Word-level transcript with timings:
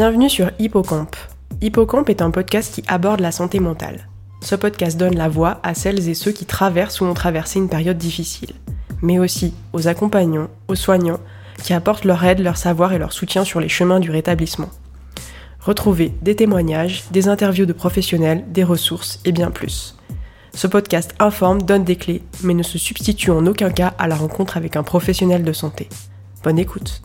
Bienvenue 0.00 0.30
sur 0.30 0.50
Hippocampe. 0.58 1.14
Hippocampe 1.60 2.08
est 2.08 2.22
un 2.22 2.30
podcast 2.30 2.74
qui 2.74 2.82
aborde 2.88 3.20
la 3.20 3.32
santé 3.32 3.60
mentale. 3.60 4.08
Ce 4.40 4.54
podcast 4.54 4.96
donne 4.96 5.14
la 5.14 5.28
voix 5.28 5.60
à 5.62 5.74
celles 5.74 6.08
et 6.08 6.14
ceux 6.14 6.32
qui 6.32 6.46
traversent 6.46 7.02
ou 7.02 7.04
ont 7.04 7.12
traversé 7.12 7.58
une 7.58 7.68
période 7.68 7.98
difficile, 7.98 8.54
mais 9.02 9.18
aussi 9.18 9.52
aux 9.74 9.88
accompagnants, 9.88 10.48
aux 10.68 10.74
soignants, 10.74 11.20
qui 11.62 11.74
apportent 11.74 12.06
leur 12.06 12.24
aide, 12.24 12.38
leur 12.38 12.56
savoir 12.56 12.94
et 12.94 12.98
leur 12.98 13.12
soutien 13.12 13.44
sur 13.44 13.60
les 13.60 13.68
chemins 13.68 14.00
du 14.00 14.10
rétablissement. 14.10 14.70
Retrouvez 15.60 16.14
des 16.22 16.34
témoignages, 16.34 17.04
des 17.10 17.28
interviews 17.28 17.66
de 17.66 17.74
professionnels, 17.74 18.46
des 18.48 18.64
ressources 18.64 19.20
et 19.26 19.32
bien 19.32 19.50
plus. 19.50 19.98
Ce 20.54 20.66
podcast 20.66 21.14
informe, 21.18 21.60
donne 21.60 21.84
des 21.84 21.96
clés, 21.96 22.22
mais 22.42 22.54
ne 22.54 22.62
se 22.62 22.78
substitue 22.78 23.32
en 23.32 23.44
aucun 23.44 23.68
cas 23.68 23.92
à 23.98 24.08
la 24.08 24.16
rencontre 24.16 24.56
avec 24.56 24.76
un 24.76 24.82
professionnel 24.82 25.44
de 25.44 25.52
santé. 25.52 25.90
Bonne 26.42 26.58
écoute. 26.58 27.02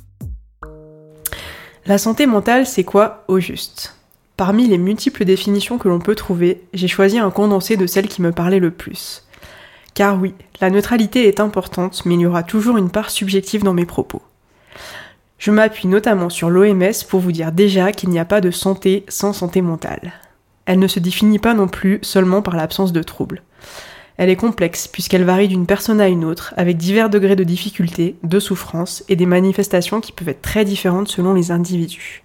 La 1.88 2.00
santé 2.00 2.26
mentale, 2.26 2.66
c'est 2.66 2.84
quoi 2.84 3.24
au 3.28 3.40
juste? 3.40 3.96
Parmi 4.38 4.68
les 4.68 4.80
multiples 4.80 5.24
définitions 5.24 5.78
que 5.78 5.88
l'on 5.88 6.00
peut 6.00 6.16
trouver, 6.16 6.64
j'ai 6.74 6.88
choisi 6.88 7.20
un 7.20 7.30
condensé 7.30 7.78
de 7.78 7.86
celles 7.86 8.08
qui 8.08 8.24
me 8.24 8.32
parlaient 8.32 8.60
le 8.60 8.72
plus. 8.72 9.24
Car 9.94 10.20
oui, 10.20 10.34
la 10.62 10.72
neutralité 10.72 11.28
est 11.28 11.40
importante, 11.40 12.04
mais 12.06 12.16
il 12.16 12.22
y 12.22 12.26
aura 12.26 12.42
toujours 12.42 12.78
une 12.78 12.90
part 12.90 13.12
subjective 13.12 13.64
dans 13.64 13.76
mes 13.76 13.86
propos. 13.86 14.24
Je 15.38 15.52
m'appuie 15.52 15.88
notamment 15.88 16.32
sur 16.32 16.50
l'OMS 16.50 17.06
pour 17.08 17.20
vous 17.20 17.32
dire 17.32 17.52
déjà 17.52 17.92
qu'il 17.92 18.10
n'y 18.10 18.18
a 18.18 18.26
pas 18.26 18.42
de 18.42 18.50
santé 18.50 19.06
sans 19.08 19.32
santé 19.32 19.62
mentale. 19.62 20.14
Elle 20.66 20.80
ne 20.80 20.88
se 20.88 21.00
définit 21.00 21.38
pas 21.38 21.54
non 21.54 21.68
plus 21.68 22.00
seulement 22.02 22.42
par 22.42 22.56
l'absence 22.56 22.94
de 22.94 23.04
troubles. 23.04 23.44
Elle 24.18 24.30
est 24.30 24.38
complexe 24.38 24.88
puisqu'elle 24.88 25.26
varie 25.26 25.48
d'une 25.48 25.66
personne 25.66 26.00
à 26.00 26.08
une 26.08 26.24
autre, 26.24 26.54
avec 26.58 26.78
divers 26.78 27.10
degrés 27.10 27.36
de 27.36 27.44
difficulté, 27.44 28.16
de 28.24 28.40
souffrance 28.40 29.04
et 29.10 29.16
des 29.16 29.26
manifestations 29.26 30.00
qui 30.00 30.12
peuvent 30.12 30.30
être 30.30 30.42
très 30.42 30.64
différentes 30.64 31.10
selon 31.10 31.34
les 31.34 31.52
individus. 31.52 32.24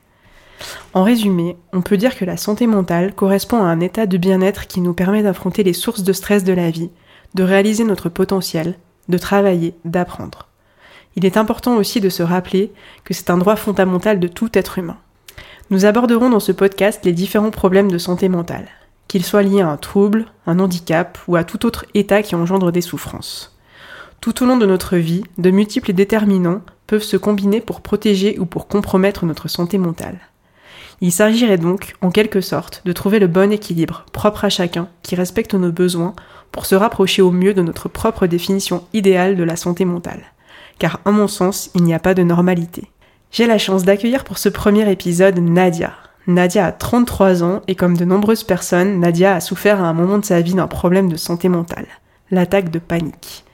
En 0.92 1.02
résumé, 1.02 1.56
on 1.72 1.80
peut 1.80 1.96
dire 1.96 2.16
que 2.16 2.24
la 2.24 2.36
santé 2.36 2.66
mentale 2.66 3.14
correspond 3.14 3.62
à 3.62 3.66
un 3.66 3.80
état 3.80 4.06
de 4.06 4.18
bien-être 4.18 4.66
qui 4.66 4.80
nous 4.80 4.94
permet 4.94 5.22
d'affronter 5.22 5.62
les 5.62 5.72
sources 5.72 6.02
de 6.02 6.12
stress 6.12 6.44
de 6.44 6.52
la 6.52 6.70
vie, 6.70 6.90
de 7.34 7.42
réaliser 7.42 7.84
notre 7.84 8.08
potentiel, 8.08 8.74
de 9.08 9.18
travailler, 9.18 9.74
d'apprendre. 9.84 10.48
Il 11.16 11.24
est 11.24 11.36
important 11.36 11.76
aussi 11.76 12.00
de 12.00 12.08
se 12.08 12.22
rappeler 12.22 12.72
que 13.04 13.14
c'est 13.14 13.30
un 13.30 13.38
droit 13.38 13.56
fondamental 13.56 14.20
de 14.20 14.28
tout 14.28 14.50
être 14.54 14.78
humain. 14.78 14.98
Nous 15.70 15.84
aborderons 15.84 16.30
dans 16.30 16.40
ce 16.40 16.52
podcast 16.52 17.04
les 17.04 17.12
différents 17.12 17.50
problèmes 17.50 17.90
de 17.90 17.98
santé 17.98 18.28
mentale, 18.28 18.68
qu'ils 19.10 19.24
soient 19.24 19.42
liés 19.42 19.60
à 19.60 19.68
un 19.68 19.76
trouble, 19.76 20.26
un 20.46 20.60
handicap 20.60 21.18
ou 21.26 21.34
à 21.34 21.42
tout 21.42 21.66
autre 21.66 21.84
état 21.94 22.22
qui 22.22 22.36
engendre 22.36 22.70
des 22.70 22.80
souffrances. 22.80 23.58
Tout 24.20 24.40
au 24.40 24.46
long 24.46 24.56
de 24.56 24.66
notre 24.66 24.96
vie, 24.96 25.24
de 25.36 25.50
multiples 25.50 25.92
déterminants 25.92 26.60
peuvent 26.86 27.02
se 27.02 27.16
combiner 27.16 27.60
pour 27.60 27.80
protéger 27.80 28.38
ou 28.38 28.46
pour 28.46 28.68
compromettre 28.68 29.26
notre 29.26 29.48
santé 29.48 29.78
mentale. 29.78 30.20
Il 31.00 31.10
s'agirait 31.10 31.58
donc, 31.58 31.96
en 32.02 32.12
quelque 32.12 32.40
sorte, 32.40 32.82
de 32.84 32.92
trouver 32.92 33.18
le 33.18 33.26
bon 33.26 33.50
équilibre, 33.50 34.06
propre 34.12 34.44
à 34.44 34.48
chacun, 34.48 34.88
qui 35.02 35.16
respecte 35.16 35.54
nos 35.54 35.72
besoins, 35.72 36.14
pour 36.52 36.64
se 36.64 36.76
rapprocher 36.76 37.20
au 37.20 37.32
mieux 37.32 37.52
de 37.52 37.62
notre 37.62 37.88
propre 37.88 38.28
définition 38.28 38.84
idéale 38.92 39.34
de 39.34 39.42
la 39.42 39.56
santé 39.56 39.84
mentale. 39.84 40.22
Car, 40.78 41.00
à 41.04 41.10
mon 41.10 41.26
sens, 41.26 41.72
il 41.74 41.82
n'y 41.82 41.94
a 41.94 41.98
pas 41.98 42.14
de 42.14 42.22
normalité. 42.22 42.88
J'ai 43.32 43.48
la 43.48 43.58
chance 43.58 43.82
d'accueillir 43.82 44.22
pour 44.22 44.38
ce 44.38 44.48
premier 44.48 44.88
épisode 44.88 45.40
Nadia. 45.40 45.94
Nadia 46.26 46.66
a 46.66 46.72
33 46.72 47.42
ans 47.42 47.62
et 47.66 47.74
comme 47.74 47.96
de 47.96 48.04
nombreuses 48.04 48.44
personnes, 48.44 49.00
Nadia 49.00 49.34
a 49.34 49.40
souffert 49.40 49.82
à 49.82 49.86
un 49.86 49.92
moment 49.92 50.18
de 50.18 50.24
sa 50.24 50.40
vie 50.40 50.54
d'un 50.54 50.66
problème 50.66 51.10
de 51.10 51.16
santé 51.16 51.48
mentale, 51.48 51.86
l'attaque 52.30 52.70
de 52.70 52.78
panique. 52.78 53.44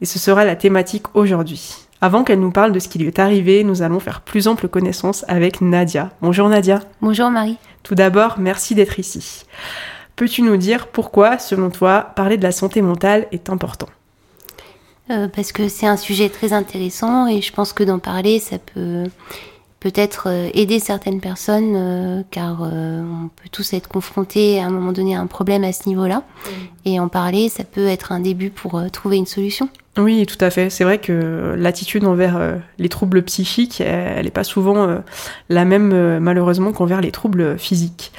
Et 0.00 0.06
ce 0.06 0.18
sera 0.18 0.44
la 0.44 0.56
thématique 0.56 1.14
aujourd'hui. 1.14 1.74
Avant 2.00 2.24
qu'elle 2.24 2.40
nous 2.40 2.50
parle 2.50 2.72
de 2.72 2.80
ce 2.80 2.88
qui 2.88 2.98
lui 2.98 3.06
est 3.06 3.20
arrivé, 3.20 3.62
nous 3.62 3.82
allons 3.82 4.00
faire 4.00 4.22
plus 4.22 4.48
ample 4.48 4.66
connaissance 4.66 5.24
avec 5.28 5.60
Nadia. 5.60 6.10
Bonjour 6.20 6.48
Nadia. 6.48 6.80
Bonjour 7.00 7.30
Marie. 7.30 7.58
Tout 7.84 7.94
d'abord, 7.94 8.36
merci 8.38 8.74
d'être 8.74 8.98
ici. 8.98 9.44
Peux-tu 10.16 10.42
nous 10.42 10.56
dire 10.56 10.88
pourquoi, 10.88 11.38
selon 11.38 11.70
toi, 11.70 12.12
parler 12.16 12.36
de 12.36 12.42
la 12.42 12.52
santé 12.52 12.82
mentale 12.82 13.26
est 13.32 13.50
important? 13.50 13.88
Euh, 15.10 15.28
Parce 15.28 15.52
que 15.52 15.68
c'est 15.68 15.86
un 15.86 15.96
sujet 15.96 16.28
très 16.28 16.52
intéressant 16.52 17.26
et 17.26 17.40
je 17.40 17.52
pense 17.52 17.72
que 17.72 17.84
d'en 17.84 17.98
parler, 17.98 18.38
ça 18.38 18.58
peut 18.58 19.04
peut-être 19.82 20.28
euh, 20.28 20.48
aider 20.54 20.78
certaines 20.78 21.20
personnes, 21.20 21.74
euh, 21.74 22.22
car 22.30 22.62
on 22.62 23.28
peut 23.28 23.48
tous 23.50 23.72
être 23.72 23.88
confrontés 23.88 24.60
à 24.60 24.66
un 24.66 24.70
moment 24.70 24.92
donné 24.92 25.16
à 25.16 25.20
un 25.20 25.26
problème 25.26 25.64
à 25.64 25.72
ce 25.72 25.88
niveau-là. 25.88 26.22
Et 26.84 27.00
en 27.00 27.08
parler, 27.08 27.48
ça 27.48 27.64
peut 27.64 27.86
être 27.86 28.12
un 28.12 28.20
début 28.20 28.50
pour 28.50 28.80
trouver 28.90 29.16
une 29.16 29.26
solution. 29.26 29.68
Oui, 29.98 30.24
tout 30.24 30.42
à 30.42 30.48
fait. 30.48 30.70
C'est 30.70 30.84
vrai 30.84 30.98
que 30.98 31.54
l'attitude 31.56 32.06
envers 32.06 32.36
euh, 32.36 32.56
les 32.78 32.88
troubles 32.88 33.22
psychiques, 33.22 33.82
elle 33.82 34.24
n'est 34.24 34.30
pas 34.30 34.44
souvent 34.44 34.88
euh, 34.88 34.98
la 35.50 35.66
même 35.66 35.92
euh, 35.92 36.18
malheureusement 36.18 36.72
qu'envers 36.72 37.02
les 37.02 37.10
troubles 37.10 37.58
physiques. 37.58 38.12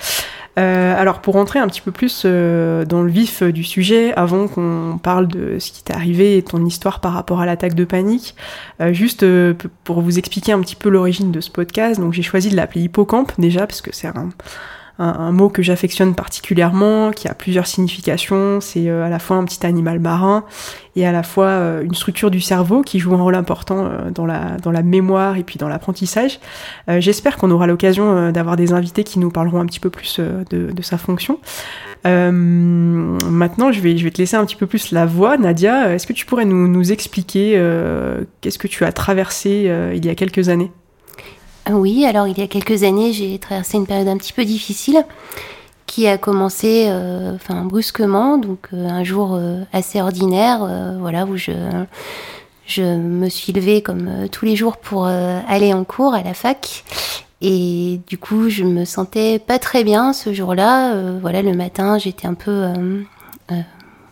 Alors 0.55 1.21
pour 1.21 1.33
rentrer 1.33 1.59
un 1.59 1.67
petit 1.67 1.81
peu 1.81 1.91
plus 1.91 2.25
dans 2.25 3.01
le 3.01 3.09
vif 3.09 3.43
du 3.43 3.63
sujet, 3.63 4.13
avant 4.13 4.47
qu'on 4.47 4.99
parle 5.01 5.27
de 5.27 5.57
ce 5.59 5.71
qui 5.71 5.83
t'est 5.83 5.93
arrivé 5.93 6.37
et 6.37 6.43
ton 6.43 6.65
histoire 6.65 6.99
par 6.99 7.13
rapport 7.13 7.41
à 7.41 7.45
l'attaque 7.45 7.73
de 7.75 7.85
panique, 7.85 8.35
juste 8.91 9.25
pour 9.83 10.01
vous 10.01 10.19
expliquer 10.19 10.51
un 10.51 10.61
petit 10.61 10.75
peu 10.75 10.89
l'origine 10.89 11.31
de 11.31 11.41
ce 11.41 11.49
podcast, 11.49 11.99
donc 11.99 12.13
j'ai 12.13 12.23
choisi 12.23 12.49
de 12.49 12.55
l'appeler 12.55 12.81
Hippocampe 12.81 13.31
déjà 13.39 13.65
parce 13.65 13.81
que 13.81 13.93
c'est 13.93 14.07
un, 14.07 14.29
un, 14.99 15.31
mot 15.31 15.49
que 15.49 15.63
j'affectionne 15.63 16.13
particulièrement, 16.13 17.11
qui 17.11 17.27
a 17.27 17.33
plusieurs 17.33 17.65
significations. 17.65 18.61
C'est 18.61 18.89
euh, 18.89 19.03
à 19.03 19.09
la 19.09 19.19
fois 19.19 19.37
un 19.37 19.43
petit 19.43 19.65
animal 19.65 19.99
marin 19.99 20.45
et 20.95 21.07
à 21.07 21.11
la 21.11 21.23
fois 21.23 21.47
euh, 21.47 21.83
une 21.83 21.95
structure 21.95 22.29
du 22.29 22.39
cerveau 22.39 22.83
qui 22.83 22.99
joue 22.99 23.15
un 23.15 23.21
rôle 23.21 23.33
important 23.33 23.85
euh, 23.85 24.11
dans, 24.11 24.25
la, 24.25 24.83
mémoire 24.83 25.37
et 25.37 25.43
puis 25.43 25.57
dans 25.57 25.67
l'apprentissage. 25.67 26.39
J'espère 26.87 27.37
qu'on 27.37 27.49
aura 27.49 27.67
l'occasion 27.67 28.31
d'avoir 28.31 28.55
des 28.57 28.73
invités 28.73 29.03
qui 29.03 29.17
nous 29.17 29.31
parleront 29.31 29.59
un 29.59 29.65
petit 29.65 29.79
peu 29.79 29.89
plus 29.89 30.19
de, 30.19 30.81
sa 30.81 30.97
fonction. 30.97 31.39
maintenant, 32.03 33.71
je 33.71 33.79
vais, 33.79 33.95
te 33.95 34.17
laisser 34.17 34.35
un 34.35 34.45
petit 34.45 34.57
peu 34.57 34.67
plus 34.67 34.91
la 34.91 35.05
voix. 35.05 35.37
Nadia, 35.37 35.93
est-ce 35.93 36.05
que 36.05 36.13
tu 36.13 36.25
pourrais 36.25 36.45
nous 36.45 36.91
expliquer 36.91 37.51
qu'est-ce 38.41 38.59
que 38.59 38.67
tu 38.67 38.83
as 38.83 38.91
traversé 38.91 39.71
il 39.95 40.05
y 40.05 40.09
a 40.09 40.15
quelques 40.15 40.49
années? 40.49 40.71
Oui, 41.71 42.05
alors 42.05 42.27
il 42.27 42.37
y 42.37 42.41
a 42.41 42.47
quelques 42.47 42.83
années, 42.83 43.13
j'ai 43.13 43.39
traversé 43.39 43.77
une 43.77 43.87
période 43.87 44.07
un 44.07 44.17
petit 44.17 44.33
peu 44.33 44.43
difficile 44.43 45.05
qui 45.85 46.07
a 46.07 46.17
commencé 46.17 46.87
euh, 46.87 47.37
brusquement, 47.65 48.37
donc 48.37 48.69
euh, 48.73 48.89
un 48.89 49.03
jour 49.03 49.35
euh, 49.35 49.61
assez 49.73 50.01
ordinaire, 50.01 50.67
voilà, 50.99 51.25
où 51.25 51.37
je, 51.37 51.51
je 52.65 52.81
me 52.81 53.29
suis 53.29 53.53
levée 53.53 53.81
comme 53.81 54.27
tous 54.31 54.45
les 54.45 54.55
jours 54.55 54.77
pour 54.77 55.05
aller 55.05 55.73
en 55.73 55.83
cours 55.83 56.13
à 56.13 56.23
la 56.23 56.33
fac. 56.33 56.83
Et 57.41 57.99
du 58.07 58.17
coup, 58.17 58.49
je 58.49 58.63
me 58.63 58.85
sentais 58.85 59.37
pas 59.37 59.59
très 59.59 59.83
bien 59.83 60.13
ce 60.13 60.33
jour-là. 60.33 60.95
voilà, 61.21 61.41
le 61.41 61.53
matin, 61.53 61.97
j'étais 61.97 62.25
un 62.25 62.33
peu 62.33 62.73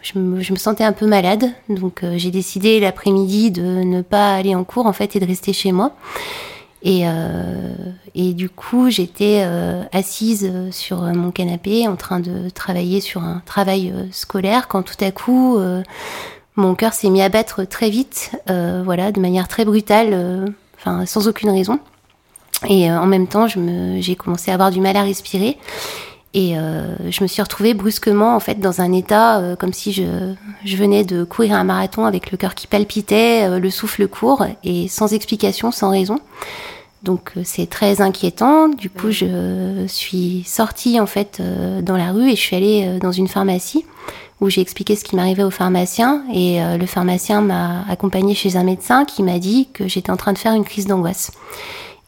je 0.02 0.18
me, 0.18 0.42
je 0.42 0.52
me, 0.52 0.58
sentais 0.58 0.84
un 0.84 0.94
peu 0.94 1.06
malade, 1.06 1.46
donc 1.70 2.04
j'ai 2.16 2.32
décidé 2.32 2.80
l'après-midi 2.80 3.52
de 3.52 3.62
ne 3.62 4.02
pas 4.02 4.36
aller 4.36 4.56
en 4.56 4.64
cours 4.64 4.88
en 4.88 4.94
fait 4.94 5.16
et 5.16 5.20
de 5.20 5.26
rester 5.26 5.54
chez 5.54 5.72
moi. 5.72 5.94
Et, 6.84 7.02
euh, 7.06 7.74
et 8.16 8.34
du 8.34 8.50
coup, 8.50 8.90
j'étais 8.90 9.44
euh, 9.46 9.84
assise 9.92 10.52
sur 10.72 11.02
mon 11.02 11.32
canapé 11.32 11.88
en 11.88 11.96
train 11.96 12.20
de 12.20 12.50
travailler 12.50 13.02
sur 13.02 13.22
un 13.22 13.42
travail 13.46 13.92
euh, 13.96 14.06
scolaire 14.12 14.68
quand 14.68 14.82
tout 14.82 15.04
à 15.04 15.12
coup, 15.12 15.58
euh, 15.58 15.84
mon 16.56 16.74
cœur 16.74 16.94
s'est 16.94 17.10
mis 17.10 17.22
à 17.22 17.30
battre 17.30 17.64
très 17.66 17.90
vite, 17.90 18.32
euh, 18.50 18.82
voilà, 18.84 19.12
de 19.12 19.20
manière 19.20 19.48
très 19.48 19.64
brutale, 19.64 20.54
enfin 20.78 21.06
sans 21.06 21.28
aucune 21.28 21.52
raison. 21.52 21.80
Et 22.68 22.92
en 22.92 23.08
même 23.08 23.28
temps, 23.28 23.48
j'ai 23.48 24.16
commencé 24.16 24.52
à 24.52 24.54
avoir 24.54 24.70
du 24.70 24.82
mal 24.82 24.96
à 24.96 25.02
respirer. 25.02 25.58
Et 26.34 26.58
euh, 26.58 26.96
je 27.10 27.24
me 27.24 27.28
suis 27.28 27.42
retrouvée 27.42 27.74
brusquement 27.74 28.36
en 28.36 28.40
fait 28.40 28.60
dans 28.60 28.80
un 28.80 28.94
état 28.94 29.40
euh, 29.40 29.56
comme 29.58 29.74
si 29.74 29.92
je, 29.92 30.34
je, 30.64 30.78
venais 30.78 31.04
de 31.04 31.26
courir 31.26 31.56
un 31.56 31.66
marathon 31.66 32.06
avec 32.06 32.32
le 32.32 32.38
cœur 32.38 32.56
qui 32.56 32.68
palpitait, 32.68 33.50
euh, 33.50 33.60
le 33.60 33.70
souffle 33.70 34.08
court 34.08 34.46
et 34.64 34.88
sans 34.88 35.14
explication, 35.14 35.72
sans 35.72 35.90
raison. 35.90 36.20
Donc 37.04 37.34
euh, 37.36 37.42
c'est 37.44 37.70
très 37.70 38.00
inquiétant. 38.00 38.70
Du 38.70 38.90
coup, 38.90 39.12
je 39.12 39.84
suis 39.88 40.44
sortie 40.46 41.02
en 41.02 41.06
fait 41.06 41.42
dans 41.82 41.98
la 41.98 42.14
rue 42.14 42.30
et 42.30 42.36
je 42.38 42.42
suis 42.42 42.56
allée 42.56 43.00
dans 43.02 43.12
une 43.12 43.28
pharmacie 43.28 43.86
où 44.40 44.50
j'ai 44.50 44.62
expliqué 44.62 44.96
ce 44.96 45.04
qui 45.04 45.18
m'arrivait 45.18 45.44
au 45.44 45.52
pharmacien 45.52 46.24
et 46.34 46.60
le 46.80 46.86
pharmacien 46.88 47.42
m'a 47.42 47.84
accompagnée 47.88 48.34
chez 48.34 48.56
un 48.56 48.64
médecin 48.64 49.06
qui 49.06 49.22
m'a 49.22 49.38
dit 49.38 49.70
que 49.72 49.88
j'étais 49.88 50.10
en 50.10 50.18
train 50.18 50.34
de 50.34 50.40
faire 50.40 50.54
une 50.54 50.64
crise 50.64 50.88
d'angoisse. 50.88 51.32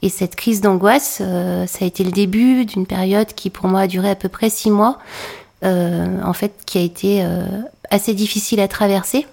Et 0.04 0.10
cette 0.10 0.36
crise 0.36 0.60
d'angoisse, 0.60 1.20
euh, 1.22 1.66
ça 1.66 1.86
a 1.86 1.88
été 1.88 2.04
le 2.04 2.12
début 2.12 2.66
d'une 2.66 2.86
période 2.86 3.28
qui 3.28 3.50
pour 3.50 3.70
moi 3.70 3.80
a 3.80 3.88
duré 3.88 4.10
à 4.10 4.16
peu 4.16 4.28
près 4.28 4.50
six 4.50 4.70
mois, 4.70 5.00
euh, 5.64 6.22
en 6.22 6.34
fait, 6.34 6.52
qui 6.66 6.78
a 6.78 6.82
été 6.82 7.24
euh, 7.24 7.46
assez 7.90 8.14
difficile 8.14 8.60
à 8.60 8.68
traverser 8.68 9.26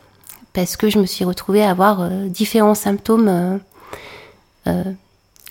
parce 0.53 0.77
que 0.77 0.89
je 0.89 1.01
me 1.01 1.07
suis 1.07 1.25
retrouvée 1.25 1.65
à 1.65 1.71
avoir 1.71 2.09
différents 2.09 2.75
symptômes 2.75 3.61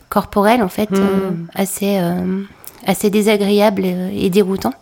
corporels 0.09 0.61
en 0.61 0.67
fait 0.67 0.91
hmm. 0.91 1.47
assez 1.53 2.01
assez 2.85 3.09
désagréables 3.09 3.85
et 3.85 4.29
déroutants. 4.29 4.73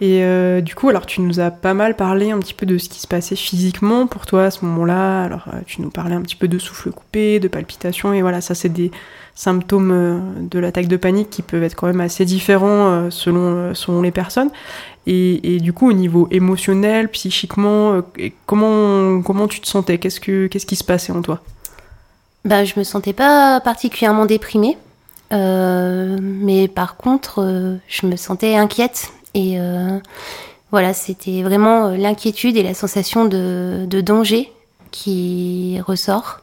Et 0.00 0.22
euh, 0.22 0.60
du 0.60 0.74
coup, 0.74 0.88
alors 0.88 1.06
tu 1.06 1.20
nous 1.20 1.40
as 1.40 1.50
pas 1.50 1.74
mal 1.74 1.96
parlé 1.96 2.30
un 2.30 2.38
petit 2.38 2.54
peu 2.54 2.66
de 2.66 2.78
ce 2.78 2.88
qui 2.88 3.00
se 3.00 3.06
passait 3.06 3.36
physiquement 3.36 4.06
pour 4.06 4.26
toi 4.26 4.44
à 4.44 4.50
ce 4.50 4.64
moment-là. 4.64 5.22
Alors 5.22 5.48
tu 5.66 5.82
nous 5.82 5.90
parlais 5.90 6.14
un 6.14 6.22
petit 6.22 6.36
peu 6.36 6.48
de 6.48 6.58
souffle 6.58 6.90
coupé, 6.90 7.38
de 7.38 7.48
palpitations, 7.48 8.12
et 8.12 8.22
voilà, 8.22 8.40
ça 8.40 8.54
c'est 8.56 8.68
des 8.68 8.90
symptômes 9.38 9.92
euh, 9.92 10.18
de 10.50 10.58
l'attaque 10.58 10.88
de 10.88 10.96
panique 10.96 11.30
qui 11.30 11.42
peuvent 11.42 11.62
être 11.62 11.76
quand 11.76 11.86
même 11.86 12.00
assez 12.00 12.24
différents 12.24 13.10
selon, 13.10 13.74
selon 13.74 14.02
les 14.02 14.10
personnes. 14.10 14.50
Et, 15.06 15.54
et, 15.54 15.60
du 15.60 15.72
coup, 15.72 15.88
au 15.88 15.92
niveau 15.92 16.28
émotionnel, 16.30 17.08
psychiquement, 17.08 18.02
comment, 18.46 19.22
comment 19.22 19.48
tu 19.48 19.60
te 19.60 19.66
sentais? 19.66 19.98
Qu'est-ce, 19.98 20.20
que, 20.20 20.48
qu'est-ce 20.48 20.66
qui 20.66 20.76
se 20.76 20.84
passait 20.84 21.12
en 21.12 21.22
toi? 21.22 21.40
Ben, 22.44 22.64
Je 22.64 22.78
me 22.78 22.84
sentais 22.84 23.14
pas 23.14 23.60
particulièrement 23.60 24.26
déprimée. 24.26 24.76
mais 25.30 26.68
par 26.68 26.96
contre, 26.96 27.78
je 27.88 28.06
me 28.06 28.16
sentais 28.16 28.56
inquiète 28.56 29.12
et 29.34 29.60
euh, 29.60 29.98
voilà, 30.70 30.92
c'était 30.92 31.42
vraiment 31.42 31.86
euh, 31.86 31.96
l'inquiétude 31.96 32.56
et 32.56 32.62
la 32.62 32.74
sensation 32.74 33.24
de, 33.24 33.86
danger 34.00 34.52
qui 34.90 35.80
ressort. 35.86 36.40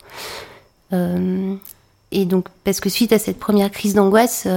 Euh, 2.15 2.21
et 2.21 2.25
donc, 2.25 2.45
parce 2.63 2.79
que 2.79 2.89
suite 2.89 3.13
à 3.13 3.19
cette 3.19 3.39
première 3.39 3.71
crise 3.71 3.93
d'angoisse, 3.93 4.47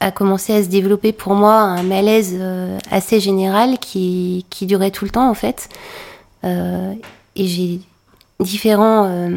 a 0.00 0.10
commencé 0.10 0.52
à 0.52 0.62
se 0.62 0.68
développer 0.68 1.12
pour 1.12 1.34
moi 1.34 1.54
un 1.54 1.82
malaise 1.82 2.38
assez 2.90 3.20
général 3.20 3.78
qui, 3.78 4.44
qui, 4.50 4.66
durait 4.66 4.90
tout 4.90 5.04
le 5.04 5.10
temps 5.10 5.28
en 5.30 5.34
fait. 5.34 5.68
et 6.42 6.96
j'ai 7.36 7.80
différents, 8.40 9.28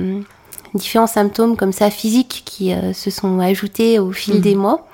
différents 0.74 1.08
symptômes 1.08 1.56
comme 1.56 1.72
ça 1.72 1.90
physiques 1.90 2.44
qui 2.46 2.74
se 2.94 3.10
sont 3.10 3.40
ajoutés 3.40 4.00
au 4.00 4.12
fil 4.12 4.36
mmh. 4.36 4.42
des 4.42 4.56
mois. 4.56 4.88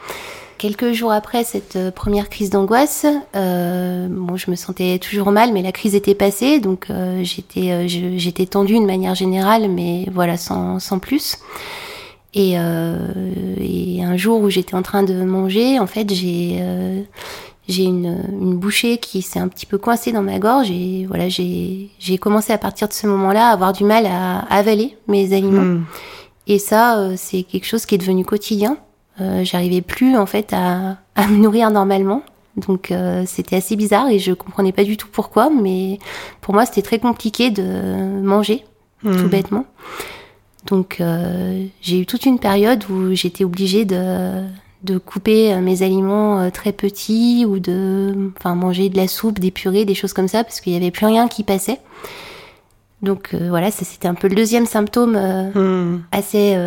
Quelques 0.64 0.94
jours 0.94 1.12
après 1.12 1.44
cette 1.44 1.75
euh, 1.75 1.92
première 1.92 2.30
crise 2.30 2.50
d'angoisse, 2.50 3.06
euh, 3.36 4.08
bon, 4.10 4.38
je 4.38 4.50
me 4.50 4.56
sentais 4.56 4.98
toujours 4.98 5.30
mal, 5.30 5.52
mais 5.52 5.62
la 5.62 5.74
crise 5.74 5.94
était 5.94 6.16
passée, 6.16 6.62
donc 6.62 6.86
euh, 6.90 7.22
j'étais 7.22 7.90
j'étais 7.90 8.46
tendue 8.46 8.80
de 8.80 8.86
manière 8.86 9.14
générale, 9.14 9.68
mais 9.68 10.08
voilà, 10.14 10.38
sans, 10.38 10.80
sans 10.80 11.00
plus. 11.00 11.36
Et, 12.34 12.54
et, 12.54 14.04
un 14.04 14.18
jour 14.18 14.42
où 14.42 14.50
j'étais 14.50 14.76
en 14.76 14.82
train 14.82 15.04
de 15.04 15.14
manger, 15.24 15.80
en 15.80 15.88
fait, 15.88 16.12
j'ai 16.14 16.60
j'ai 17.68 17.84
une, 17.84 18.22
une, 18.42 18.58
bouchée 18.58 18.98
qui 18.98 19.22
s'est 19.22 19.40
un 19.40 19.48
petit 19.48 19.66
peu 19.66 19.78
coincée 19.78 20.12
dans 20.12 20.22
ma 20.22 20.38
gorge 20.38 20.70
et 20.70 21.06
voilà, 21.08 21.30
j'ai 21.30 22.18
commencé 22.20 22.52
à 22.52 22.58
partir 22.58 22.90
de 22.90 22.94
ce 22.94 23.08
moment-là 23.08 23.48
à 23.48 23.54
avoir 23.54 23.72
du 23.72 23.86
mal 23.86 24.06
à, 24.06 24.40
avaler 24.54 24.98
mes 25.08 25.34
aliments. 25.34 25.62
Hmm. 25.62 25.86
Et 26.48 26.60
ça, 26.60 27.16
c'est 27.16 27.44
quelque 27.44 27.66
chose 27.66 27.86
qui 27.86 27.96
est 27.96 28.00
devenu 28.00 28.26
quotidien. 28.26 28.78
Euh, 29.22 29.44
j'arrivais 29.44 29.82
plus 29.82 30.18
en 30.18 30.26
fait 30.26 30.54
à, 30.54 30.98
à, 31.16 31.28
me 31.28 31.38
nourrir 31.38 31.70
normalement. 31.70 32.24
Donc 32.56 32.92
euh, 32.92 33.24
c'était 33.26 33.56
assez 33.56 33.76
bizarre 33.76 34.10
et 34.10 34.20
je 34.20 34.32
comprenais 34.32 34.72
pas 34.72 34.84
du 34.84 34.98
tout 34.98 35.08
pourquoi, 35.12 35.50
mais 35.50 36.00
pour 36.42 36.54
moi 36.54 36.66
c'était 36.66 36.82
très 36.82 37.00
compliqué 37.00 37.50
de 37.50 38.22
manger, 38.22 38.64
tout 39.02 39.10
hmm. 39.10 39.28
bêtement. 39.28 39.66
Donc 40.68 40.98
euh, 41.00 41.65
j'ai 41.81 42.00
eu 42.00 42.06
toute 42.06 42.25
une 42.25 42.39
période 42.39 42.83
où 42.89 43.13
j'étais 43.13 43.44
obligée 43.44 43.86
de, 43.86 44.44
de 44.83 44.98
couper 44.98 45.56
mes 45.57 45.83
aliments 45.83 46.50
très 46.51 46.71
petits 46.71 47.45
ou 47.48 47.60
de 47.60 48.31
enfin 48.38 48.56
manger 48.56 48.89
de 48.89 48.98
la 48.98 49.07
soupe, 49.07 49.39
des 49.39 49.51
purées, 49.51 49.86
des 49.86 49.95
choses 49.95 50.13
comme 50.13 50.27
ça 50.27 50.44
parce 50.44 50.62
qu'il 50.62 50.74
y 50.74 50.75
avait 50.77 50.92
plus 50.92 51.06
rien 51.06 51.27
qui 51.27 51.44
passait. 51.44 51.80
Donc 53.01 53.36
voilà, 53.36 53.71
ça 53.71 53.83
c'était 53.83 54.07
un 54.07 54.13
peu 54.13 54.30
le 54.30 54.36
deuxième 54.36 54.65
symptôme 54.65 55.18
hmm. 55.54 56.04
assez 56.13 56.57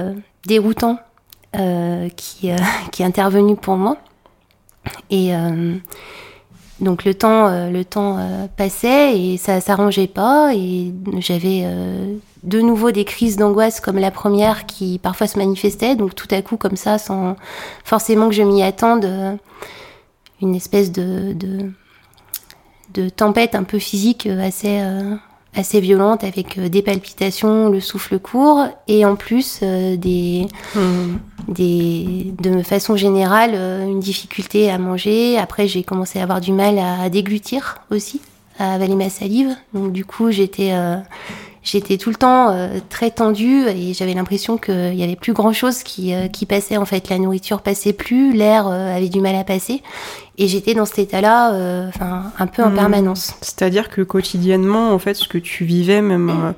déroutant 0.45 0.99
euh, 1.59 2.09
qui, 2.17 2.51
euh, 2.51 2.57
qui 2.93 3.03
est 3.03 3.07
intervenu 3.07 3.57
pour 3.57 3.77
moi. 3.77 3.97
Et 5.11 5.35
euh, 5.35 5.77
donc 6.81 7.05
le 7.05 7.15
temps, 7.15 7.71
le 7.71 7.85
temps 7.85 8.19
passait 8.57 9.19
et 9.19 9.37
ça 9.37 9.61
s'arrangeait 9.61 10.07
pas 10.07 10.53
et 10.55 10.93
j'avais 11.19 11.65
de 12.47 12.61
nouveau 12.61 12.91
des 12.91 13.05
crises 13.05 13.37
d'angoisse 13.37 13.81
comme 13.81 13.99
la 13.99 14.11
première 14.11 14.67
qui 14.67 14.99
parfois 14.99 15.27
se 15.27 15.39
manifestait. 15.39 15.97
Donc 15.97 16.15
tout 16.15 16.29
à 16.31 16.41
coup 16.43 16.57
comme 16.57 16.77
ça, 16.77 16.99
sans 16.99 17.37
forcément 17.85 18.29
que 18.29 18.35
je 18.35 18.43
m'y 18.43 18.63
attende, 18.63 19.07
une 20.41 20.55
espèce 20.55 20.93
de, 20.93 21.33
de, 21.33 21.71
de, 22.95 23.09
tempête 23.09 23.55
un 23.55 23.65
peu 23.65 23.79
physique 23.79 24.27
assez 24.27 24.81
assez 25.57 25.81
violente 25.81 26.23
avec 26.23 26.59
euh, 26.59 26.69
des 26.69 26.83
palpitations, 26.83 27.71
le 27.71 27.81
souffle 27.81 28.19
court 28.19 28.67
et 28.87 29.05
en 29.05 29.17
plus 29.17 29.61
euh, 29.63 29.97
des, 29.97 30.47
hmm. 30.75 31.17
des 31.49 32.33
de 32.41 32.63
façon 32.63 32.97
générale 32.97 33.53
euh, 33.55 33.87
une 33.87 34.01
difficulté 34.01 34.71
à 34.71 34.79
manger. 34.79 35.39
Après 35.39 35.67
j'ai 35.67 35.83
commencé 35.83 36.21
à 36.21 36.23
avoir 36.23 36.41
du 36.41 36.53
mal 36.53 36.79
à 36.79 37.09
déglutir 37.09 37.79
aussi, 37.91 38.21
à 38.59 38.75
avaler 38.75 38.95
ma 38.95 39.09
salive. 39.09 39.57
Donc 39.73 39.93
du 39.93 40.05
coup 40.05 40.31
j'étais 40.31 40.73
j'étais 41.67 41.99
tout 41.99 42.11
le 42.11 42.17
temps 42.17 42.51
euh, 42.51 42.79
très 42.89 43.11
tendue 43.11 43.67
et 43.67 43.93
j'avais 43.93 44.15
l'impression 44.15 44.57
qu'il 44.57 44.95
y 44.95 45.03
avait 45.03 45.17
plus 45.17 45.33
grand 45.33 45.53
chose 45.53 45.83
qui, 45.83 46.15
euh, 46.15 46.29
qui 46.29 46.47
passait 46.47 46.77
en 46.77 46.87
fait. 46.87 47.09
La 47.11 47.19
nourriture 47.19 47.61
passait 47.61 47.93
plus, 47.93 48.33
l'air 48.33 48.69
euh, 48.69 48.97
avait 48.97 49.09
du 49.09 49.21
mal 49.21 49.35
à 49.35 49.45
passer 49.45 49.83
et 50.39 50.47
j'étais 50.49 50.75
dans 50.75 50.85
cet 50.85 51.01
état-là, 51.01 51.89
enfin 51.89 52.31
un 52.39 52.47
peu 52.47 52.63
en 52.63 52.71
hmm. 52.71 52.75
permanence. 52.75 53.35
C'est-à-dire 53.41 53.89
que 53.89 54.03
quotidiennement, 54.03 54.93
en 54.93 54.99
fait, 54.99 55.15
ce 55.15 55.29
que 55.29 55.39
tu 55.39 55.65
vivais 55.65 56.03
même 56.03 56.55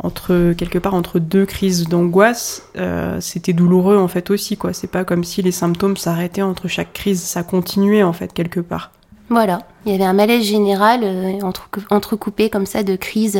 entre 0.00 0.52
quelque 0.52 0.78
part 0.78 0.94
entre 0.94 1.18
deux 1.18 1.44
crises 1.44 1.88
d'angoisse, 1.88 2.70
c'était 3.18 3.52
douloureux 3.52 3.98
en 3.98 4.06
fait 4.06 4.30
aussi 4.30 4.56
quoi. 4.56 4.72
C'est 4.72 4.86
pas 4.86 5.04
comme 5.04 5.24
si 5.24 5.42
les 5.42 5.50
symptômes 5.50 5.96
s'arrêtaient 5.96 6.42
entre 6.42 6.68
chaque 6.68 6.92
crise, 6.92 7.20
ça 7.20 7.42
continuait 7.42 8.04
en 8.04 8.12
fait 8.12 8.32
quelque 8.32 8.60
part. 8.60 8.92
Voilà, 9.30 9.58
il 9.84 9.90
y 9.92 9.94
avait 9.96 10.04
un 10.04 10.14
malaise 10.14 10.44
général 10.44 11.04
entre, 11.42 11.68
entrecoupé 11.90 12.50
comme 12.50 12.66
ça 12.66 12.84
de 12.84 12.94
crises 12.94 13.38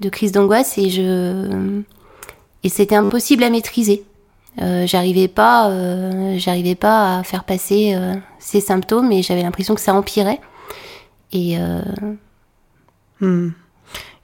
de 0.00 0.08
crise 0.08 0.32
d'angoisse 0.32 0.78
et 0.78 0.90
je 0.90 1.82
et 2.62 2.68
c'était 2.68 2.96
impossible 2.96 3.42
à 3.42 3.50
maîtriser. 3.50 4.04
Euh, 4.60 4.86
j'arrivais 4.86 5.28
pas, 5.28 5.70
euh, 5.70 6.34
j'arrivais 6.38 6.74
pas 6.74 7.18
à 7.18 7.22
faire 7.22 7.44
passer 7.44 7.94
euh, 7.94 8.14
ces 8.38 8.60
symptômes 8.60 9.12
et 9.12 9.22
j'avais 9.22 9.42
l'impression 9.42 9.74
que 9.74 9.80
ça 9.80 9.94
empirait. 9.94 10.40
Et 11.32 11.56
hmm. 13.20 13.50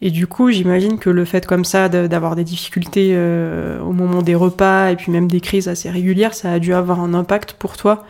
Et 0.02 0.10
du 0.10 0.26
coup, 0.26 0.50
j'imagine 0.50 0.98
que 0.98 1.08
le 1.08 1.24
fait 1.24 1.46
comme 1.46 1.64
ça 1.64 1.88
d'avoir 1.88 2.36
des 2.36 2.44
difficultés 2.44 3.16
au 3.16 3.92
moment 3.92 4.22
des 4.22 4.34
repas 4.34 4.90
et 4.90 4.96
puis 4.96 5.10
même 5.10 5.28
des 5.28 5.40
crises 5.40 5.68
assez 5.68 5.88
régulières, 5.88 6.34
ça 6.34 6.52
a 6.52 6.58
dû 6.58 6.74
avoir 6.74 7.00
un 7.00 7.14
impact 7.14 7.54
pour 7.54 7.76
toi 7.76 8.04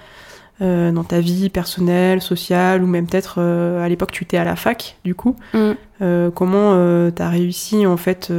euh, 0.63 0.91
dans 0.91 1.05
ta 1.05 1.21
vie 1.21 1.51
personnelle, 1.51 2.23
sociale, 2.23 2.83
ou 2.83 2.87
même 2.87 3.07
peut-être 3.07 3.35
euh, 3.37 3.85
à 3.85 3.91
l'époque 3.91 4.11
tu 4.11 4.25
étais 4.25 4.39
à 4.39 4.45
la 4.45 4.57
fac, 4.57 4.97
du 5.05 5.15
coup. 5.15 5.37
Mm. 5.53 5.73
Euh, 6.01 6.31
comment 6.31 6.73
tu 7.11 7.23
as 7.23 7.29
réussi 7.29 7.87
en 7.87 7.99
fait 7.99 8.33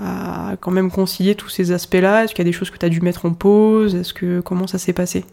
à 0.00 0.52
quand 0.60 0.70
même 0.70 0.90
concilier 0.90 1.34
tous 1.34 1.48
ces 1.48 1.72
aspects-là? 1.72 2.24
Est-ce 2.24 2.34
qu'il 2.34 2.44
y 2.44 2.48
a 2.48 2.50
des 2.50 2.56
choses 2.56 2.70
que 2.70 2.78
tu 2.78 2.86
as 2.86 2.88
dû 2.88 3.00
mettre 3.00 3.26
en 3.26 3.32
pause? 3.32 3.96
Est-ce 3.96 4.14
que 4.14 4.40
comment 4.40 4.68
ça 4.68 4.78
s'est 4.78 4.92
passé? 4.92 5.24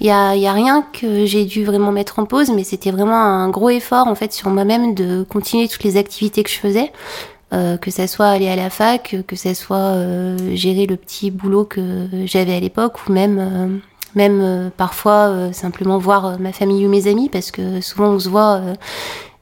Il 0.00 0.06
y 0.06 0.10
a, 0.10 0.34
y 0.34 0.46
a, 0.46 0.52
rien 0.52 0.84
que 0.92 1.26
j'ai 1.26 1.44
dû 1.44 1.64
vraiment 1.64 1.92
mettre 1.92 2.18
en 2.18 2.24
pause, 2.24 2.50
mais 2.50 2.64
c'était 2.64 2.90
vraiment 2.90 3.20
un 3.20 3.50
gros 3.50 3.70
effort 3.70 4.08
en 4.08 4.14
fait 4.16 4.32
sur 4.32 4.48
moi-même 4.50 4.94
de 4.94 5.22
continuer 5.22 5.68
toutes 5.68 5.84
les 5.84 5.96
activités 5.96 6.42
que 6.42 6.50
je 6.50 6.58
faisais. 6.58 6.90
que 7.52 7.90
ça 7.92 8.08
soit 8.08 8.26
aller 8.26 8.48
à 8.48 8.56
la 8.56 8.68
fac, 8.68 9.14
que 9.28 9.36
ça 9.36 9.54
soit 9.54 9.94
gérer 10.54 10.86
le 10.86 10.96
petit 10.96 11.30
boulot 11.30 11.64
que 11.64 12.08
j'avais 12.26 12.54
à 12.54 12.60
l'époque, 12.60 12.94
ou 13.08 13.12
même 13.12 13.80
même 14.14 14.40
euh, 14.40 14.70
parfois 14.74 15.28
euh, 15.28 15.52
simplement 15.52 15.98
voir 15.98 16.26
euh, 16.26 16.36
ma 16.38 16.52
famille 16.52 16.86
ou 16.86 16.88
mes 16.88 17.06
amis 17.06 17.28
parce 17.28 17.50
que 17.50 17.80
souvent 17.80 18.08
on 18.10 18.18
se 18.18 18.28
voit 18.28 18.60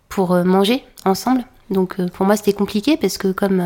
pour 0.08 0.34
manger 0.44 0.84
ensemble. 1.04 1.44
Donc 1.70 2.00
pour 2.12 2.26
moi 2.26 2.36
c'était 2.36 2.52
compliqué 2.52 2.96
parce 2.96 3.18
que 3.18 3.32
comme 3.32 3.62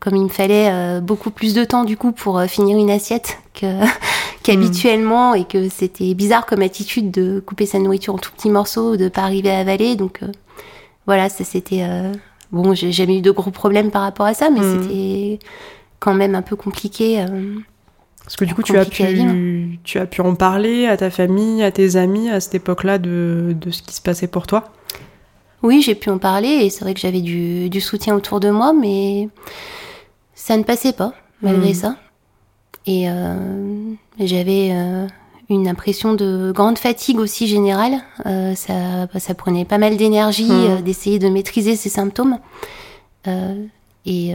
comme 0.00 0.16
il 0.16 0.24
me 0.24 0.28
fallait 0.28 1.00
beaucoup 1.00 1.30
plus 1.30 1.54
de 1.54 1.64
temps 1.64 1.84
du 1.84 1.96
coup 1.96 2.10
pour 2.10 2.42
finir 2.42 2.76
une 2.76 2.90
assiette 2.90 3.38
que 3.54 3.66
qu'habituellement 4.42 5.34
et 5.34 5.44
que 5.44 5.68
c'était 5.68 6.14
bizarre 6.14 6.46
comme 6.46 6.62
attitude 6.62 7.12
de 7.12 7.38
couper 7.38 7.66
sa 7.66 7.78
nourriture 7.78 8.14
en 8.14 8.18
tout 8.18 8.32
petits 8.32 8.50
morceaux, 8.50 8.96
de 8.96 9.08
pas 9.08 9.22
arriver 9.22 9.52
à 9.52 9.60
avaler. 9.60 9.94
Donc 9.94 10.20
voilà, 11.06 11.28
ça 11.28 11.44
c'était 11.44 11.86
bon, 12.50 12.74
j'ai 12.74 12.90
jamais 12.90 13.18
eu 13.18 13.22
de 13.22 13.30
gros 13.30 13.52
problèmes 13.52 13.92
par 13.92 14.02
rapport 14.02 14.26
à 14.26 14.34
ça, 14.34 14.50
mais 14.50 14.60
hmm. 14.60 14.82
c'était 14.82 15.38
quand 16.00 16.14
même 16.14 16.34
un 16.34 16.42
peu 16.42 16.56
compliqué. 16.56 17.24
Parce 18.24 18.36
que 18.36 18.44
du 18.46 18.54
coup, 18.54 18.62
tu 18.62 18.76
as, 18.78 18.86
pu, 18.86 19.78
tu 19.84 19.98
as 19.98 20.06
pu 20.06 20.22
en 20.22 20.34
parler 20.34 20.86
à 20.86 20.96
ta 20.96 21.10
famille, 21.10 21.62
à 21.62 21.70
tes 21.70 21.96
amis 21.96 22.30
à 22.30 22.40
cette 22.40 22.54
époque-là 22.54 22.98
de, 22.98 23.54
de, 23.60 23.70
ce 23.70 23.82
qui 23.82 23.94
se 23.94 24.00
passait 24.00 24.28
pour 24.28 24.46
toi? 24.46 24.72
Oui, 25.62 25.82
j'ai 25.82 25.94
pu 25.94 26.08
en 26.08 26.18
parler 26.18 26.48
et 26.48 26.70
c'est 26.70 26.84
vrai 26.84 26.94
que 26.94 27.00
j'avais 27.00 27.20
du, 27.20 27.68
du, 27.68 27.80
soutien 27.80 28.14
autour 28.14 28.40
de 28.40 28.48
moi, 28.48 28.72
mais 28.72 29.28
ça 30.34 30.56
ne 30.56 30.62
passait 30.62 30.92
pas 30.94 31.12
malgré 31.42 31.72
hmm. 31.72 31.74
ça. 31.74 31.96
Et 32.86 33.08
euh, 33.08 33.92
j'avais 34.18 34.70
euh, 34.72 35.06
une 35.50 35.68
impression 35.68 36.14
de 36.14 36.50
grande 36.52 36.78
fatigue 36.78 37.18
aussi 37.18 37.46
générale. 37.46 38.00
Euh, 38.24 38.54
ça, 38.54 39.06
ça 39.18 39.34
prenait 39.34 39.66
pas 39.66 39.78
mal 39.78 39.98
d'énergie 39.98 40.50
hmm. 40.50 40.82
d'essayer 40.82 41.18
de 41.18 41.28
maîtriser 41.28 41.76
ces 41.76 41.90
symptômes. 41.90 42.38
et 44.06 44.34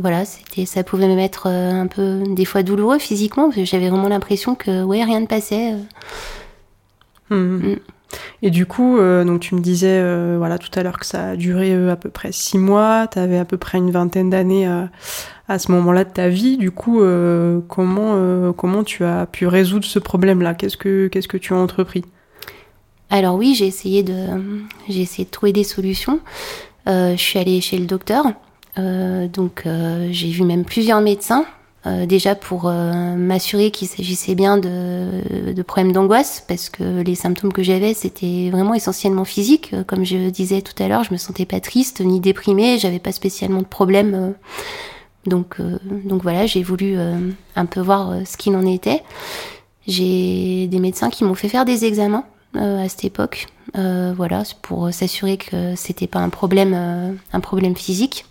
voilà, 0.00 0.24
c'était, 0.24 0.66
ça 0.66 0.82
pouvait 0.82 1.08
me 1.08 1.14
mettre 1.14 1.46
euh, 1.46 1.70
un 1.70 1.86
peu, 1.86 2.22
des 2.34 2.44
fois 2.44 2.62
douloureux 2.62 2.98
physiquement, 2.98 3.44
parce 3.44 3.56
que 3.56 3.64
j'avais 3.64 3.88
vraiment 3.88 4.08
l'impression 4.08 4.54
que, 4.54 4.82
ouais, 4.82 5.04
rien 5.04 5.20
ne 5.20 5.26
passait. 5.26 5.74
Euh. 5.74 7.34
Hmm. 7.34 7.72
Mm. 7.72 7.76
Et 8.42 8.50
du 8.50 8.66
coup, 8.66 8.98
euh, 8.98 9.24
donc 9.24 9.40
tu 9.40 9.54
me 9.54 9.60
disais 9.60 9.98
euh, 10.00 10.36
voilà 10.38 10.58
tout 10.58 10.70
à 10.74 10.82
l'heure 10.82 10.98
que 10.98 11.06
ça 11.06 11.30
a 11.30 11.36
duré 11.36 11.72
euh, 11.72 11.92
à 11.92 11.96
peu 11.96 12.10
près 12.10 12.32
six 12.32 12.58
mois, 12.58 13.06
tu 13.06 13.18
avais 13.18 13.38
à 13.38 13.44
peu 13.44 13.56
près 13.56 13.78
une 13.78 13.90
vingtaine 13.90 14.30
d'années 14.30 14.66
à 15.48 15.58
ce 15.58 15.70
moment-là 15.72 16.04
de 16.04 16.10
ta 16.10 16.28
vie. 16.28 16.56
Du 16.56 16.70
coup, 16.70 17.02
comment 17.68 18.52
comment 18.52 18.84
tu 18.84 19.04
as 19.04 19.26
pu 19.26 19.46
résoudre 19.46 19.84
ce 19.84 19.98
problème-là? 19.98 20.54
Qu'est-ce 20.54 20.76
que 20.76 21.08
qu'est-ce 21.08 21.28
que 21.28 21.36
tu 21.36 21.52
as 21.52 21.56
entrepris? 21.56 22.04
Alors 23.10 23.34
oui, 23.34 23.54
j'ai 23.56 23.66
essayé 23.66 24.02
de 24.02 24.26
j'ai 24.88 25.02
essayé 25.02 25.24
de 25.24 25.30
trouver 25.30 25.52
des 25.52 25.64
solutions. 25.64 26.20
je 26.86 27.14
suis 27.16 27.38
allée 27.38 27.60
chez 27.60 27.78
le 27.78 27.86
docteur, 27.86 28.24
donc 28.76 29.64
j'ai 30.10 30.28
vu 30.28 30.42
même 30.44 30.64
plusieurs 30.64 31.00
médecins. 31.00 31.44
Euh, 31.86 32.04
déjà 32.04 32.34
pour 32.34 32.68
euh, 32.68 33.14
m'assurer 33.16 33.70
qu'il 33.70 33.88
s'agissait 33.88 34.34
bien 34.34 34.58
de, 34.58 35.52
de 35.52 35.62
problèmes 35.62 35.92
d'angoisse, 35.92 36.44
parce 36.46 36.68
que 36.68 37.00
les 37.00 37.14
symptômes 37.14 37.54
que 37.54 37.62
j'avais, 37.62 37.94
c'était 37.94 38.50
vraiment 38.50 38.74
essentiellement 38.74 39.24
physique. 39.24 39.70
Euh, 39.72 39.82
comme 39.82 40.04
je 40.04 40.28
disais 40.28 40.60
tout 40.60 40.74
à 40.82 40.88
l'heure, 40.88 41.04
je 41.04 41.12
me 41.12 41.16
sentais 41.16 41.46
pas 41.46 41.58
triste 41.60 42.02
ni 42.02 42.20
déprimée, 42.20 42.78
j'avais 42.78 42.98
pas 42.98 43.12
spécialement 43.12 43.60
de 43.60 43.66
problème. 43.66 44.34
donc, 45.26 45.56
donc 46.04 46.22
voilà, 46.22 46.46
j'ai 46.46 46.62
voulu 46.62 46.96
un 47.56 47.66
peu 47.66 47.80
voir 47.80 48.14
ce 48.26 48.36
qu'il 48.36 48.54
en 48.56 48.66
était. 48.66 49.02
J'ai 49.86 50.66
des 50.66 50.78
médecins 50.78 51.10
qui 51.10 51.24
m'ont 51.24 51.34
fait 51.34 51.48
faire 51.48 51.64
des 51.64 51.84
examens 51.84 52.24
à 52.54 52.88
cette 52.88 53.04
époque, 53.04 53.46
voilà, 53.74 54.42
pour 54.62 54.92
s'assurer 54.92 55.36
que 55.36 55.74
c'était 55.76 56.06
pas 56.06 56.20
un 56.20 56.30
problème, 56.30 57.18
un 57.32 57.40
problème 57.40 57.76
physique 57.76 58.24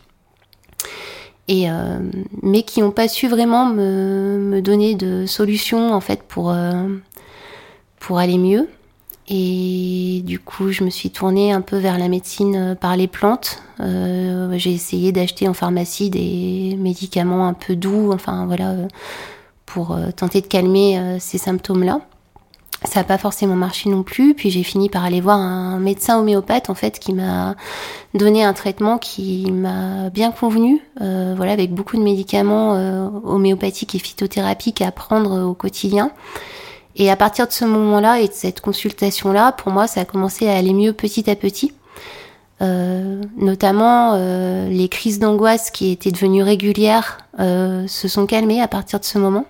et 1.49 1.69
euh, 1.69 1.99
mais 2.43 2.61
qui 2.61 2.79
n'ont 2.79 2.91
pas 2.91 3.07
su 3.07 3.27
vraiment 3.27 3.65
me, 3.65 4.37
me, 4.37 4.61
donner 4.61 4.93
de 4.93 5.25
solutions 5.25 5.93
en 5.93 5.99
fait 5.99 6.21
pour 6.21 6.51
euh, 6.51 6.87
pour 7.99 8.19
aller 8.19 8.37
mieux. 8.37 8.69
Et 9.31 10.21
du 10.25 10.39
coup, 10.39 10.71
je 10.71 10.83
me 10.83 10.89
suis 10.89 11.11
tournée 11.11 11.51
un 11.51 11.61
peu 11.61 11.77
vers 11.77 11.99
la 11.99 12.07
médecine 12.07 12.55
euh, 12.55 12.75
par 12.75 12.95
les 12.95 13.07
plantes. 13.07 13.61
J'ai 13.79 14.71
essayé 14.71 15.11
d'acheter 15.11 15.47
en 15.47 15.53
pharmacie 15.53 16.09
des 16.09 16.75
médicaments 16.77 17.47
un 17.47 17.53
peu 17.53 17.75
doux, 17.75 18.11
enfin 18.11 18.45
voilà, 18.45 18.75
pour 19.65 19.97
tenter 20.17 20.41
de 20.41 20.47
calmer 20.47 21.17
ces 21.19 21.37
symptômes-là 21.37 22.01
ça 22.83 23.01
n'a 23.01 23.03
pas 23.03 23.17
forcément 23.17 23.55
marché 23.55 23.89
non 23.89 24.03
plus. 24.03 24.33
Puis 24.33 24.49
j'ai 24.51 24.63
fini 24.63 24.89
par 24.89 25.03
aller 25.03 25.21
voir 25.21 25.37
un 25.37 25.79
médecin 25.79 26.19
homéopathe 26.19 26.69
en 26.69 26.75
fait 26.75 26.99
qui 26.99 27.13
m'a 27.13 27.55
donné 28.13 28.43
un 28.43 28.53
traitement 28.53 28.97
qui 28.97 29.51
m'a 29.51 30.09
bien 30.09 30.31
convenu, 30.31 30.81
euh, 31.01 31.33
voilà, 31.35 31.51
avec 31.51 31.73
beaucoup 31.73 31.97
de 31.97 32.03
médicaments 32.03 32.75
euh, 32.75 33.07
homéopathiques 33.23 33.95
et 33.95 33.99
phytothérapiques 33.99 34.81
à 34.81 34.91
prendre 34.91 35.47
au 35.47 35.53
quotidien. 35.53 36.11
Et 36.95 37.09
à 37.09 37.15
partir 37.15 37.47
de 37.47 37.51
ce 37.51 37.65
moment-là 37.65 38.19
et 38.19 38.27
de 38.27 38.33
cette 38.33 38.61
consultation-là, 38.61 39.51
pour 39.53 39.71
moi, 39.71 39.87
ça 39.87 40.01
a 40.01 40.05
commencé 40.05 40.47
à 40.49 40.55
aller 40.55 40.73
mieux 40.73 40.93
petit 40.93 41.29
à 41.29 41.35
petit. 41.35 41.73
Euh, 42.61 43.21
notamment 43.37 44.15
euh, 44.15 44.67
les 44.67 44.89
crises 44.89 45.19
d'angoisse 45.19 45.71
qui 45.71 45.91
étaient 45.91 46.11
devenues 46.11 46.43
régulières 46.43 47.19
euh, 47.39 47.87
se 47.87 48.09
sont 48.09 48.25
calmées 48.25 48.61
à 48.61 48.67
partir 48.67 48.99
de 48.99 49.05
ce 49.05 49.17
moment. 49.17 49.45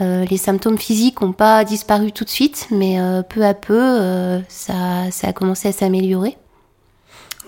Euh, 0.00 0.24
les 0.30 0.36
symptômes 0.36 0.78
physiques 0.78 1.20
n'ont 1.20 1.32
pas 1.32 1.64
disparu 1.64 2.12
tout 2.12 2.24
de 2.24 2.28
suite, 2.28 2.68
mais 2.70 3.00
euh, 3.00 3.22
peu 3.22 3.44
à 3.44 3.54
peu, 3.54 3.74
euh, 3.74 4.40
ça, 4.48 5.10
ça, 5.10 5.28
a 5.28 5.32
commencé 5.32 5.68
à 5.68 5.72
s'améliorer. 5.72 6.36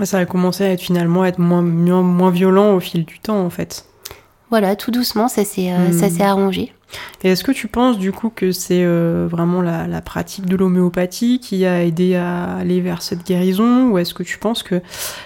Ça 0.03 0.19
a 0.19 0.27
commencé 0.27 0.65
à 0.65 0.73
être 0.73 0.81
finalement 0.81 1.25
être 1.25 1.39
moins, 1.39 1.63
moins, 1.63 2.31
violent 2.31 2.75
au 2.75 2.81
fil 2.81 3.05
du 3.05 3.21
temps, 3.21 3.45
en 3.45 3.51
fait. 3.51 3.85
Voilà, 4.51 4.75
tout 4.75 4.91
doucement, 4.91 5.29
ça 5.29 5.45
s'est 5.45 5.71
hmm. 5.71 6.21
arrangé. 6.23 6.73
Et 7.23 7.29
est-ce 7.29 7.45
que 7.45 7.53
tu 7.53 7.69
penses 7.69 7.99
du 7.99 8.11
coup 8.11 8.31
que 8.35 8.51
c'est 8.51 8.83
euh, 8.83 9.29
vraiment 9.31 9.63
la, 9.63 9.87
la, 9.87 10.01
pratique 10.01 10.47
de 10.47 10.57
l'homéopathie 10.57 11.39
qui 11.39 11.65
a 11.65 11.85
aidé 11.85 12.17
à 12.17 12.57
aller 12.57 12.81
vers 12.81 13.03
cette 13.03 13.25
guérison? 13.25 13.91
Ou 13.91 13.99
est-ce 13.99 14.15
que 14.15 14.23
tu 14.23 14.39
penses 14.39 14.63
que 14.63 14.81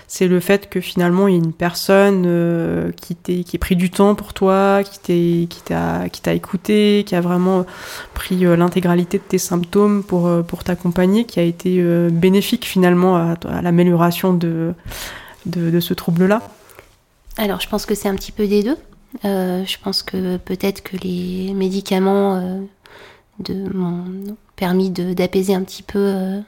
c'est 0.07 0.29
le 0.29 0.41
fait 0.41 0.69
que 0.69 0.81
finalement 0.81 1.29
il 1.29 1.35
y 1.35 1.37
ait 1.37 1.41
une 1.43 1.53
personne 1.53 2.25
euh, 2.27 2.91
qui 2.93 3.15
t'ait 3.15 3.45
qui 3.45 3.57
ait 3.57 3.59
pris 3.59 3.77
du 3.77 3.91
temps 3.91 4.15
pour 4.15 4.35
toi, 4.35 4.83
qui 4.85 5.49
t'a 5.63 6.09
qui 6.09 6.21
t'a 6.21 6.35
écouté, 6.35 7.05
qui 7.07 7.15
a 7.15 7.21
vraiment 7.21 7.65
pris 8.13 8.45
euh, 8.45 8.57
l'intégralité 8.57 9.19
de 9.19 9.23
tes 9.23 9.39
symptômes 9.39 10.03
pour 10.03 10.31
pour 10.47 10.65
t'accompagner, 10.65 11.25
qui 11.25 11.41
a 11.41 11.45
été 11.45 11.83
bénéfique 12.11 12.67
finalement 12.67 13.17
à, 13.17 13.37
à 13.49 13.63
l'amélioration 13.63 14.35
de, 14.35 14.75
de 15.47 15.71
de 15.71 15.81
ce 15.81 15.95
trouble-là? 15.95 16.43
Alors 17.37 17.61
je 17.61 17.69
pense 17.69 17.87
que 17.87 17.95
c'est 17.95 18.09
un 18.09 18.15
petit 18.15 18.33
peu 18.33 18.47
des 18.47 18.63
deux. 18.63 18.77
Euh, 19.25 19.65
je 19.65 19.79
pense 19.83 20.03
que 20.03 20.37
peut-être 20.39 20.83
que 20.83 20.97
les 20.97 21.53
médicaments 21.55 22.37
euh, 22.37 23.69
m'ont 23.73 24.37
permis 24.57 24.91
d'apaiser 24.91 25.55
un 25.55 25.63
petit 25.63 25.83
peu 25.83 25.99
euh, 25.99 26.41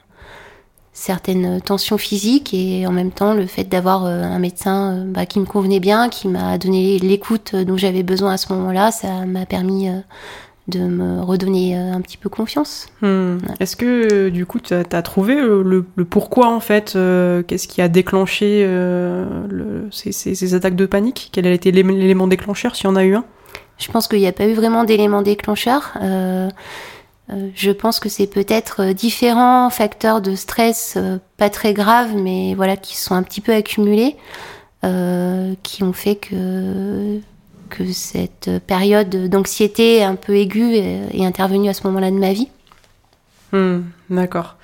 certaines 0.93 1.61
tensions 1.61 1.97
physiques 1.97 2.53
et 2.53 2.85
en 2.87 2.91
même 2.91 3.11
temps 3.11 3.33
le 3.33 3.45
fait 3.45 3.63
d'avoir 3.63 4.05
un 4.05 4.39
médecin 4.39 5.05
bah, 5.07 5.25
qui 5.25 5.39
me 5.39 5.45
convenait 5.45 5.79
bien, 5.79 6.09
qui 6.09 6.27
m'a 6.27 6.57
donné 6.57 6.99
l'écoute 6.99 7.55
dont 7.55 7.77
j'avais 7.77 8.03
besoin 8.03 8.33
à 8.33 8.37
ce 8.37 8.51
moment-là, 8.53 8.91
ça 8.91 9.25
m'a 9.25 9.45
permis 9.45 9.89
de 10.67 10.79
me 10.79 11.21
redonner 11.21 11.77
euh, 11.77 11.93
un 11.93 12.01
petit 12.01 12.17
peu 12.17 12.29
confiance. 12.29 12.87
Hmm. 13.01 13.37
Est-ce 13.59 13.75
que 13.75 14.29
du 14.29 14.45
coup 14.45 14.59
tu 14.59 14.73
as, 14.73 15.01
trouvé 15.01 15.35
le, 15.35 15.83
pourquoi 16.09 16.49
en 16.49 16.59
fait 16.59 16.95
euh, 16.95 17.41
Qu'est-ce 17.43 17.67
qui 17.67 17.81
a 17.81 17.87
déclenché 17.87 18.63
euh, 18.65 19.25
ces, 19.91 20.53
attaques 20.53 20.75
de 20.75 20.85
panique? 20.85 21.29
Quel 21.31 21.47
a 21.47 21.51
été 21.51 21.71
l'élément 21.71 22.27
déclencheur 22.27 22.75
s'il 22.75 22.85
y 22.85 22.87
en 22.87 22.95
a 22.95 23.03
eu 23.03 23.15
un? 23.15 23.23
Je 23.77 23.89
pense 23.91 24.07
qu'il 24.07 24.19
n'y 24.19 24.27
a 24.27 24.33
pas 24.33 24.47
eu 24.47 24.53
vraiment 24.53 24.83
d'élément 24.83 25.21
déclencheur. 25.21 25.93
je 27.29 27.71
pense 27.71 27.99
que 27.99 28.09
c'est 28.09 28.27
peut-être 28.27 28.91
différents 28.93 29.69
facteurs 29.69 30.21
de 30.21 30.35
stress 30.35 30.97
pas 31.37 31.49
très 31.49 31.73
graves 31.73 32.15
mais 32.15 32.55
voilà 32.55 32.75
qui 32.75 32.97
sont 32.97 33.13
un 33.13 33.23
petit 33.23 33.41
peu 33.41 33.53
accumulés 33.53 34.17
qui 34.81 35.83
ont 35.83 35.93
fait 35.93 36.15
que 36.15 37.19
que 37.69 37.91
cette 37.91 38.49
période 38.65 39.29
d'anxiété 39.29 40.03
un 40.03 40.15
peu 40.15 40.35
aiguë 40.35 40.75
est, 40.75 41.25
intervenue 41.25 41.69
à 41.69 41.73
ce 41.73 41.85
moment-là 41.87 42.11
de 42.11 42.17
ma 42.17 42.33
vie. 42.33 42.49
Hmm, 43.51 43.81
d'accord. 44.09 44.55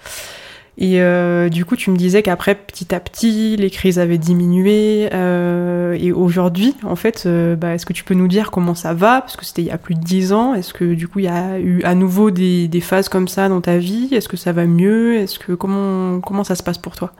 Et 0.77 1.01
euh, 1.01 1.49
du 1.49 1.65
coup, 1.65 1.75
tu 1.75 1.91
me 1.91 1.97
disais 1.97 2.23
qu'après, 2.23 2.55
petit 2.55 2.95
à 2.95 2.99
petit, 2.99 3.55
les 3.57 3.69
crises 3.69 3.99
avaient 3.99 4.17
diminué. 4.17 5.07
Euh, 5.13 5.95
et 5.99 6.11
aujourd'hui, 6.11 6.75
en 6.83 6.95
fait, 6.95 7.23
euh, 7.25 7.55
bah, 7.55 7.75
est-ce 7.75 7.85
que 7.85 7.93
tu 7.93 8.03
peux 8.03 8.15
nous 8.15 8.27
dire 8.27 8.49
comment 8.49 8.73
ça 8.73 8.93
va? 8.93 9.21
Parce 9.21 9.37
que 9.37 9.45
c'était 9.45 9.61
il 9.61 9.67
y 9.67 9.71
a 9.71 9.77
plus 9.77 9.93
de 9.93 9.99
dix 9.99 10.33
ans. 10.33 10.55
Est-ce 10.55 10.73
que 10.73 10.95
du 10.95 11.07
coup, 11.07 11.19
il 11.19 11.25
y 11.25 11.29
a 11.29 11.59
eu 11.59 11.83
à 11.83 11.93
nouveau 11.93 12.31
des, 12.31 12.67
des 12.67 12.81
phases 12.81 13.07
comme 13.07 13.27
ça 13.27 13.49
dans 13.49 13.61
ta 13.61 13.77
vie? 13.77 14.09
Est-ce 14.11 14.27
que 14.27 14.37
ça 14.37 14.51
va 14.51 14.65
mieux? 14.65 15.17
Est-ce 15.17 15.37
que 15.37 15.53
comment 15.53 16.19
comment 16.21 16.43
ça 16.43 16.55
se 16.55 16.63
passe 16.63 16.79
pour 16.79 16.95
toi? 16.95 17.11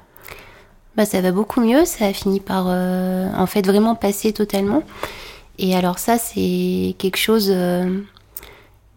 Bah, 0.98 1.06
ça 1.06 1.22
va 1.22 1.32
beaucoup 1.32 1.62
mieux. 1.62 1.86
Ça 1.86 2.08
a 2.08 2.14
fini 2.14 2.40
par, 2.40 2.66
en 2.68 3.46
fait, 3.46 3.66
vraiment 3.68 3.94
passer 3.94 4.34
totalement. 4.34 4.82
Et 5.64 5.74
alors 5.76 5.98
ça, 5.98 6.18
c'est 6.18 6.94
quelque 6.98 7.16
chose 7.16 7.48
euh, 7.50 8.02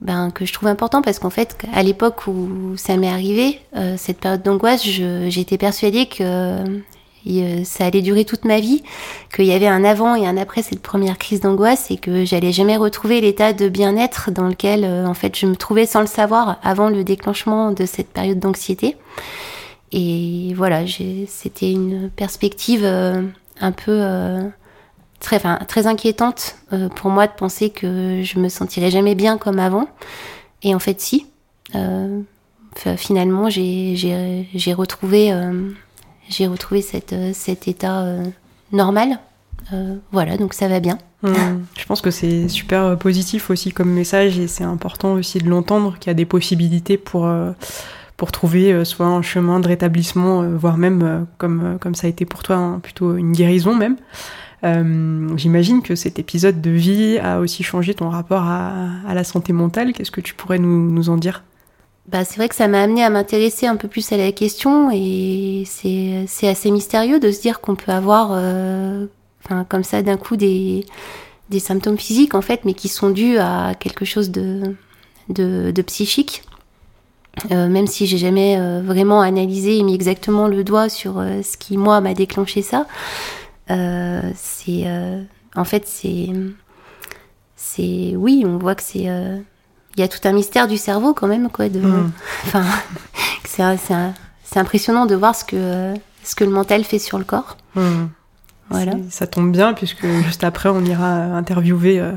ben, 0.01 0.33
que 0.33 0.45
je 0.45 0.53
trouve 0.53 0.69
important 0.69 1.01
parce 1.01 1.21
qu'en 1.21 1.31
fait, 1.31 1.57
à 1.73 1.85
l'époque 1.85 2.27
où 2.27 2.77
ça 2.77 2.97
m'est 2.97 3.09
arrivé, 3.09 3.61
euh, 3.77 3.95
cette 3.97 4.19
période 4.19 4.43
d'angoisse, 4.43 4.83
j'étais 4.85 5.59
persuadée 5.59 6.07
que 6.07 6.57
euh, 7.29 7.65
ça 7.65 7.85
allait 7.85 8.03
durer 8.03 8.25
toute 8.25 8.45
ma 8.45 8.59
vie, 8.59 8.83
qu'il 9.33 9.45
y 9.45 9.53
avait 9.53 9.69
un 9.69 9.85
avant 9.85 10.17
et 10.17 10.27
un 10.27 10.37
après 10.37 10.63
cette 10.63 10.83
première 10.83 11.19
crise 11.19 11.39
d'angoisse 11.39 11.93
et 11.93 11.99
que 11.99 12.25
j'allais 12.25 12.51
jamais 12.51 12.77
retrouver 12.77 13.21
l'état 13.21 13.53
de 13.53 13.69
bien-être 13.69 14.33
dans 14.33 14.49
lequel 14.49 14.85
en 14.85 15.15
fait 15.15 15.39
je 15.39 15.47
me 15.47 15.55
trouvais 15.55 15.87
sans 15.87 16.01
le 16.01 16.09
savoir 16.09 16.59
avant 16.65 16.89
le 16.89 17.05
déclenchement 17.05 17.71
de 17.71 17.87
cette 17.87 18.09
période 18.09 18.41
d'anxiété. 18.41 18.97
Et 19.93 20.53
voilà, 20.57 20.83
c'était 21.29 21.71
une 21.71 22.11
perspective 22.11 22.85
un 22.85 23.73
peu 23.73 24.03
très, 25.21 25.37
enfin, 25.37 25.59
très 25.67 25.87
inquiétante 25.87 26.57
euh, 26.73 26.89
pour 26.89 27.11
moi 27.11 27.27
de 27.27 27.33
penser 27.33 27.71
que 27.71 28.23
je 28.23 28.39
me 28.39 28.49
sentirais 28.49 28.91
jamais 28.91 29.15
bien 29.15 29.39
comme 29.39 29.59
avant. 29.59 29.89
Et 30.63 30.75
en 30.75 30.79
fait, 30.79 31.01
si. 31.01 31.27
Euh, 31.75 32.21
finalement, 32.97 33.49
j'ai 33.49 34.75
retrouvé, 34.77 35.33
euh, 35.33 35.71
j'ai 36.29 36.47
retrouvé 36.47 36.83
cette, 36.83 37.15
cet 37.33 37.69
état 37.69 38.05
normal. 38.71 39.19
voilà, 40.13 40.37
donc 40.37 40.53
ça 40.53 40.69
va 40.69 40.81
bien. 40.81 40.99
Mmh. 41.23 41.33
Je 41.77 41.85
pense 41.87 42.03
que 42.03 42.11
c'est 42.11 42.49
super 42.49 42.99
positif 42.99 43.49
aussi 43.49 43.73
comme 43.73 43.91
message 43.91 44.39
et 44.39 44.47
c'est 44.47 44.65
important 44.65 45.15
aussi 45.15 45.39
de 45.39 45.49
l'entendre 45.49 45.97
qu'il 45.99 46.09
y 46.09 46.11
a 46.11 46.15
des 46.15 46.27
possibilités 46.27 46.99
pour 46.99 47.29
pour 48.19 48.33
trouver 48.33 48.85
soit 48.85 49.07
un 49.07 49.23
chemin 49.23 49.59
de 49.59 49.69
rétablissement, 49.69 50.43
voire 50.43 50.77
même 50.77 51.27
comme 51.39 51.79
comme 51.81 51.95
ça 51.95 52.09
a 52.09 52.11
été 52.11 52.27
pour 52.27 52.43
toi, 52.43 52.57
hein, 52.57 52.81
plutôt 52.83 53.17
une 53.17 53.33
guérison 53.33 53.75
même. 53.75 53.97
Euh, 54.65 55.37
j'imagine 55.37 55.83
que 55.83 55.95
cet 55.95 56.19
épisode 56.19 56.61
de 56.61 56.71
vie 56.71 57.19
a 57.19 57.41
aussi 57.41 57.63
changé 57.63 57.95
ton 57.95 58.09
rapport 58.09 58.43
à, 58.43 59.15
la 59.15 59.25
santé 59.25 59.53
mentale. 59.53 59.93
Qu'est-ce 59.93 60.11
que 60.11 60.21
tu 60.21 60.35
pourrais 60.35 60.59
nous, 60.59 61.09
en 61.09 61.17
dire? 61.17 61.45
Bah, 62.09 62.25
c'est 62.25 62.37
vrai 62.37 62.49
que 62.49 62.55
ça 62.55 62.69
m'a 62.69 62.83
amené 62.83 63.03
à 63.03 63.11
m'intéresser 63.11 63.67
un 63.67 63.77
peu 63.77 63.89
plus 63.89 64.13
à 64.13 64.17
la 64.17 64.31
question 64.33 64.91
et 64.93 65.65
c'est 65.67 66.49
assez 66.49 66.71
mystérieux 66.71 67.19
de 67.19 67.33
se 67.33 67.41
dire 67.41 67.61
qu'on 67.61 67.75
peut 67.75 67.91
avoir 67.91 68.29
euh, 68.31 69.07
comme 69.69 69.83
ça 69.83 70.03
d'un 70.03 70.17
coup 70.17 70.37
des, 70.37 70.87
des 71.51 71.59
symptômes 71.59 71.99
physiques 71.99 72.35
en 72.35 72.43
fait 72.43 72.65
mais 72.65 72.75
qui 72.75 72.87
sont 72.87 73.11
dus 73.11 73.39
à 73.39 73.75
quelque 73.75 74.05
chose 74.05 74.31
de, 74.31 74.77
de, 75.31 75.83
psychique. 75.83 76.45
même 77.51 77.89
si 77.89 78.07
j'ai 78.07 78.19
jamais 78.19 78.57
vraiment 78.83 79.21
analysé 79.21 79.77
et 79.77 79.83
mis 79.83 79.97
exactement 79.97 80.47
le 80.47 80.63
doigt 80.63 80.89
sur 80.89 81.15
ce 81.15 81.57
qui 81.57 81.77
moi 81.77 82.01
m'a 82.01 82.15
déclenché 82.15 82.63
ça, 82.63 82.87
c'est 83.69 84.87
en 85.55 85.65
fait 85.65 85.87
c'est 85.87 86.31
c'est 87.57 88.15
oui, 88.17 88.45
on 88.47 88.59
voit 88.59 88.75
que 88.75 88.83
c'est 88.83 89.05
il 89.05 90.01
y 90.01 90.03
a 90.03 90.09
tout 90.09 90.21
un 90.25 90.33
mystère 90.33 90.69
du 90.69 90.77
cerveau 90.77 91.15
quand 91.15 91.27
même 91.27 91.49
quoi 91.51 91.69
de 91.69 91.81
mm. 91.81 92.13
enfin 92.47 92.65
c'est 93.45 94.59
impressionnant 94.59 95.07
de 95.07 95.15
voir 95.15 95.35
ce 95.35 95.45
que 95.45 95.95
ce 96.23 96.35
que 96.35 96.45
le 96.45 96.51
mental 96.51 96.85
fait 96.85 96.99
sur 96.99 97.19
le 97.19 97.25
corps. 97.25 97.57
Mm. 97.75 98.07
Voilà. 98.69 98.93
Ça 99.11 99.27
tombe 99.27 99.53
bien 99.53 99.75
puisque 99.75 100.07
juste 100.25 100.45
après 100.45 100.69
on 100.69 100.85
ira 100.85 101.07
interviewer 101.07 102.01
euh, 102.01 102.13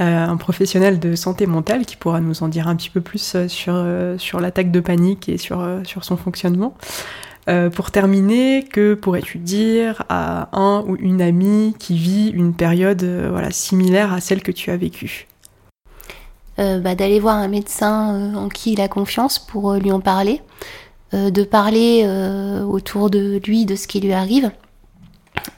euh, 0.00 0.26
un 0.26 0.36
professionnel 0.36 0.98
de 0.98 1.14
santé 1.14 1.46
mentale 1.46 1.84
qui 1.84 1.96
pourra 1.96 2.20
nous 2.20 2.42
en 2.42 2.48
dire 2.48 2.66
un 2.68 2.76
petit 2.76 2.90
peu 2.90 3.00
plus 3.00 3.34
euh, 3.34 3.48
sur, 3.48 3.84
sur 4.18 4.40
l'attaque 4.40 4.70
de 4.70 4.80
panique 4.80 5.28
et 5.28 5.38
sur, 5.38 5.66
sur 5.84 6.04
son 6.04 6.16
fonctionnement. 6.16 6.74
Pour 7.74 7.90
terminer, 7.90 8.64
que 8.64 8.94
pourrais-tu 8.94 9.38
dire 9.38 10.02
à 10.08 10.48
un 10.52 10.82
ou 10.86 10.96
une 10.96 11.22
amie 11.22 11.74
qui 11.78 11.96
vit 11.96 12.28
une 12.30 12.54
période 12.54 13.04
voilà, 13.04 13.50
similaire 13.50 14.12
à 14.12 14.20
celle 14.20 14.42
que 14.42 14.52
tu 14.52 14.70
as 14.70 14.76
vécue? 14.76 15.28
Bah, 16.58 16.94
D'aller 16.94 17.20
voir 17.20 17.36
un 17.36 17.48
médecin 17.48 18.34
en 18.34 18.48
qui 18.48 18.72
il 18.72 18.80
a 18.80 18.88
confiance 18.88 19.38
pour 19.38 19.74
lui 19.74 19.92
en 19.92 20.00
parler, 20.00 20.42
de 21.12 21.44
parler 21.44 22.04
autour 22.68 23.10
de 23.10 23.40
lui 23.46 23.64
de 23.64 23.76
ce 23.76 23.86
qui 23.86 24.00
lui 24.00 24.12
arrive. 24.12 24.50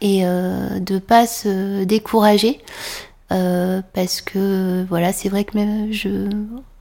Et 0.01 0.25
euh, 0.25 0.79
de 0.81 0.99
pas 0.99 1.27
se 1.27 1.85
décourager. 1.85 2.61
Euh, 3.31 3.83
parce 3.93 4.23
que 4.23 4.87
voilà 4.89 5.13
c'est 5.13 5.29
vrai 5.29 5.45
que 5.45 5.55
même 5.55 5.93
je 5.93 6.31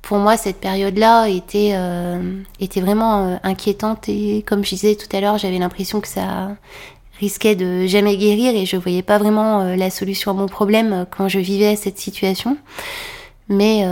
pour 0.07 0.19
moi 0.19 0.37
cette 0.37 0.61
période 0.61 0.97
là 0.97 1.27
était 1.27 1.71
euh, 1.73 2.41
était 2.61 2.79
vraiment 2.79 3.27
euh, 3.27 3.35
inquiétante 3.43 4.07
et 4.07 4.41
comme 4.47 4.63
je 4.63 4.69
disais 4.69 4.95
tout 4.95 5.13
à 5.13 5.19
l'heure 5.19 5.37
j'avais 5.37 5.57
l'impression 5.57 5.99
que 5.99 6.07
ça 6.07 6.55
risquait 7.19 7.55
de 7.55 7.85
jamais 7.87 8.15
guérir 8.15 8.55
et 8.55 8.65
je 8.65 8.77
voyais 8.77 9.01
pas 9.01 9.17
vraiment 9.17 9.59
euh, 9.59 9.75
la 9.75 9.89
solution 9.89 10.31
à 10.31 10.33
mon 10.33 10.45
problème 10.45 11.05
quand 11.11 11.27
je 11.27 11.39
vivais 11.39 11.75
cette 11.75 11.99
situation 11.99 12.57
mais 13.49 13.85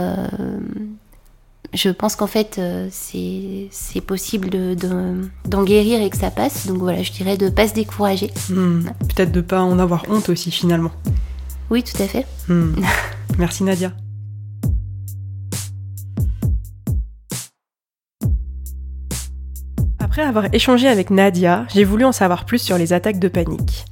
je 1.72 1.88
pense 1.88 2.14
qu'en 2.14 2.26
fait, 2.26 2.60
c'est 2.90 4.00
possible 4.06 4.76
d'en 4.76 5.64
guérir 5.64 6.02
et 6.02 6.10
que 6.10 6.16
ça 6.18 6.30
passe. 6.30 6.66
Donc 6.66 6.76
voilà, 6.76 7.02
je 7.02 7.10
dirais 7.10 7.38
de 7.38 7.46
ne 7.46 7.50
pas 7.50 7.66
se 7.66 7.72
décourager. 7.72 8.30
Hmm. 8.50 8.82
Peut-être 9.08 9.32
de 9.32 9.40
ne 9.40 9.44
pas 9.46 9.62
en 9.62 9.78
avoir 9.78 10.04
honte 10.10 10.28
aussi 10.28 10.50
finalement. 10.50 10.90
Oui, 11.70 11.82
tout 11.82 12.00
à 12.02 12.06
fait. 12.06 12.26
Hmm. 12.48 12.74
Merci 13.38 13.64
Nadia. 13.64 13.92
Après 20.16 20.28
avoir 20.28 20.46
échangé 20.54 20.88
avec 20.88 21.10
Nadia, 21.10 21.66
j'ai 21.74 21.84
voulu 21.84 22.06
en 22.06 22.10
savoir 22.10 22.46
plus 22.46 22.58
sur 22.58 22.78
les 22.78 22.94
attaques 22.94 23.18
de 23.18 23.28
panique. 23.28 23.84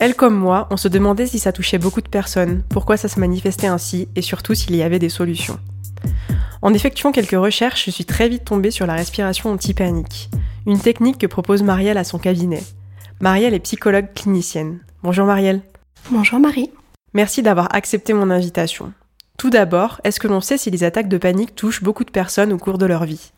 Elle 0.00 0.16
comme 0.16 0.34
moi, 0.34 0.66
on 0.72 0.76
se 0.76 0.88
demandait 0.88 1.28
si 1.28 1.38
ça 1.38 1.52
touchait 1.52 1.78
beaucoup 1.78 2.00
de 2.00 2.08
personnes, 2.08 2.64
pourquoi 2.70 2.96
ça 2.96 3.06
se 3.06 3.20
manifestait 3.20 3.68
ainsi 3.68 4.08
et 4.16 4.20
surtout 4.20 4.56
s'il 4.56 4.74
y 4.74 4.82
avait 4.82 4.98
des 4.98 5.08
solutions. 5.08 5.60
En 6.60 6.74
effectuant 6.74 7.12
quelques 7.12 7.40
recherches, 7.40 7.84
je 7.84 7.92
suis 7.92 8.04
très 8.04 8.28
vite 8.28 8.42
tombée 8.42 8.72
sur 8.72 8.84
la 8.84 8.94
respiration 8.94 9.52
anti-panique, 9.52 10.28
une 10.66 10.80
technique 10.80 11.18
que 11.18 11.28
propose 11.28 11.62
Marielle 11.62 11.98
à 11.98 12.04
son 12.04 12.18
cabinet. 12.18 12.64
Marielle 13.20 13.54
est 13.54 13.60
psychologue 13.60 14.12
clinicienne. 14.12 14.80
Bonjour 15.04 15.24
Marielle. 15.24 15.62
Bonjour 16.10 16.40
Marie. 16.40 16.72
Merci 17.14 17.42
d'avoir 17.42 17.72
accepté 17.76 18.12
mon 18.12 18.30
invitation. 18.30 18.92
Tout 19.38 19.50
d'abord, 19.50 20.00
est-ce 20.02 20.18
que 20.18 20.26
l'on 20.26 20.40
sait 20.40 20.58
si 20.58 20.72
les 20.72 20.82
attaques 20.82 21.08
de 21.08 21.18
panique 21.18 21.54
touchent 21.54 21.84
beaucoup 21.84 22.02
de 22.02 22.10
personnes 22.10 22.52
au 22.52 22.58
cours 22.58 22.76
de 22.76 22.86
leur 22.86 23.04
vie? 23.04 23.30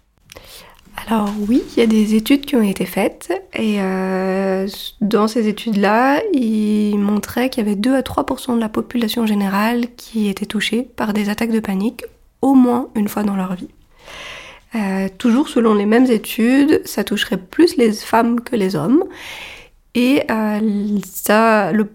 Alors 1.06 1.30
oui, 1.48 1.62
il 1.76 1.80
y 1.80 1.82
a 1.82 1.86
des 1.86 2.14
études 2.14 2.46
qui 2.46 2.54
ont 2.56 2.62
été 2.62 2.86
faites 2.86 3.32
et 3.54 3.76
euh, 3.80 4.68
dans 5.00 5.26
ces 5.26 5.48
études-là, 5.48 6.22
ils 6.32 6.96
montraient 6.98 7.50
qu'il 7.50 7.64
y 7.64 7.66
avait 7.66 7.76
2 7.76 7.94
à 7.94 8.02
3% 8.02 8.54
de 8.54 8.60
la 8.60 8.68
population 8.68 9.26
générale 9.26 9.86
qui 9.96 10.28
était 10.28 10.46
touchée 10.46 10.82
par 10.82 11.12
des 11.12 11.28
attaques 11.28 11.50
de 11.50 11.60
panique 11.60 12.04
au 12.40 12.54
moins 12.54 12.88
une 12.94 13.08
fois 13.08 13.24
dans 13.24 13.36
leur 13.36 13.54
vie. 13.54 13.68
Euh, 14.74 15.08
toujours 15.18 15.48
selon 15.48 15.74
les 15.74 15.86
mêmes 15.86 16.06
études, 16.06 16.80
ça 16.84 17.04
toucherait 17.04 17.36
plus 17.36 17.76
les 17.76 17.92
femmes 17.92 18.40
que 18.40 18.56
les 18.56 18.76
hommes. 18.76 19.04
Et 19.94 20.24
euh, 20.30 20.98
ça, 21.04 21.70
le 21.72 21.86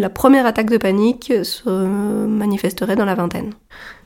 la 0.00 0.08
première 0.08 0.46
attaque 0.46 0.70
de 0.70 0.78
panique 0.78 1.32
se 1.42 1.68
manifesterait 1.68 2.96
dans 2.96 3.04
la 3.04 3.14
vingtaine. 3.14 3.52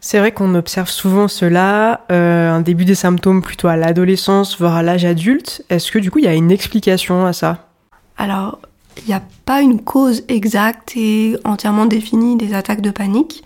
C'est 0.01 0.19
vrai 0.19 0.33
qu'on 0.33 0.57
observe 0.57 0.89
souvent 0.89 1.29
cela, 1.29 2.05
euh, 2.11 2.51
un 2.51 2.61
début 2.61 2.85
des 2.85 2.97
symptômes 2.97 3.41
plutôt 3.41 3.69
à 3.69 3.77
l'adolescence, 3.77 4.59
voire 4.59 4.75
à 4.75 4.83
l'âge 4.83 5.05
adulte. 5.05 5.65
Est-ce 5.71 5.93
que 5.93 6.01
du 6.01 6.11
coup 6.11 6.19
il 6.19 6.25
y 6.25 6.29
a 6.29 6.35
une 6.35 6.51
explication 6.51 7.25
à 7.25 7.33
ça? 7.33 7.69
Alors, 8.17 8.59
il 8.99 9.09
n'y 9.09 9.15
a 9.15 9.23
pas 9.45 9.63
une 9.63 9.81
cause 9.81 10.25
exacte 10.29 10.93
et 10.97 11.37
entièrement 11.45 11.87
définie 11.87 12.37
des 12.37 12.55
attaques 12.55 12.81
de 12.81 12.91
panique. 12.91 13.43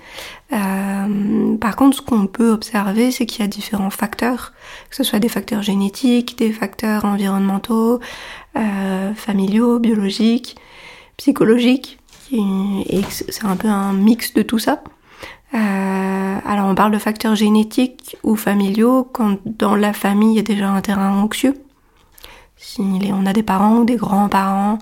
Euh, 0.53 1.57
par 1.57 1.77
contre, 1.77 1.97
ce 1.97 2.03
qu'on 2.03 2.27
peut 2.27 2.51
observer, 2.51 3.11
c'est 3.11 3.27
qu'il 3.27 3.41
y 3.41 3.45
a 3.45 3.49
différents 3.49 3.91
facteurs, 3.91 4.53
que 4.91 4.97
ce 4.97 5.05
soit 5.05 5.19
des 5.19 5.29
facteurs 5.29 5.63
génétiques, 5.63 6.39
des 6.39 6.53
facteurs 6.53 7.05
environnementaux, 7.05 8.01
euh, 8.57 9.15
familiaux, 9.15 9.79
biologiques, 9.79 10.57
psychologiques, 11.17 11.99
et 12.33 13.03
c'est 13.09 13.45
un 13.45 13.57
peu 13.57 13.69
un 13.69 13.93
mix 13.93 14.35
de 14.35 14.43
tout 14.43 14.59
ça. 14.59 14.83
Euh, 15.55 16.39
alors 16.45 16.67
on 16.67 16.75
parle 16.75 16.93
de 16.93 16.99
facteurs 16.99 17.37
génétiques 17.37 18.17
ou 18.25 18.35
familiaux 18.35 19.09
quand 19.11 19.39
dans 19.45 19.77
la 19.77 19.93
famille 19.93 20.33
il 20.33 20.37
y 20.37 20.41
a 20.41 20.43
déjà 20.43 20.69
un 20.69 20.81
terrain 20.81 21.13
anxieux. 21.13 21.55
Si 22.57 22.81
on 22.81 23.27
a 23.27 23.33
des 23.33 23.43
parents 23.43 23.79
ou 23.79 23.85
des 23.85 23.97
grands-parents 23.97 24.79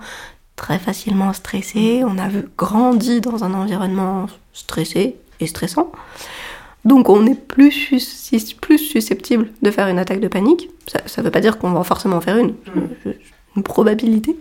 très 0.57 0.79
facilement 0.79 1.33
stressés, 1.33 2.03
on 2.05 2.19
a 2.19 2.29
grandi 2.57 3.21
dans 3.21 3.45
un 3.45 3.55
environnement 3.55 4.27
stressé, 4.53 5.17
et 5.41 5.47
stressant. 5.47 5.91
Donc 6.85 7.09
on 7.09 7.27
est 7.27 7.35
plus, 7.35 7.73
plus 8.61 8.79
susceptible 8.79 9.51
de 9.63 9.71
faire 9.71 9.89
une 9.89 9.99
attaque 9.99 10.21
de 10.21 10.29
panique. 10.29 10.69
Ça 11.07 11.21
ne 11.21 11.25
veut 11.25 11.31
pas 11.31 11.41
dire 11.41 11.59
qu'on 11.59 11.73
va 11.73 11.83
forcément 11.83 12.21
faire 12.21 12.37
une, 12.37 12.55
une 13.57 13.63
probabilité. 13.63 14.37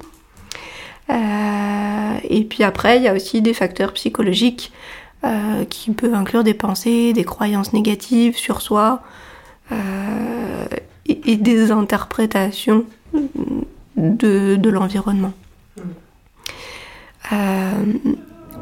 Euh, 1.10 2.18
et 2.24 2.44
puis 2.44 2.64
après, 2.64 2.98
il 2.98 3.04
y 3.04 3.08
a 3.08 3.14
aussi 3.14 3.42
des 3.42 3.54
facteurs 3.54 3.94
psychologiques 3.94 4.72
euh, 5.24 5.64
qui 5.66 5.92
peuvent 5.92 6.14
inclure 6.14 6.44
des 6.44 6.54
pensées, 6.54 7.14
des 7.14 7.24
croyances 7.24 7.72
négatives 7.72 8.36
sur 8.36 8.62
soi 8.62 9.02
euh, 9.72 10.66
et, 11.06 11.38
des 11.38 11.72
interprétations 11.72 12.86
de, 13.96 14.56
de 14.58 14.70
l'environnement. 14.70 15.34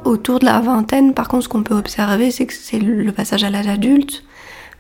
Autour 0.04 0.40
de 0.40 0.46
la 0.46 0.60
vingtaine, 0.62 1.14
par 1.14 1.28
contre, 1.28 1.44
ce 1.44 1.50
qu'on 1.50 1.64
peut 1.64 1.76
observer, 1.76 2.32
c'est 2.32 2.46
que 2.46 2.54
c'est 2.54 2.80
le 2.80 3.12
passage 3.12 3.44
à 3.44 3.50
l'âge 3.50 3.68
adulte. 3.68 4.24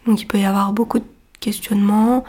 Donc 0.05 0.21
il 0.21 0.25
peut 0.25 0.39
y 0.39 0.45
avoir 0.45 0.73
beaucoup 0.73 0.99
de 0.99 1.05
questionnements 1.39 2.23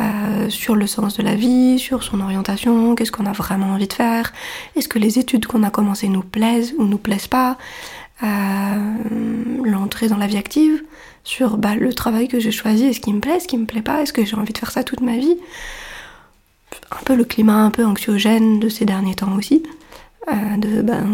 euh, 0.00 0.48
sur 0.48 0.76
le 0.76 0.86
sens 0.86 1.16
de 1.16 1.22
la 1.22 1.34
vie, 1.34 1.78
sur 1.78 2.02
son 2.02 2.20
orientation, 2.20 2.94
qu'est-ce 2.94 3.12
qu'on 3.12 3.26
a 3.26 3.32
vraiment 3.32 3.72
envie 3.72 3.88
de 3.88 3.92
faire, 3.92 4.32
est-ce 4.76 4.88
que 4.88 4.98
les 4.98 5.18
études 5.18 5.46
qu'on 5.46 5.62
a 5.62 5.70
commencées 5.70 6.08
nous 6.08 6.22
plaisent 6.22 6.74
ou 6.78 6.84
nous 6.84 6.96
plaisent 6.96 7.26
pas, 7.26 7.58
euh, 8.22 8.26
l'entrée 9.64 10.08
dans 10.08 10.16
la 10.16 10.26
vie 10.26 10.38
active, 10.38 10.82
sur 11.24 11.58
bah, 11.58 11.74
le 11.74 11.92
travail 11.92 12.28
que 12.28 12.40
j'ai 12.40 12.52
choisi, 12.52 12.84
est-ce 12.84 13.00
qu'il 13.00 13.14
me 13.14 13.20
plaît, 13.20 13.36
est-ce 13.36 13.48
qu'il 13.48 13.58
me 13.58 13.66
plaît 13.66 13.82
pas, 13.82 14.00
est-ce 14.00 14.12
que 14.12 14.24
j'ai 14.24 14.36
envie 14.36 14.52
de 14.52 14.58
faire 14.58 14.70
ça 14.70 14.84
toute 14.84 15.00
ma 15.00 15.16
vie. 15.16 15.36
Un 16.92 17.02
peu 17.04 17.14
le 17.14 17.24
climat 17.24 17.64
un 17.64 17.70
peu 17.70 17.84
anxiogène 17.84 18.60
de 18.60 18.68
ces 18.68 18.84
derniers 18.84 19.16
temps 19.16 19.34
aussi. 19.36 19.62
Euh, 20.28 20.56
de 20.58 20.82
ben 20.82 21.06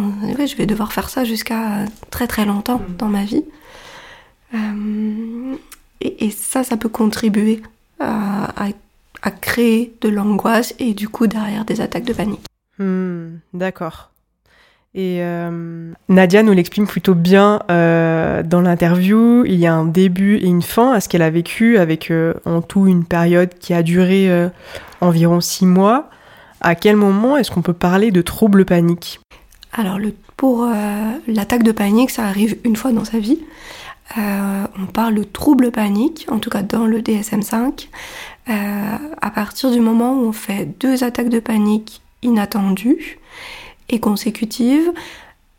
je 0.47 0.57
vais 0.57 0.67
devoir 0.67 0.93
faire 0.93 1.09
ça 1.09 1.25
jusqu'à 1.25 1.85
très 2.11 2.27
très 2.27 2.45
longtemps 2.45 2.79
mm. 2.79 2.97
dans 2.99 3.07
ma 3.07 3.25
vie. 3.25 3.45
Euh, 4.55 5.55
et, 6.01 6.31
ça, 6.31 6.65
ça 6.65 6.77
peut 6.77 6.89
contribuer 6.89 7.63
à, 8.01 8.53
créer 9.41 9.93
de 10.03 10.09
l'angoisse 10.09 10.75
et 10.79 10.95
du 10.95 11.09
coup 11.09 11.27
derrière 11.27 11.65
des 11.65 11.81
attaques 11.81 12.05
de 12.05 12.13
panique. 12.13 12.45
Hmm, 12.79 13.39
d'accord. 13.55 14.11
Et 14.95 15.19
euh, 15.21 15.93
Nadia 16.09 16.43
nous 16.43 16.53
l'explique 16.53 16.87
plutôt 16.87 17.15
bien 17.15 17.61
dans 17.69 18.61
l'interview. 18.63 19.45
Il 19.45 19.57
y 19.57 19.67
a 19.67 19.75
un 19.75 19.85
début 19.85 20.37
et 20.37 20.47
une 20.47 20.63
fin 20.63 20.93
à 20.93 21.01
ce 21.01 21.09
qu'elle 21.09 21.23
a 21.23 21.31
vécu 21.31 21.79
avec 21.79 22.13
en 22.45 22.63
tout 22.63 22.87
une 22.87 23.05
période 23.05 23.55
qui 23.59 23.75
a 23.75 23.83
duré 23.83 24.31
environ 25.01 25.41
six 25.41 25.67
mois. 25.67 26.09
À 26.61 26.75
quel 26.75 26.97
moment 26.97 27.37
est-ce 27.37 27.51
qu'on 27.51 27.63
peut 27.63 27.73
parler 27.73 28.11
de 28.11 28.23
trouble 28.23 28.65
panique 28.65 29.21
Alors, 29.73 29.99
pour 30.37 30.65
euh, 30.65 31.13
l'attaque 31.27 31.63
de 31.63 31.73
panique, 31.73 32.11
ça 32.11 32.25
arrive 32.25 32.59
une 32.65 32.77
fois 32.77 32.93
dans 32.93 33.05
sa 33.05 33.19
vie. 33.19 33.39
Euh, 34.19 34.67
on 34.79 34.87
parle 34.87 35.15
de 35.15 35.25
trouble 35.25 35.71
panique, 35.71 36.27
en 36.31 36.39
tout 36.39 36.51
cas 36.51 36.63
dans 36.63 36.87
le 36.87 37.01
DSM5, 37.01 37.89
euh, 38.49 38.97
à 39.21 39.31
partir 39.31 39.71
du 39.71 39.81
moment 39.81 40.15
où 40.15 40.27
on 40.27 40.33
fait 40.33 40.67
deux 40.79 41.03
attaques 41.03 41.29
de 41.29 41.41
panique 41.41 42.03
inattendues 42.23 43.19
et 43.89 43.99
consécutives, 43.99 44.93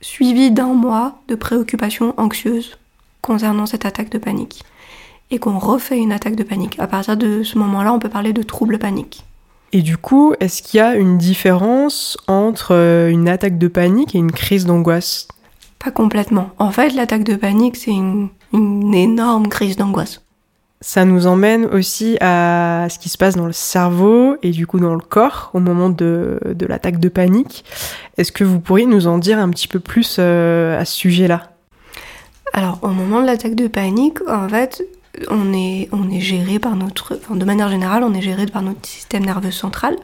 suivies 0.02 0.52
d'un 0.52 0.74
mois 0.74 1.20
de 1.28 1.36
préoccupation 1.36 2.14
anxieuse 2.18 2.78
concernant 3.22 3.66
cette 3.66 3.86
attaque 3.86 4.10
de 4.10 4.18
panique. 4.18 4.64
et 5.30 5.40
qu'on 5.40 5.60
refait 5.60 5.98
une 5.98 6.14
attaque 6.14 6.38
de 6.38 6.44
panique. 6.44 6.80
À 6.80 6.88
partir 6.88 7.18
de 7.18 7.44
ce 7.44 7.58
moment-là, 7.58 7.92
on 7.92 8.00
peut 8.00 8.08
parler 8.08 8.32
de 8.32 8.44
trouble 8.44 8.80
panique. 8.80 9.26
Et 9.74 9.82
du 9.82 9.98
coup, 9.98 10.34
est-ce 10.40 10.62
qu'il 10.62 10.78
y 10.78 10.82
a 10.82 10.96
une 10.96 11.18
différence 11.18 12.18
entre 12.28 12.74
euh, 12.74 13.10
une 13.10 13.28
attaque 13.28 13.58
de 13.58 13.68
panique 13.68 14.16
et 14.16 14.18
une 14.18 14.32
crise 14.32 14.66
d'angoisse? 14.66 15.28
Pas 15.78 15.92
complètement. 15.92 16.52
En 16.58 16.72
fait, 16.72 16.94
l'attaque 16.94 17.24
de 17.24 17.36
panique, 17.36 17.76
c'est 17.76 17.92
une, 17.92 18.30
une 18.54 18.94
énorme 18.94 19.48
crise 19.50 19.76
d'angoisse. 19.76 20.22
Ça 20.80 21.06
nous 21.06 21.26
emmène 21.28 21.66
aussi 21.66 22.18
à 22.22 22.88
ce 22.90 23.00
qui 23.00 23.10
se 23.10 23.18
passe 23.18 23.36
dans 23.36 23.48
le 23.48 23.52
cerveau 23.52 24.38
et 24.44 24.52
du 24.52 24.68
coup 24.68 24.80
dans 24.80 24.94
le 24.94 25.02
corps 25.02 25.50
au 25.56 25.60
moment 25.60 25.90
de, 25.90 26.40
de 26.46 26.66
l'attaque 26.68 27.00
de 27.00 27.10
panique. 27.10 27.66
Est-ce 28.18 28.32
que 28.32 28.44
vous 28.44 28.60
pourriez 28.60 28.86
nous 28.86 29.08
en 29.08 29.18
dire 29.18 29.40
un 29.40 29.50
petit 29.50 29.68
peu 29.68 29.80
plus 29.80 30.18
euh, 30.20 30.80
à 30.80 30.86
ce 30.86 30.96
sujet-là? 30.96 31.52
Alors, 32.54 32.80
au 32.84 32.90
moment 32.90 33.22
de 33.22 33.26
l'attaque 33.26 33.56
de 33.56 33.68
panique, 33.68 34.20
en 34.30 34.48
fait, 34.48 34.84
on 35.30 35.54
est, 35.54 35.90
on 35.92 36.10
est 36.10 36.20
géré 36.20 36.60
par 36.60 36.76
notre. 36.76 37.16
Enfin, 37.16 37.36
de 37.36 37.46
manière 37.46 37.70
générale, 37.70 38.04
on 38.04 38.14
est 38.14 38.22
géré 38.22 38.46
par 38.46 38.62
notre 38.62 38.86
système 38.88 39.26
nerveux 39.26 39.52
central. 39.52 39.96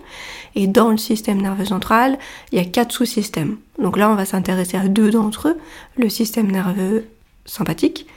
Et 0.56 0.68
dans 0.68 0.90
le 0.90 0.98
système 0.98 1.42
nerveux 1.42 1.66
central, 1.66 2.18
il 2.52 2.58
y 2.58 2.62
a 2.62 2.66
quatre 2.66 2.92
sous-systèmes. 2.92 3.58
Donc 3.80 3.98
là, 3.98 4.10
on 4.10 4.16
va 4.16 4.26
s'intéresser 4.26 4.78
à 4.78 4.88
deux 4.88 5.10
d'entre 5.10 5.50
eux 5.50 5.58
le 5.98 6.10
système 6.10 6.52
nerveux 6.52 7.06
sympathique 7.46 8.08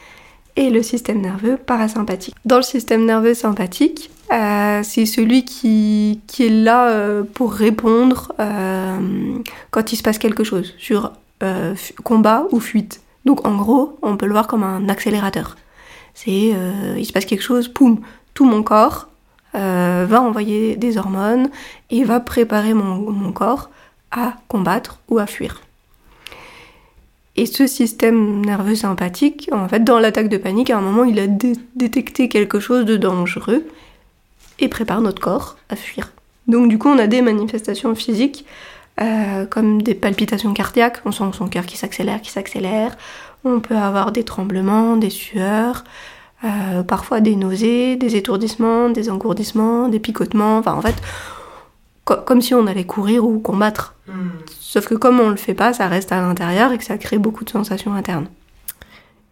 et 0.57 0.71
le 0.71 0.83
système 0.83 1.21
nerveux 1.21 1.57
parasympathique. 1.57 2.35
Dans 2.45 2.57
le 2.57 2.63
système 2.63 3.05
nerveux 3.05 3.35
sympathique, 3.35 4.11
euh, 4.33 4.81
c'est 4.83 5.07
celui 5.07 5.45
qui, 5.45 6.21
qui, 6.27 6.47
est 6.47 6.51
là 6.51 6.91
euh, 6.91 7.23
pour 7.23 7.53
répondre 7.53 8.33
euh, 8.41 8.99
quand 9.71 9.93
il 9.93 9.97
se 9.97 10.03
passe 10.03 10.19
quelque 10.19 10.45
chose, 10.45 10.75
sur 10.79 11.13
combat 12.03 12.47
ou 12.51 12.61
fuite. 12.61 13.03
Donc 13.27 13.47
en 13.47 13.57
gros, 13.57 13.99
on 14.01 14.17
peut 14.17 14.25
le 14.25 14.33
voir 14.33 14.47
comme 14.47 14.63
un 14.63 14.89
accélérateur. 14.89 15.57
C'est 16.17 16.53
euh, 16.55 16.97
il 16.97 17.05
se 17.05 17.13
passe 17.13 17.27
quelque 17.27 17.43
chose, 17.43 17.69
poum, 17.69 18.01
tout 18.33 18.47
mon 18.47 18.63
corps 18.63 19.09
euh, 19.55 20.07
va 20.09 20.23
envoyer 20.23 20.75
des 20.75 20.97
hormones 20.97 21.51
et 21.91 22.05
va 22.05 22.21
préparer 22.21 22.73
mon, 22.73 23.33
corps 23.33 23.69
à 24.11 24.35
combattre 24.49 24.99
ou 25.09 25.19
à 25.19 25.27
fuir. 25.27 25.61
Et 27.37 27.45
ce 27.45 27.67
système 27.67 28.41
nerveux 28.41 28.77
sympathique, 28.77 29.51
en 29.53 29.69
fait, 29.69 29.85
dans 29.85 29.99
l'attaque 29.99 30.31
de 30.31 30.39
panique, 30.39 30.71
à 30.71 30.79
un 30.79 30.81
moment, 30.81 31.05
il 31.05 31.19
a 31.21 31.27
dé 31.27 31.53
détecté 31.75 32.31
quelque 32.31 32.61
chose 32.61 32.87
de 32.87 32.97
dangereux 32.97 33.67
et 34.59 34.69
prépare 34.69 35.03
notre 35.03 35.21
corps 35.21 35.59
à 35.69 35.77
fuir. 35.77 36.13
Donc, 36.49 36.69
du 36.69 36.79
coup, 36.79 36.89
on 36.89 36.99
a 36.99 37.07
des 37.07 37.21
manifestations 37.21 37.95
physiques 37.95 38.47
euh, 38.99 39.45
comme 39.45 39.83
des 39.83 39.95
palpitations 39.95 40.55
cardiaques, 40.55 41.01
on 41.05 41.13
sent 41.13 41.25
son 41.35 41.49
cœur 41.49 41.67
qui 41.67 41.77
s'accélère, 41.77 42.23
qui 42.23 42.31
s'accélère. 42.31 42.97
On 43.47 43.61
peut 43.61 43.77
avoir 43.77 44.13
des 44.13 44.25
tremblements, 44.25 44.97
des 44.97 45.11
sueurs, 45.11 45.85
euh, 46.45 46.83
parfois 46.83 47.21
des 47.21 47.37
nausées, 47.37 47.97
des 47.97 48.17
étourdissements, 48.17 48.91
des 48.91 49.09
engourdissements, 49.11 49.89
des 49.89 50.01
picotements. 50.01 50.59
Enfin, 50.59 50.75
en 50.75 50.83
fait, 50.83 50.97
co 52.05 52.17
comme 52.27 52.43
si 52.43 52.55
on 52.55 52.67
allait 52.67 52.85
courir 52.85 53.25
ou 53.25 53.39
combattre. 53.39 53.95
Mm. 54.09 54.13
Sauf 54.61 54.87
que 54.87 54.95
comme 54.95 55.21
on 55.21 55.31
le 55.31 55.37
fait 55.37 55.55
pas, 55.55 55.73
ça 55.73 55.87
reste 55.89 56.13
à 56.13 56.21
l'intérieur 56.21 56.73
et 56.73 56.79
que 56.79 56.85
ça 56.85 56.99
crée 56.99 57.19
beaucoup 57.19 57.45
de 57.45 57.51
sensations 57.51 57.95
internes. 57.95 58.29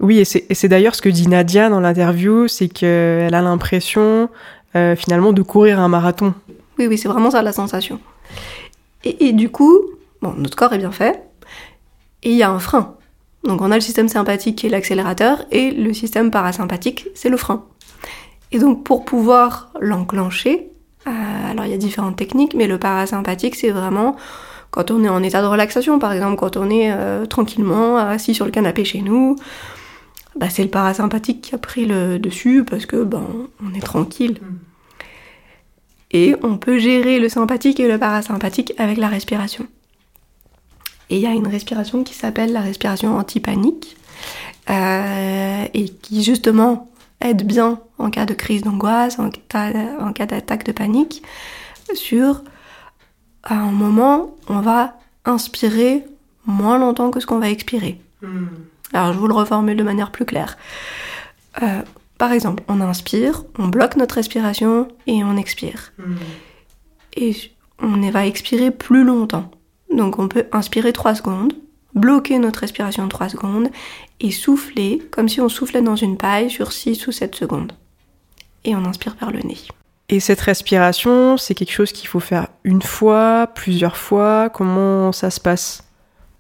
Oui, 0.01 0.19
et 0.19 0.25
c'est 0.25 0.69
d'ailleurs 0.69 0.95
ce 0.95 1.03
que 1.03 1.09
dit 1.09 1.29
Nadia 1.29 1.69
dans 1.71 1.81
l'interview, 1.81 2.49
c'est 2.49 2.69
qu'elle 2.69 3.35
a 3.35 3.43
l'impression 3.43 4.29
euh, 4.77 4.97
finalement 4.97 5.33
de 5.33 5.43
courir 5.43 5.79
un 5.79 5.89
marathon. 5.89 6.35
Oui, 6.79 6.87
oui, 6.87 6.99
c'est 6.99 7.09
vraiment 7.09 7.31
ça 7.31 7.43
la 7.43 7.53
sensation. 7.53 8.01
Et, 9.05 9.29
et, 9.29 9.33
du 9.33 9.51
coup, 9.51 9.81
bon, 10.21 10.35
notre 10.37 10.57
corps 10.57 10.73
est 10.73 10.79
bien 10.79 10.91
fait, 10.91 11.23
et 12.23 12.31
il 12.31 12.37
y 12.37 12.43
a 12.43 12.51
un 12.51 12.59
frein. 12.59 12.97
Donc 13.45 13.61
on 13.61 13.71
a 13.71 13.75
le 13.75 13.81
système 13.81 14.09
sympathique 14.09 14.57
qui 14.57 14.67
est 14.67 14.71
l'accélérateur, 14.71 15.45
et 15.51 15.71
le 15.71 15.93
système 15.93 16.31
parasympathique, 16.31 17.09
c'est 17.15 17.29
le 17.29 17.37
frein. 17.37 17.65
Et 18.53 18.59
donc 18.59 18.85
pour 18.85 19.05
pouvoir 19.05 19.73
l'enclencher, 19.81 20.71
euh, 21.07 21.51
alors 21.51 21.67
il 21.67 21.71
y 21.71 21.75
a 21.75 21.79
différentes 21.79 22.17
techniques, 22.17 22.55
mais 22.55 22.67
le 22.67 22.79
parasympathique, 22.79 23.55
c'est 23.55 23.71
vraiment 23.71 24.17
quand 24.71 24.91
on 24.91 25.05
est 25.05 25.09
en 25.09 25.23
état 25.23 25.41
de 25.41 25.47
relaxation, 25.47 26.01
par 26.01 26.13
exemple, 26.13 26.37
quand 26.37 26.57
on 26.57 26.69
est 26.69 26.91
euh, 26.91 27.27
tranquillement 27.27 27.97
assis 27.97 28.35
sur 28.35 28.45
le 28.45 28.51
canapé 28.51 28.85
chez 28.85 29.03
nous, 29.03 29.37
bah, 30.35 30.51
c'est 30.51 30.65
le 30.65 30.69
parasympathique 30.69 31.43
qui 31.43 31.55
a 31.55 31.59
pris 31.59 31.87
le 31.87 32.19
dessus 32.19 32.65
parce 32.65 32.87
que 32.87 33.05
ben, 33.05 33.25
on 33.65 33.73
est 33.75 33.85
tranquille. 33.85 34.41
Et 36.11 36.35
on 36.43 36.57
peut 36.57 36.79
gérer 36.79 37.21
le 37.21 37.29
sympathique 37.29 37.79
et 37.79 37.87
le 37.87 37.99
parasympathique 37.99 38.73
avec 38.79 38.99
la 38.99 39.09
respiration. 39.09 39.67
Et 41.11 41.17
il 41.17 41.23
y 41.23 41.27
a 41.27 41.33
une 41.33 41.47
respiration 41.47 42.03
qui 42.03 42.15
s'appelle 42.15 42.53
la 42.53 42.61
respiration 42.61 43.17
anti-panique 43.17 43.97
euh, 44.71 45.65
et 45.73 45.89
qui 45.89 46.23
justement 46.23 46.91
aide 47.21 47.47
bien 47.47 47.81
en 47.99 48.11
cas 48.11 48.27
de 48.27 48.35
crise 48.35 48.63
d'angoisse, 48.63 49.19
en 49.19 49.31
cas, 49.31 49.73
en 50.01 50.13
cas 50.13 50.27
d'attaque 50.27 50.65
de 50.65 50.73
panique, 50.73 51.23
sur 51.95 52.43
à 53.43 53.55
un 53.55 53.73
moment, 53.73 54.35
on 54.49 54.61
va 54.61 54.95
inspirer 55.25 56.05
moins 56.47 56.79
longtemps 56.79 57.11
que 57.11 57.21
ce 57.21 57.27
qu'on 57.27 57.39
va 57.39 57.51
expirer. 57.51 58.01
Mm. 58.23 58.47
Alors 58.93 59.13
je 59.13 59.19
vous 59.19 59.27
le 59.27 59.35
reformule 59.35 59.77
de 59.77 59.83
manière 59.83 60.11
plus 60.11 60.25
claire. 60.25 60.57
Euh, 61.63 61.83
par 62.19 62.33
exemple, 62.33 62.63
on 62.69 62.81
inspire, 62.81 63.45
on 63.59 63.69
bloque 63.69 63.97
notre 63.97 64.15
respiration 64.17 64.89
et 65.07 65.25
on 65.25 65.37
expire. 65.37 65.93
Mm. 65.99 66.15
Et 67.17 67.37
on 67.81 68.11
va 68.11 68.27
expirer 68.27 68.71
plus 68.71 69.05
longtemps. 69.05 69.51
Donc 69.95 70.19
on 70.19 70.29
peut 70.29 70.47
inspirer 70.53 70.93
3 70.93 71.15
secondes, 71.15 71.53
bloquer 71.95 72.39
notre 72.39 72.61
respiration 72.61 73.09
3 73.09 73.31
secondes 73.31 73.69
et 74.21 74.31
souffler 74.31 75.03
comme 75.11 75.29
si 75.29 75.41
on 75.41 75.49
soufflait 75.49 75.83
dans 75.83 75.97
une 75.97 76.17
paille 76.17 76.51
sur 76.51 76.73
6 76.73 77.07
ou 77.07 77.13
7 77.13 77.35
secondes. 77.35 77.73
Et 78.65 78.75
on 78.75 78.85
inspire 78.85 79.17
par 79.17 79.31
le 79.31 79.41
nez. 79.41 79.59
Et 80.09 80.21
cette 80.21 80.41
respiration, 80.41 81.37
c'est 81.37 81.55
quelque 81.55 81.73
chose 81.73 81.93
qu'il 81.93 82.09
faut 82.09 82.21
faire 82.21 82.49
une 82.63 82.83
fois, 82.83 83.49
plusieurs 83.55 83.97
fois 83.97 84.51
Comment 84.51 85.13
ça 85.13 85.31
se 85.31 85.41
passe? 85.41 85.85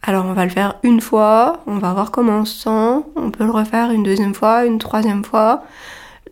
Alors 0.03 0.27
on 0.27 0.35
va 0.35 0.45
le 0.45 0.51
faire 0.51 0.77
une 0.83 1.01
fois, 1.01 1.62
on 1.67 1.79
va 1.79 1.95
voir 1.95 2.11
comment 2.11 2.40
on 2.40 2.45
se 2.45 2.64
sent, 2.64 3.07
on 3.17 3.31
peut 3.31 3.45
le 3.45 3.51
refaire 3.51 3.90
une 3.90 4.03
deuxième 4.03 4.35
fois, 4.35 4.67
une 4.67 4.79
troisième 4.79 5.25
fois. 5.25 5.64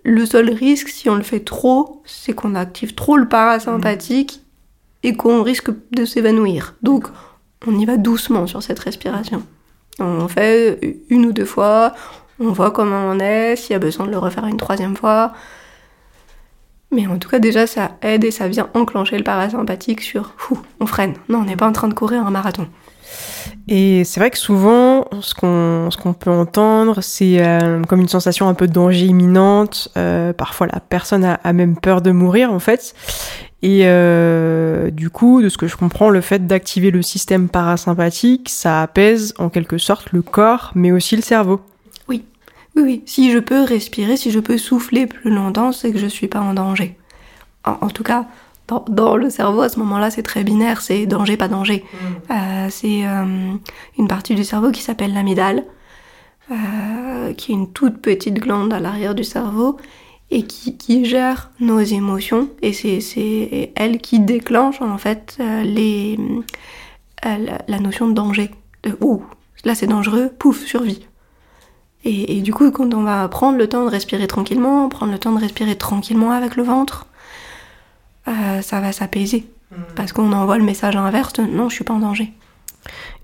Le 0.05 0.27
seul 0.27 0.53
risque, 0.53 0.89
si 0.89 1.09
on 1.09 1.15
le 1.15 1.23
fait 1.23 1.41
trop, 1.41 2.03
c'est 2.05 2.35
qu'on 2.35 2.55
active 2.55 2.95
trop 2.95 3.17
le 3.17 3.29
parasympathique 3.29 4.43
et 5.03 5.17
qu'on 5.17 5.43
risque 5.43 5.71
de 5.93 6.05
s'évanouir. 6.05 6.75
Donc 6.83 7.09
on 7.67 7.79
y 7.79 7.85
va 7.85 7.97
doucement 7.97 8.47
sur 8.47 8.62
cette 8.62 8.79
respiration. 8.79 9.43
On 9.99 10.27
fait 10.29 10.99
une 11.11 11.27
ou 11.27 11.33
deux 11.33 11.45
fois, 11.45 11.95
on 12.41 12.51
voit 12.51 12.71
comment 12.71 13.07
on 13.07 13.19
est, 13.21 13.57
s'il 13.57 13.73
y 13.73 13.77
a 13.77 13.79
besoin 13.79 14.07
de 14.07 14.11
le 14.11 14.19
refaire 14.19 14.47
une 14.47 14.57
troisième 14.57 14.97
fois. 14.97 15.33
Mais 16.91 17.07
en 17.07 17.19
tout 17.19 17.29
cas, 17.29 17.38
déjà, 17.38 17.67
ça 17.67 17.93
aide 18.03 18.23
et 18.23 18.31
ça 18.31 18.49
vient 18.49 18.69
enclencher 18.75 19.17
le 19.17 19.25
parasympathique 19.25 20.03
sur 20.03 20.35
on 20.79 20.87
freine. 20.87 21.15
Non, 21.29 21.38
on 21.38 21.45
n'est 21.45 21.57
pas 21.57 21.67
en 21.67 21.73
train 21.73 21.88
de 21.88 21.95
courir 21.95 22.27
un 22.27 22.31
marathon. 22.31 22.67
Et 23.67 24.05
c'est 24.05 24.21
vrai 24.21 24.31
que 24.31 24.38
souvent, 24.38 25.07
ce 25.21 25.35
qu'on 25.35 26.12
peut 26.12 26.31
entendre, 26.31 27.01
c'est 27.01 27.45
euh, 27.45 27.83
comme 27.85 28.01
une 28.01 28.09
sensation 28.09 28.49
un 28.49 28.55
peu 28.55 28.67
de 28.67 28.73
danger 28.73 29.07
imminente. 29.07 29.88
Euh, 29.97 30.35
parfois, 30.35 30.67
la 30.67 30.81
personne 30.81 31.25
a, 31.25 31.35
a, 31.43 31.53
même 31.55 31.77
peur 31.77 32.03
de 32.03 32.11
mourir, 32.11 32.53
en 32.53 32.59
fait. 32.59 32.95
Et 33.62 33.83
euh, 33.85 34.90
du 34.90 35.09
coup, 35.09 35.40
de 35.40 35.48
ce 35.48 35.57
que 35.57 35.68
je 35.68 35.77
comprends, 35.77 36.11
le 36.11 36.20
fait 36.20 36.46
d'activer 36.46 36.90
le 36.90 37.01
système 37.01 37.48
parasympathique, 37.48 38.48
ça 38.48 38.83
apaise 38.83 39.35
en 39.38 39.51
quelque 39.51 39.79
sorte 39.79 40.12
le 40.12 40.20
corps, 40.20 40.72
mais 40.75 40.90
aussi 40.90 41.14
le 41.14 41.22
cerveau. 41.22 41.61
Oui, 42.09 42.25
oui, 42.75 43.03
si 43.07 43.31
je 43.31 43.38
peux 43.38 43.62
respirer, 43.62 44.16
si 44.16 44.33
je 44.33 44.40
peux 44.40 44.59
souffler 44.59 45.07
plus 45.07 45.31
longtemps, 45.31 45.70
c'est 45.70 45.92
que 45.92 45.98
je 45.98 46.09
suis 46.09 46.27
pas 46.27 46.40
en 46.40 46.55
danger. 46.55 46.96
En, 47.64 47.77
en 47.83 47.88
tout 47.88 48.03
cas, 48.03 48.27
dans, 48.66 48.85
dans, 48.88 49.16
le 49.16 49.31
cerveau, 49.31 49.61
à 49.62 49.68
ce 49.68 49.79
moment-là, 49.79 50.11
c'est 50.11 50.22
très 50.22 50.42
binaire, 50.42 50.81
c'est 50.81 51.07
danger, 51.07 51.37
pas 51.37 51.48
danger. 51.48 51.85
Mm. 51.92 52.33
Euh, 52.33 52.66
c'est 52.68 53.07
euh, 53.07 53.53
une 53.96 54.09
partie 54.09 54.35
du 54.35 54.42
cerveau 54.42 54.72
qui 54.72 54.83
s'appelle 54.83 55.14
l'amygdale, 55.14 55.64
euh, 56.51 57.33
qui 57.35 57.53
est 57.53 57.55
une 57.55 57.72
toute 57.72 57.98
petite 58.03 58.35
glande 58.35 58.72
à 58.72 58.81
l'arrière 58.81 59.14
du 59.14 59.22
cerveau 59.25 59.77
et 60.33 60.45
qui, 60.45 60.77
qui, 60.79 61.05
gère 61.05 61.51
nos 61.61 61.79
émotions. 61.79 62.49
Et 62.62 62.73
c'est 62.73 63.73
elle 63.77 63.99
qui 63.99 64.18
déclenche, 64.18 64.81
en 64.81 64.99
fait, 64.99 65.37
euh, 65.38 65.62
les, 65.62 66.18
euh, 67.27 67.47
la, 67.68 67.79
notion 67.79 68.09
de 68.09 68.14
danger. 68.14 68.51
De, 68.83 68.97
ouh, 69.01 69.23
là 69.64 69.75
c'est 69.75 69.87
dangereux, 69.87 70.33
pouf, 70.37 70.64
survie. 70.64 71.07
Et, 72.05 72.38
et, 72.38 72.40
du 72.40 72.53
coup, 72.53 72.68
quand 72.73 72.92
on 72.95 73.03
va 73.03 73.29
prendre 73.29 73.59
le 73.59 73.68
temps 73.68 73.85
de 73.85 73.90
respirer 73.90 74.27
tranquillement, 74.27 74.88
prendre 74.88 75.12
le 75.12 75.18
temps 75.18 75.33
de 75.33 75.38
respirer 75.38 75.77
tranquillement 75.77 76.33
avec 76.33 76.57
le 76.57 76.64
ventre, 76.64 77.07
euh, 78.27 78.62
ça 78.62 78.81
va 78.81 78.90
s'apaiser. 78.92 79.47
Mmh. 79.71 79.75
Parce 79.95 80.12
qu'on 80.12 80.33
envoie 80.33 80.57
le 80.57 80.64
message 80.64 80.97
inverse 80.97 81.35
de 81.35 81.42
non, 81.42 81.68
je 81.68 81.75
suis 81.75 81.85
pas 81.85 81.95
en 81.95 82.01
danger. 82.01 82.33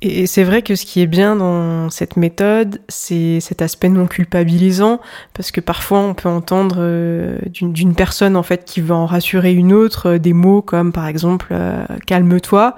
Et 0.01 0.27
c'est 0.27 0.45
vrai 0.45 0.63
que 0.63 0.77
ce 0.77 0.87
qui 0.87 1.01
est 1.01 1.07
bien 1.07 1.35
dans 1.35 1.91
cette 1.91 2.17
méthode, 2.17 2.81
c'est 2.89 3.41
cet 3.41 3.63
aspect 3.63 3.89
non 3.89 4.07
culpabilisant, 4.07 5.01
parce 5.35 5.51
que 5.51 5.61
parfois 5.61 5.99
on 5.99 6.15
peut 6.15 6.29
entendre 6.29 6.77
euh, 6.79 7.39
d'une 7.51 7.95
personne 7.95 8.37
en 8.37 8.45
fait 8.45 8.65
qui 8.65 8.81
veut 8.81 8.95
en 8.95 9.07
rassurer 9.07 9.53
une 9.53 9.73
autre 9.73 10.11
euh, 10.11 10.19
des 10.19 10.33
mots 10.33 10.63
comme 10.63 10.93
par 10.93 11.09
exemple 11.09 11.49
euh, 11.51 11.85
calme-toi, 12.07 12.77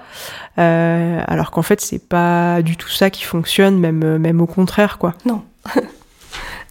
alors 0.56 1.50
qu'en 1.50 1.62
fait 1.62 1.80
c'est 1.80 2.06
pas 2.06 2.62
du 2.62 2.76
tout 2.76 2.88
ça 2.88 3.10
qui 3.10 3.24
fonctionne, 3.24 3.78
même 3.78 4.18
même 4.18 4.40
au 4.40 4.46
contraire 4.46 4.98
quoi. 4.98 5.14
Non. 5.24 5.42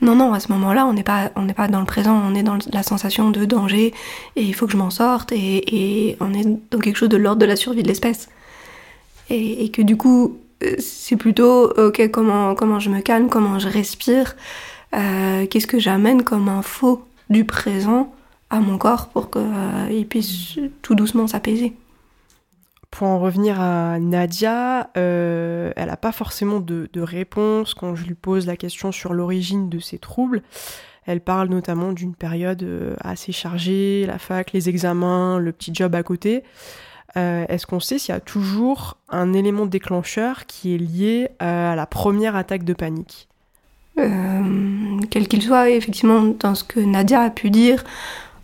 Non, 0.02 0.16
non, 0.16 0.34
à 0.34 0.40
ce 0.40 0.50
moment-là, 0.54 0.86
on 0.86 0.94
n'est 0.94 1.04
pas, 1.04 1.30
on 1.36 1.42
n'est 1.42 1.54
pas 1.54 1.68
dans 1.68 1.82
le 1.82 1.86
présent, 1.86 2.22
on 2.26 2.34
est 2.34 2.44
dans 2.44 2.58
la 2.72 2.84
sensation 2.84 3.32
de 3.32 3.44
danger 3.44 3.94
et 4.38 4.42
il 4.42 4.56
faut 4.56 4.66
que 4.66 4.72
je 4.72 4.78
m'en 4.78 4.90
sorte 4.90 5.34
et, 5.34 6.16
on 6.22 6.34
est 6.34 6.48
dans 6.72 6.80
quelque 6.80 6.96
chose 6.96 7.10
de 7.10 7.18
l'ordre 7.18 7.42
de 7.42 7.46
la 7.46 7.58
survie 7.58 7.84
de 7.84 7.88
l'espèce. 7.90 8.30
Et, 9.30 9.70
que 9.70 9.82
du 9.82 9.96
coup, 9.96 10.40
euh, 10.64 10.76
c'est 10.80 11.16
plutôt, 11.16 11.70
ok, 11.70 12.10
comment, 12.12 12.56
comment 12.56 12.80
je 12.80 12.90
me 12.90 13.02
calme, 13.02 13.30
comment 13.30 13.60
je 13.60 13.68
respire, 13.68 14.36
euh, 14.96 15.46
qu'est-ce 15.46 15.68
que 15.68 15.80
j'amène 15.80 16.24
comme 16.24 16.50
info 16.50 17.06
du 17.30 17.46
présent 17.46 18.14
à 18.50 18.60
mon 18.60 18.78
corps 18.80 19.10
pour 19.10 19.30
qu'il 19.30 19.42
euh, 19.44 20.04
puisse 20.10 20.58
tout 20.82 20.96
doucement 20.96 21.28
s'apaiser. 21.28 21.74
Pour 22.90 23.06
en 23.06 23.20
revenir 23.20 23.62
à 23.62 24.00
Nadia, 24.00 24.90
elle 24.96 25.74
n'a 25.78 25.98
pas 25.98 26.12
forcément 26.12 26.60
de, 26.60 26.90
réponse 26.96 27.76
quand 27.76 27.94
je 27.94 28.04
lui 28.06 28.16
pose 28.16 28.48
la 28.48 28.58
question 28.58 28.92
sur 28.92 29.14
l'origine 29.14 29.70
de 29.70 29.78
ses 29.78 30.00
troubles. 30.00 30.42
Elle 31.06 31.22
parle 31.22 31.50
notamment 31.50 31.94
d'une 31.94 32.16
période 32.16 32.66
assez 33.02 33.32
chargée, 33.32 34.06
la 34.08 34.18
fac, 34.18 34.54
les 34.54 34.70
examens, 34.70 35.38
le 35.38 35.52
petit 35.52 35.72
job 35.72 35.94
à 35.94 36.02
côté. 36.02 36.44
Euh, 37.18 37.46
est-ce 37.50 37.66
qu'on 37.66 37.80
sait 37.80 37.98
s'il 37.98 38.14
y 38.14 38.16
a 38.18 38.20
toujours 38.20 38.98
un 39.10 39.34
élément 39.34 39.66
déclencheur 39.66 40.46
qui 40.46 40.76
est 40.76 40.78
lié 40.78 41.30
à 41.40 41.76
la 41.76 41.86
première 41.86 42.36
attaque 42.36 42.64
de 42.64 42.74
panique? 42.74 43.28
Quel 45.10 45.28
qu'il 45.28 45.42
soit, 45.42 45.72
effectivement, 45.72 46.22
dans 46.40 46.56
ce 46.56 46.64
que 46.64 46.80
Nadia 46.80 47.22
a 47.22 47.30
pu 47.30 47.50
dire, 47.50 47.84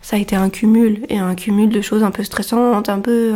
ça 0.02 0.16
a 0.16 0.18
été 0.18 0.36
un 0.36 0.50
cumul, 0.50 1.06
et 1.08 1.18
un 1.18 1.34
cumul 1.34 1.70
de 1.70 1.80
choses 1.80 2.02
un 2.02 2.10
peu 2.10 2.22
stressantes, 2.24 2.90
un 2.90 3.00
peu 3.00 3.32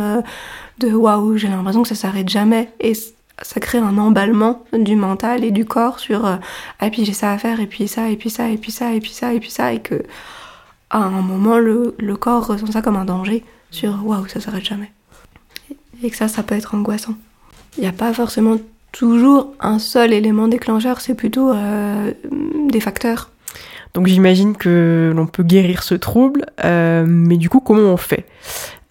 de 0.77 0.93
waouh, 0.93 1.37
j'ai 1.37 1.47
l'impression 1.47 1.81
que 1.81 1.87
ça 1.87 1.95
s'arrête 1.95 2.29
jamais. 2.29 2.69
Et 2.79 2.93
ça 3.41 3.59
crée 3.59 3.77
un 3.77 3.97
emballement 3.97 4.63
du 4.73 4.95
mental 4.95 5.43
et 5.43 5.51
du 5.51 5.65
corps 5.65 5.99
sur 5.99 6.25
euh, 6.25 6.35
ah 6.79 6.89
puis 6.89 7.05
j'ai 7.05 7.13
ça 7.13 7.31
à 7.31 7.37
faire 7.37 7.59
et 7.59 7.67
puis 7.67 7.87
ça 7.87 8.09
et 8.09 8.17
puis 8.17 8.29
ça 8.29 8.49
et 8.49 8.57
puis 8.57 8.71
ça 8.71 8.93
et 8.93 8.99
puis 8.99 9.11
ça 9.11 9.33
et 9.33 9.39
puis 9.39 9.49
ça 9.49 9.73
et 9.73 9.81
que 9.81 10.03
à 10.89 10.99
un 10.99 11.09
moment 11.09 11.57
le, 11.57 11.95
le 11.97 12.15
corps 12.15 12.47
ressent 12.47 12.71
ça 12.71 12.81
comme 12.81 12.95
un 12.95 13.05
danger 13.05 13.43
sur 13.69 14.05
waouh 14.05 14.27
ça 14.27 14.39
s'arrête 14.39 14.65
jamais 14.65 14.91
et 16.03 16.09
que 16.09 16.17
ça 16.17 16.27
ça 16.27 16.43
peut 16.43 16.55
être 16.55 16.75
angoissant. 16.75 17.15
Il 17.77 17.81
n'y 17.81 17.89
a 17.89 17.93
pas 17.93 18.13
forcément 18.13 18.57
toujours 18.91 19.53
un 19.59 19.79
seul 19.79 20.13
élément 20.13 20.47
déclencheur 20.47 21.01
c'est 21.01 21.15
plutôt 21.15 21.51
euh, 21.51 22.11
des 22.69 22.79
facteurs. 22.79 23.29
Donc 23.93 24.07
j'imagine 24.07 24.55
que 24.55 25.11
l'on 25.15 25.27
peut 25.27 25.43
guérir 25.43 25.83
ce 25.83 25.95
trouble 25.95 26.45
euh, 26.63 27.05
mais 27.07 27.37
du 27.37 27.49
coup 27.49 27.59
comment 27.59 27.81
on 27.81 27.97
fait? 27.97 28.25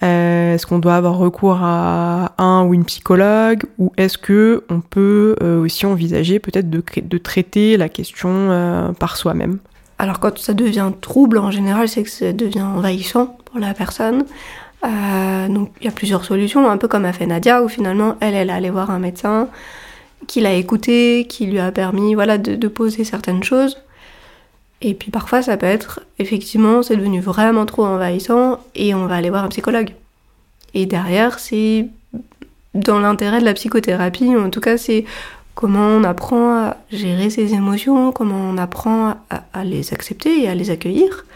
Euh, 0.02 0.54
est-ce 0.54 0.66
qu'on 0.66 0.78
doit 0.78 0.94
avoir 0.94 1.18
recours 1.18 1.58
à 1.60 2.32
un 2.38 2.64
ou 2.64 2.72
une 2.72 2.86
psychologue? 2.86 3.64
Ou 3.78 3.92
est-ce 3.98 4.16
que 4.16 4.64
on 4.70 4.80
peut 4.80 5.36
aussi 5.42 5.84
envisager 5.84 6.38
peut-être 6.38 6.70
de, 6.70 6.82
de, 7.02 7.18
traiter 7.18 7.76
la 7.76 7.90
question 7.90 8.94
par 8.98 9.18
soi-même? 9.18 9.58
Alors 9.98 10.18
quand 10.18 10.38
ça 10.38 10.54
devient 10.54 10.90
trouble 11.02 11.36
en 11.36 11.50
général, 11.50 11.86
c'est 11.86 12.02
que 12.02 12.08
ça 12.08 12.32
devient 12.32 12.62
envahissant 12.62 13.36
pour 13.44 13.60
la 13.60 13.74
personne. 13.74 14.24
Donc 14.82 15.70
il 15.80 15.84
y 15.84 15.88
a 15.88 15.92
plusieurs 15.92 16.24
solutions, 16.24 16.68
un 16.68 16.76
peu 16.78 16.88
comme 16.88 17.04
a 17.04 17.12
fait 17.12 17.26
Nadia 17.26 17.62
où 17.62 17.68
finalement 17.68 18.16
elle 18.20 18.34
elle 18.34 18.50
est 18.50 18.52
allée 18.52 18.70
voir 18.70 18.90
un 18.90 18.98
médecin 18.98 19.48
qui 20.26 20.40
l'a 20.40 20.54
écouté, 20.54 21.26
qui 21.28 21.46
lui 21.46 21.58
a 21.58 21.72
permis 21.72 22.14
voilà 22.14 22.38
de, 22.38 22.54
de 22.54 22.68
poser 22.68 23.04
certaines 23.04 23.42
choses. 23.42 23.78
Et 24.82 24.94
puis 24.94 25.10
parfois, 25.10 25.42
ça 25.42 25.56
peut 25.56 25.66
être, 25.66 26.00
effectivement, 26.18 26.82
c'est 26.82 26.96
devenu 26.96 27.20
vraiment 27.20 27.66
trop 27.66 27.84
envahissant 27.84 28.60
et 28.74 28.94
on 28.94 29.06
va 29.06 29.16
aller 29.16 29.30
voir 29.30 29.44
un 29.44 29.48
psychologue. 29.48 29.90
Et 30.72 30.86
derrière, 30.86 31.38
c'est 31.38 31.88
dans 32.74 32.98
l'intérêt 32.98 33.40
de 33.40 33.44
la 33.44 33.54
psychothérapie, 33.54 34.34
en 34.36 34.50
tout 34.50 34.60
cas, 34.60 34.78
c'est 34.78 35.04
comment 35.54 35.88
on 35.88 36.04
apprend 36.04 36.54
à 36.54 36.76
gérer 36.90 37.28
ses 37.28 37.52
émotions, 37.52 38.12
comment 38.12 38.36
on 38.36 38.56
apprend 38.56 39.16
à, 39.28 39.64
les 39.64 39.92
accepter 39.92 40.42
et 40.42 40.48
à 40.48 40.54
les 40.54 40.70
accueillir. 40.70 41.26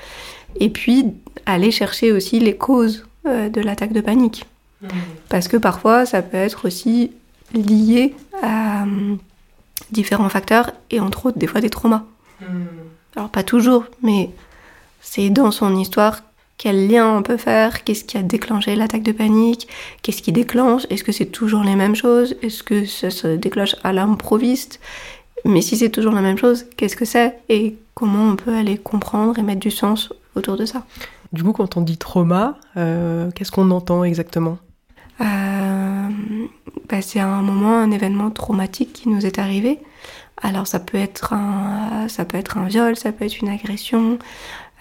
Et 0.61 0.71
puis, 0.71 1.07
aller 1.47 1.71
chercher 1.71 2.13
aussi 2.13 2.39
les 2.39 2.57
causes 2.57 3.05
euh, 3.27 3.49
de 3.49 3.61
l'attaque 3.61 3.93
de 3.93 4.01
panique. 4.01 4.47
Mmh. 4.83 4.89
Parce 5.29 5.49
que 5.49 5.57
parfois, 5.57 6.07
ça 6.07 6.23
peut 6.23 6.37
être 6.37 6.67
aussi 6.67 7.13
lié 7.53 8.15
à 8.43 8.85
euh, 8.85 9.17
différents 9.91 10.29
facteurs 10.29 10.73
et 10.91 11.01
entre 11.01 11.27
autres, 11.27 11.39
des 11.39 11.47
fois, 11.47 11.61
des 11.61 11.71
traumas. 11.71 12.05
Mmh. 12.41 12.45
Alors 13.17 13.29
pas 13.29 13.43
toujours, 13.43 13.85
mais 14.03 14.31
c'est 15.01 15.31
dans 15.31 15.51
son 15.51 15.77
histoire 15.77 16.23
quel 16.57 16.89
lien 16.89 17.17
on 17.17 17.23
peut 17.23 17.37
faire, 17.37 17.85
qu'est-ce 17.85 18.05
qui 18.05 18.17
a 18.17 18.23
déclenché 18.23 18.77
l'attaque 18.77 19.03
de 19.03 19.13
panique, 19.13 19.69
qu'est-ce 20.03 20.23
qui 20.23 20.33
déclenche, 20.33 20.83
est-ce 20.91 21.05
que 21.05 21.13
c'est 21.13 21.27
toujours 21.27 21.63
les 21.63 21.77
mêmes 21.77 21.97
choses, 21.97 22.37
est-ce 22.43 22.63
que 22.63 22.87
ça 22.87 23.11
se 23.11 23.37
déclenche 23.37 23.75
à 23.83 23.93
l'improviste, 23.93 24.81
mais 25.45 25.61
si 25.61 25.77
c'est 25.77 25.91
toujours 25.91 26.13
la 26.13 26.23
même 26.23 26.39
chose, 26.39 26.67
qu'est-ce 26.77 26.97
que 26.97 27.05
c'est 27.05 27.39
et 27.49 27.77
comment 27.95 28.31
on 28.31 28.37
peut 28.37 28.55
aller 28.55 28.79
comprendre 28.79 29.39
et 29.39 29.43
mettre 29.43 29.61
du 29.61 29.71
sens 29.71 30.13
autour 30.37 30.57
de 30.57 30.65
ça. 30.65 30.85
Du 31.35 31.43
coup, 31.43 31.53
quand 31.53 31.77
on 31.77 31.81
dit 31.81 31.99
trauma, 31.99 32.59
euh, 32.77 33.29
qu'est-ce 33.33 33.51
qu'on 33.51 33.73
entend 33.73 34.05
exactement? 34.05 34.57
Euh, 35.21 36.09
bah, 36.89 37.03
C'est 37.03 37.19
un 37.19 37.43
moment, 37.43 37.77
un 37.77 37.91
événement 37.91 38.31
traumatique 38.31 38.93
qui 38.93 39.09
nous 39.09 39.27
est 39.27 39.41
arrivé. 39.41 39.81
Alors 40.43 40.69
ça 40.69 40.79
peut 40.79 40.97
être 40.97 41.33
un, 41.33 42.07
ça 42.07 42.25
peut 42.25 42.39
être 42.39 42.57
un 42.57 42.67
viol, 42.67 42.95
ça 42.95 43.11
peut 43.11 43.25
être 43.25 43.41
une 43.41 43.49
agression, 43.49 44.21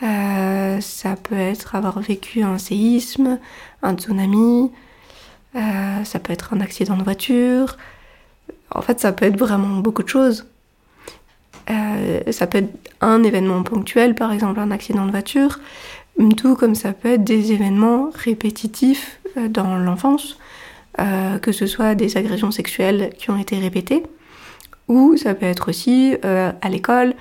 euh, 0.04 0.80
ça 0.80 1.16
peut 1.16 1.38
être 1.38 1.74
avoir 1.74 2.00
vécu 2.00 2.44
un 2.44 2.60
séisme, 2.60 3.40
un 3.82 3.96
tsunami, 3.96 4.72
ça 5.56 6.20
peut 6.22 6.34
être 6.34 6.54
un 6.54 6.62
accident 6.62 6.98
de 6.98 7.04
voiture. 7.04 7.78
En 8.76 8.82
fait, 8.84 9.00
ça 9.00 9.12
peut 9.12 9.26
être 9.26 9.40
vraiment 9.40 9.80
beaucoup 9.80 10.04
de 10.04 10.10
choses. 10.10 10.46
Ça 11.68 12.48
peut 12.48 12.60
être 12.60 12.74
un 13.02 13.24
événement 13.24 13.64
ponctuel, 13.64 14.14
par 14.16 14.32
exemple 14.34 14.60
un 14.60 14.72
accident 14.72 15.06
de 15.06 15.12
voiture, 15.12 15.60
tout 16.38 16.56
comme 16.56 16.76
ça 16.76 16.94
peut 16.94 17.14
être 17.14 17.24
des 17.24 17.52
événements 17.52 18.10
répétitifs 18.14 19.20
dans 19.50 19.78
l'enfance, 19.78 20.38
que 20.98 21.52
ce 21.52 21.66
soit 21.66 21.96
des 21.96 22.18
agressions 22.18 22.52
sexuelles 22.52 23.12
qui 23.18 23.32
ont 23.32 23.38
été 23.38 23.58
répétées, 23.58 24.04
ou 24.88 25.16
ça 25.18 25.34
peut 25.34 25.46
être 25.46 25.70
aussi 25.70 26.18
euh, 26.26 26.52
à 26.62 26.70
l'école, 26.70 27.16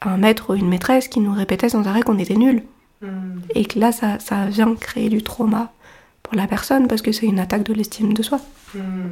un 0.00 0.16
maître 0.16 0.50
ou 0.50 0.54
une 0.54 0.68
maîtresse 0.68 1.08
qui 1.08 1.20
nous 1.20 1.32
répétait 1.32 1.68
sans 1.68 1.86
arrêt 1.86 2.02
qu'on 2.02 2.18
était 2.18 2.34
nul. 2.34 2.62
Hmm. 3.02 3.40
Et 3.54 3.64
que 3.64 3.78
là, 3.78 3.92
ça, 3.92 4.18
ça, 4.18 4.46
vient 4.46 4.74
créer 4.74 5.08
du 5.08 5.22
trauma 5.22 5.72
pour 6.22 6.34
la 6.34 6.46
personne 6.46 6.88
parce 6.88 7.02
que 7.02 7.12
c'est 7.12 7.26
une 7.26 7.40
attaque 7.40 7.64
de 7.64 7.74
l'estime 7.74 8.14
de 8.14 8.22
soi. 8.22 8.40
Hmm. 8.74 9.10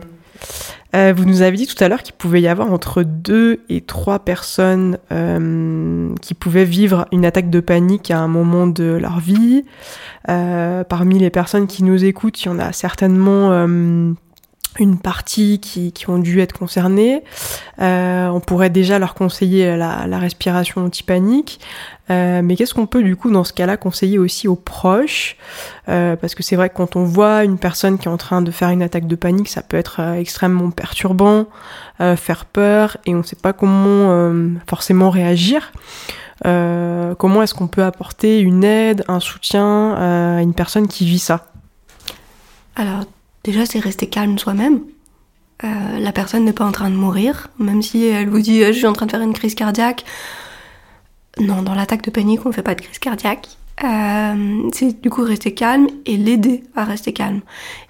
Euh, 0.95 1.13
vous 1.17 1.25
nous 1.25 1.43
avez 1.43 1.57
dit 1.57 1.67
tout 1.67 1.83
à 1.83 1.89
l'heure 1.89 2.03
qu'il 2.03 2.15
pouvait 2.15 2.41
y 2.41 2.49
avoir 2.49 2.73
entre 2.73 3.03
deux 3.03 3.61
et 3.69 3.81
trois 3.81 4.19
personnes 4.19 4.99
euh, 5.13 6.13
qui 6.21 6.35
pouvaient 6.35 6.65
vivre 6.65 7.07
une 7.13 7.25
attaque 7.25 7.51
de 7.51 7.61
panique 7.61 8.11
à 8.11 8.19
un 8.19 8.29
moment 8.29 8.67
de 8.67 8.99
leur 9.01 9.21
vie. 9.21 9.65
parmi 10.27 11.19
les 11.19 11.31
personnes 11.31 11.67
qui 11.67 11.85
nous 11.85 12.05
écoutent, 12.05 12.43
il 12.43 12.47
y 12.47 12.49
en 12.51 12.59
a 12.59 12.73
certainement 12.73 13.67
une 14.79 14.99
partie 14.99 15.59
qui, 15.59 15.93
qui, 15.93 16.09
ont 16.09 16.19
dû 16.19 16.41
être 16.41 16.53
concernées. 16.53 17.23
Euh, 17.81 18.29
on 18.29 18.41
pourrait 18.41 18.71
déjà 18.71 18.99
leur 18.99 19.15
conseiller 19.15 19.77
la, 19.77 20.07
la 20.07 20.19
respiration 20.19 20.85
anti-panique. 20.85 21.61
Euh, 22.11 22.41
mais 22.43 22.57
qu'est-ce 22.57 22.75
qu'on 22.75 22.87
peut 22.87 23.03
du 23.03 23.15
coup 23.15 23.31
dans 23.31 23.45
ce 23.45 23.53
cas-là 23.53 23.77
conseiller 23.77 24.19
aussi 24.19 24.49
aux 24.49 24.57
proches? 24.57 25.37
Euh, 25.89 26.17
Parce 26.17 26.35
que 26.35 26.43
c'est 26.43 26.57
vrai 26.57 26.69
que 26.69 26.75
quand 26.75 26.97
on 26.97 27.05
voit 27.05 27.45
une 27.45 27.59
personne 27.59 27.99
qui 27.99 28.07
est 28.07 28.11
en 28.11 28.17
train 28.17 28.43
de 28.43 28.51
faire 28.51 28.71
une 28.71 28.83
attaque 28.83 29.07
de 29.07 29.17
panique, 29.17 29.49
ça 29.49 29.63
peut 29.63 29.77
être 29.77 30.01
extrêmement 30.17 30.71
perturbant, 30.71 31.47
faire 32.17 32.47
peur, 32.47 32.97
et 33.07 33.15
on 33.15 33.19
ne 33.19 33.23
sait 33.23 33.37
pas 33.37 33.53
comment 33.53 34.33
forcément 34.67 35.11
réagir. 35.11 35.73
comment 36.43 37.43
est-ce 37.43 37.55
qu'on 37.55 37.69
peut 37.69 37.85
apporter 37.85 38.41
une 38.41 38.65
aide, 38.65 39.05
un 39.07 39.21
soutien 39.21 39.95
à 39.95 40.43
une 40.43 40.55
personne 40.55 40.89
qui 40.89 41.05
vit 41.05 41.19
ça? 41.19 41.47
Alors 42.75 43.05
Déjà, 43.45 43.67
c'est 43.67 43.79
rester 43.79 44.09
calme 44.09 44.39
soi-même. 44.39 44.81
Euh, 45.65 45.99
la 45.99 46.13
personne 46.13 46.45
n'est 46.45 46.53
pas 46.53 46.65
en 46.65 46.73
train 46.73 46.91
de 46.91 46.97
mourir, 46.97 47.49
même 47.59 47.83
si 47.83 48.07
elle 48.07 48.29
vous 48.29 48.41
dit 48.41 48.63
je 48.63 48.73
suis 48.73 48.87
en 48.87 48.93
train 48.93 49.07
de 49.07 49.11
faire 49.11 49.21
une 49.21 49.35
crise 49.35 49.55
cardiaque. 49.55 50.05
Non, 51.39 51.63
dans 51.63 51.75
l'attaque 51.75 52.03
de 52.03 52.11
panique, 52.11 52.45
on 52.45 52.49
ne 52.49 52.55
fait 52.55 52.63
pas 52.63 52.75
de 52.75 52.81
crise 52.81 52.99
cardiaque. 52.99 53.49
Euh, 53.83 54.69
c'est 54.75 55.01
du 55.01 55.09
coup 55.09 55.23
rester 55.23 55.55
calme 55.55 55.87
et 56.05 56.17
l'aider 56.17 56.65
à 56.77 56.85
rester 56.85 57.13
calme. 57.13 57.41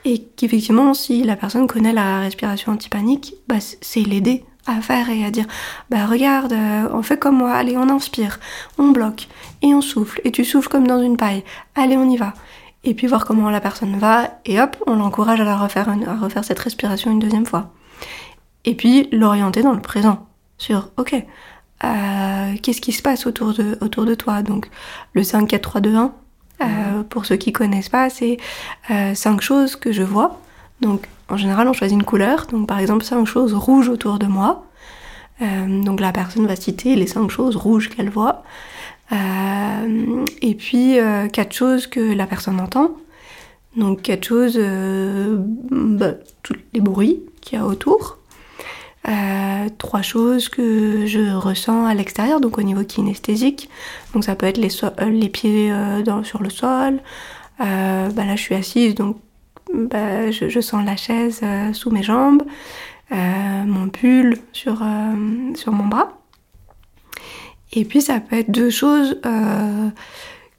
Et 0.04 0.22
qu'effectivement, 0.36 0.94
si 0.94 1.24
la 1.24 1.36
personne 1.36 1.66
connaît 1.66 1.92
la 1.92 2.20
respiration 2.20 2.72
anti-panique, 2.72 3.34
bah, 3.48 3.56
c'est 3.80 4.02
l'aider 4.02 4.44
à 4.66 4.80
faire 4.80 5.10
et 5.10 5.24
à 5.24 5.30
dire 5.30 5.46
bah 5.90 6.06
regarde, 6.06 6.52
euh, 6.52 6.88
on 6.92 7.02
fait 7.02 7.18
comme 7.18 7.38
moi, 7.38 7.52
allez 7.52 7.76
on 7.76 7.88
inspire, 7.88 8.38
on 8.78 8.90
bloque 8.90 9.26
et 9.62 9.74
on 9.74 9.80
souffle 9.80 10.20
et 10.24 10.30
tu 10.30 10.44
souffles 10.44 10.68
comme 10.68 10.86
dans 10.86 11.02
une 11.02 11.16
paille, 11.16 11.44
allez 11.74 11.96
on 11.96 12.08
y 12.08 12.16
va 12.16 12.34
et 12.84 12.94
puis 12.94 13.06
voir 13.06 13.24
comment 13.24 13.50
la 13.50 13.60
personne 13.60 13.96
va, 13.98 14.40
et 14.44 14.60
hop, 14.60 14.76
on 14.86 14.96
l'encourage 14.96 15.40
à, 15.40 15.44
la 15.44 15.56
refaire, 15.56 15.88
à 15.88 16.16
refaire 16.16 16.44
cette 16.44 16.58
respiration 16.58 17.10
une 17.10 17.18
deuxième 17.18 17.46
fois. 17.46 17.72
Et 18.64 18.74
puis 18.74 19.08
l'orienter 19.12 19.62
dans 19.62 19.72
le 19.72 19.80
présent, 19.80 20.26
sur 20.58 20.90
ok, 20.96 21.14
euh, 21.84 22.54
qu'est-ce 22.62 22.80
qui 22.80 22.92
se 22.92 23.02
passe 23.02 23.26
autour 23.26 23.54
de, 23.54 23.78
autour 23.80 24.04
de 24.04 24.14
toi? 24.14 24.42
Donc 24.42 24.70
le 25.12 25.22
5, 25.22 25.46
4, 25.48 25.62
3, 25.62 25.80
2, 25.80 25.94
1, 25.94 26.12
pour 27.08 27.24
ceux 27.24 27.36
qui 27.36 27.52
connaissent 27.52 27.88
pas, 27.88 28.10
c'est 28.10 28.36
euh, 28.90 29.14
cinq 29.14 29.40
choses 29.40 29.76
que 29.76 29.92
je 29.92 30.02
vois. 30.02 30.40
Donc 30.80 31.06
en 31.28 31.36
général, 31.36 31.68
on 31.68 31.72
choisit 31.72 31.96
une 31.96 32.04
couleur. 32.04 32.46
Donc 32.46 32.66
par 32.66 32.78
exemple, 32.78 33.04
cinq 33.04 33.24
choses 33.26 33.54
rouges 33.54 33.88
autour 33.88 34.18
de 34.18 34.26
moi. 34.26 34.64
donc 35.40 36.00
la 36.00 36.12
personne 36.12 36.46
va 36.46 36.56
citer 36.56 36.96
les 36.96 37.06
cinq 37.06 37.30
choses 37.30 37.56
rouges 37.56 37.88
qu'elle 37.88 38.10
voit. 38.10 38.42
Et 39.12 40.54
puis 40.54 40.98
quatre 41.32 41.52
choses 41.52 41.86
que 41.86 42.00
la 42.00 42.26
personne 42.26 42.60
entend. 42.60 42.92
Donc 43.76 44.02
quatre 44.02 44.24
choses, 44.24 44.58
bah, 45.70 46.14
tous 46.42 46.54
les 46.72 46.80
bruits 46.80 47.20
qu'il 47.40 47.58
y 47.58 47.60
a 47.60 47.66
autour. 47.66 48.18
trois 49.78 50.02
choses 50.02 50.48
que 50.48 51.06
je 51.06 51.34
ressens 51.34 51.86
à 51.86 51.94
l'extérieur, 51.94 52.40
donc 52.40 52.58
au 52.58 52.62
niveau 52.62 52.84
kinesthésique. 52.84 53.68
Donc 54.14 54.24
ça 54.24 54.34
peut 54.36 54.46
être 54.46 54.58
les, 54.58 54.70
les 55.10 55.28
pieds 55.28 55.72
sur 56.24 56.42
le 56.42 56.50
sol. 56.50 57.00
bah 57.58 58.10
là, 58.16 58.36
je 58.36 58.42
suis 58.42 58.54
assise, 58.54 58.94
donc 58.94 59.16
bah, 59.72 60.30
je, 60.30 60.60
sens 60.60 60.84
la 60.84 60.96
chaise 60.96 61.40
euh, 61.42 61.72
sous 61.72 61.90
mes 61.90 62.02
jambes, 62.02 62.42
euh, 63.12 63.64
mon 63.64 63.88
pull 63.88 64.38
sur, 64.52 64.82
euh, 64.82 65.54
sur 65.54 65.72
mon 65.72 65.86
bras. 65.86 66.19
Et 67.72 67.84
puis 67.84 68.00
ça 68.00 68.20
peut 68.20 68.36
être 68.36 68.50
deux 68.50 68.70
choses 68.70 69.20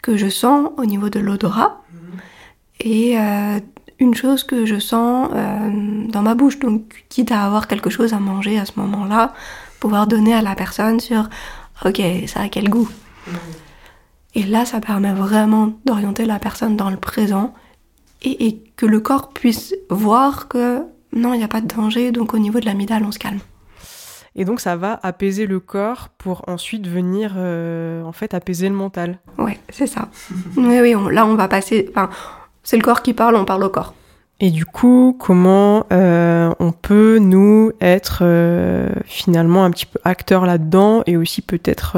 que 0.02 0.18
je 0.18 0.30
sens 0.30 0.70
au 0.78 0.86
niveau 0.86 1.10
de 1.10 1.20
l'odorat 1.20 1.82
et 2.80 3.18
une 4.00 4.16
chose 4.16 4.44
que 4.44 4.66
je 4.66 4.80
sens 4.80 5.30
dans 5.30 6.22
ma 6.22 6.36
bouche. 6.36 6.60
Donc 6.60 7.06
quitte 7.10 7.32
à 7.32 7.46
avoir 7.46 7.68
quelque 7.68 7.90
chose 7.90 8.14
à 8.14 8.20
manger 8.20 8.58
à 8.58 8.66
ce 8.66 8.74
moment-là, 8.78 9.34
pouvoir 9.80 10.08
donner 10.08 10.34
à 10.34 10.42
la 10.42 10.56
personne 10.56 11.00
sur 11.00 11.30
ok, 11.86 12.02
ça 12.28 12.42
a 12.42 12.50
quel 12.50 12.70
goût? 12.70 12.90
Et 14.34 14.44
là, 14.44 14.66
ça 14.66 14.80
permet 14.80 15.14
vraiment 15.14 15.74
d'orienter 15.86 16.26
la 16.26 16.40
personne 16.40 16.78
dans 16.78 16.90
le 16.90 16.98
présent 16.98 17.54
et, 18.24 18.62
que 18.76 18.86
le 18.86 19.00
corps 19.00 19.30
puisse 19.30 19.76
voir 19.90 20.48
que 20.48 20.84
non, 21.14 21.34
il 21.34 21.38
n'y 21.38 21.44
a 21.44 21.48
pas 21.48 21.62
de 21.62 21.68
danger, 21.68 22.12
donc 22.12 22.34
au 22.34 22.40
niveau 22.40 22.60
de 22.60 22.66
l'amidale, 22.66 23.04
on 23.04 23.12
se 23.12 23.20
calme. 23.20 23.40
Et 24.36 24.46
donc 24.46 24.62
ça 24.62 24.76
va 24.76 25.00
apaiser 25.04 25.46
le 25.46 25.60
corps 25.60 26.10
pour 26.18 26.44
ensuite 26.48 26.88
venir 26.88 27.34
euh, 27.36 28.04
en 28.04 28.14
fait 28.14 28.34
apaiser 28.34 28.70
le 28.70 28.76
mental. 28.76 29.20
Ouais, 29.38 29.60
c'est 29.70 29.88
ça. 29.88 30.08
oui, 30.58 30.80
oui, 30.80 30.96
là 31.12 31.26
on 31.26 31.36
va 31.36 31.48
passer. 31.48 31.90
Enfin, 31.90 32.10
c'est 32.64 32.78
le 32.78 32.84
corps 32.84 33.02
qui 33.02 33.14
parle, 33.14 33.36
on 33.36 33.46
parle 33.46 33.64
au 33.64 33.70
corps. 33.70 33.94
Et 34.40 34.50
du 34.50 34.66
coup, 34.66 35.16
comment 35.20 35.86
euh, 35.92 36.52
on 36.60 36.72
peut 36.72 37.20
nous 37.20 37.74
être 37.80 38.20
euh, 38.24 38.90
finalement 39.06 39.66
un 39.66 39.70
petit 39.70 39.86
peu 39.86 40.00
acteur 40.04 40.48
là-dedans 40.48 41.04
et 41.06 41.16
aussi 41.16 41.42
peut-être 41.44 41.98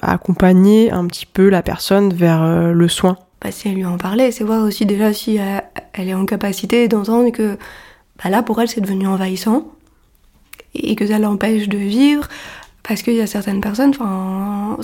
accompagner 0.00 0.90
un 0.90 1.06
petit 1.06 1.26
peu 1.26 1.50
la 1.50 1.62
personne 1.62 2.14
vers 2.14 2.72
le 2.72 2.88
soin? 2.88 3.18
Bah, 3.42 3.50
si 3.50 3.68
elle 3.68 3.74
lui 3.74 3.84
en 3.84 3.98
parlait, 3.98 4.30
c'est 4.30 4.44
voir 4.44 4.62
aussi 4.62 4.86
déjà 4.86 5.12
si 5.12 5.36
elle, 5.36 6.08
est 6.08 6.14
en 6.14 6.24
capacité 6.24 6.88
d'entendre 6.88 7.30
que 7.30 7.58
bah, 8.22 8.30
là, 8.30 8.42
pour 8.42 8.58
elle, 8.60 8.68
c'est 8.68 8.80
devenu 8.80 9.06
envahissant 9.06 9.66
et 10.74 10.94
que 10.96 11.06
ça 11.06 11.18
l'empêche 11.18 11.68
de 11.68 11.78
vivre 11.78 12.28
parce 12.82 13.02
qu'il 13.02 13.14
y 13.14 13.20
a 13.20 13.26
certaines 13.26 13.60
personnes, 13.60 13.90
enfin, 13.90 14.76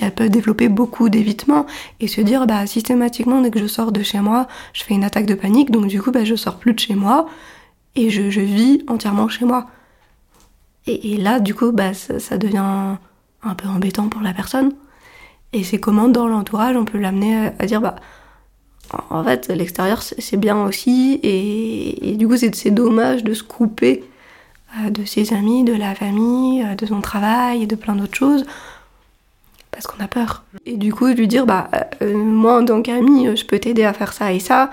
elles 0.00 0.10
peuvent 0.10 0.28
développer 0.28 0.68
beaucoup 0.68 1.08
d'évitement 1.08 1.66
et 2.00 2.08
se 2.08 2.20
dire, 2.20 2.46
bah, 2.46 2.66
systématiquement, 2.66 3.40
dès 3.40 3.50
que 3.50 3.60
je 3.60 3.66
sors 3.66 3.92
de 3.92 4.02
chez 4.02 4.20
moi, 4.20 4.48
je 4.72 4.82
fais 4.82 4.94
une 4.94 5.04
attaque 5.04 5.26
de 5.26 5.34
panique, 5.34 5.70
donc 5.70 5.86
du 5.86 6.02
coup, 6.02 6.10
bah, 6.10 6.24
je 6.24 6.34
sors 6.34 6.58
plus 6.58 6.74
de 6.74 6.80
chez 6.80 6.96
moi 6.96 7.28
et 7.94 8.10
je, 8.10 8.22
vis 8.40 8.82
entièrement 8.88 9.28
chez 9.28 9.44
moi. 9.44 9.66
Et, 10.86 11.16
là, 11.16 11.38
du 11.38 11.54
coup, 11.54 11.70
bah, 11.70 11.94
ça 11.94 12.38
devient 12.38 12.96
un 13.42 13.54
peu 13.54 13.68
embêtant 13.68 14.08
pour 14.08 14.22
la 14.22 14.32
personne. 14.32 14.72
Et 15.52 15.62
c'est 15.62 15.78
comment 15.78 16.08
dans 16.08 16.28
l'entourage 16.28 16.76
on 16.76 16.84
peut 16.84 16.98
l'amener 16.98 17.50
à, 17.58 17.66
dire 17.66 17.80
bah 17.80 17.96
en 19.08 19.24
fait 19.24 19.48
l'extérieur 19.48 20.02
c'est 20.02 20.36
bien 20.36 20.62
aussi 20.62 21.20
et, 21.22 22.16
du 22.16 22.28
coup 22.28 22.36
c'est 22.36 22.70
dommage 22.70 23.24
de 23.24 23.32
se 23.32 23.42
couper 23.42 24.04
de 24.90 25.04
ses 25.04 25.32
amis, 25.32 25.64
de 25.64 25.72
la 25.72 25.94
famille, 25.94 26.62
euh, 26.62 26.74
de 26.74 26.86
son 26.86 27.00
travail 27.00 27.62
et 27.62 27.66
de 27.66 27.76
plein 27.76 27.94
d'autres 27.94 28.16
choses 28.16 28.44
parce 29.70 29.86
qu'on 29.86 30.02
a 30.02 30.08
peur. 30.08 30.44
Et 30.66 30.76
du 30.76 30.92
coup 30.92 31.06
lui 31.06 31.28
dire 31.28 31.46
bah 31.46 31.70
euh, 32.02 32.14
moi 32.16 32.60
en 32.60 32.64
tant 32.64 32.82
qu'ami 32.82 33.36
je 33.36 33.44
peux 33.44 33.58
t'aider 33.58 33.84
à 33.84 33.92
faire 33.92 34.12
ça 34.12 34.32
et 34.32 34.40
ça, 34.40 34.70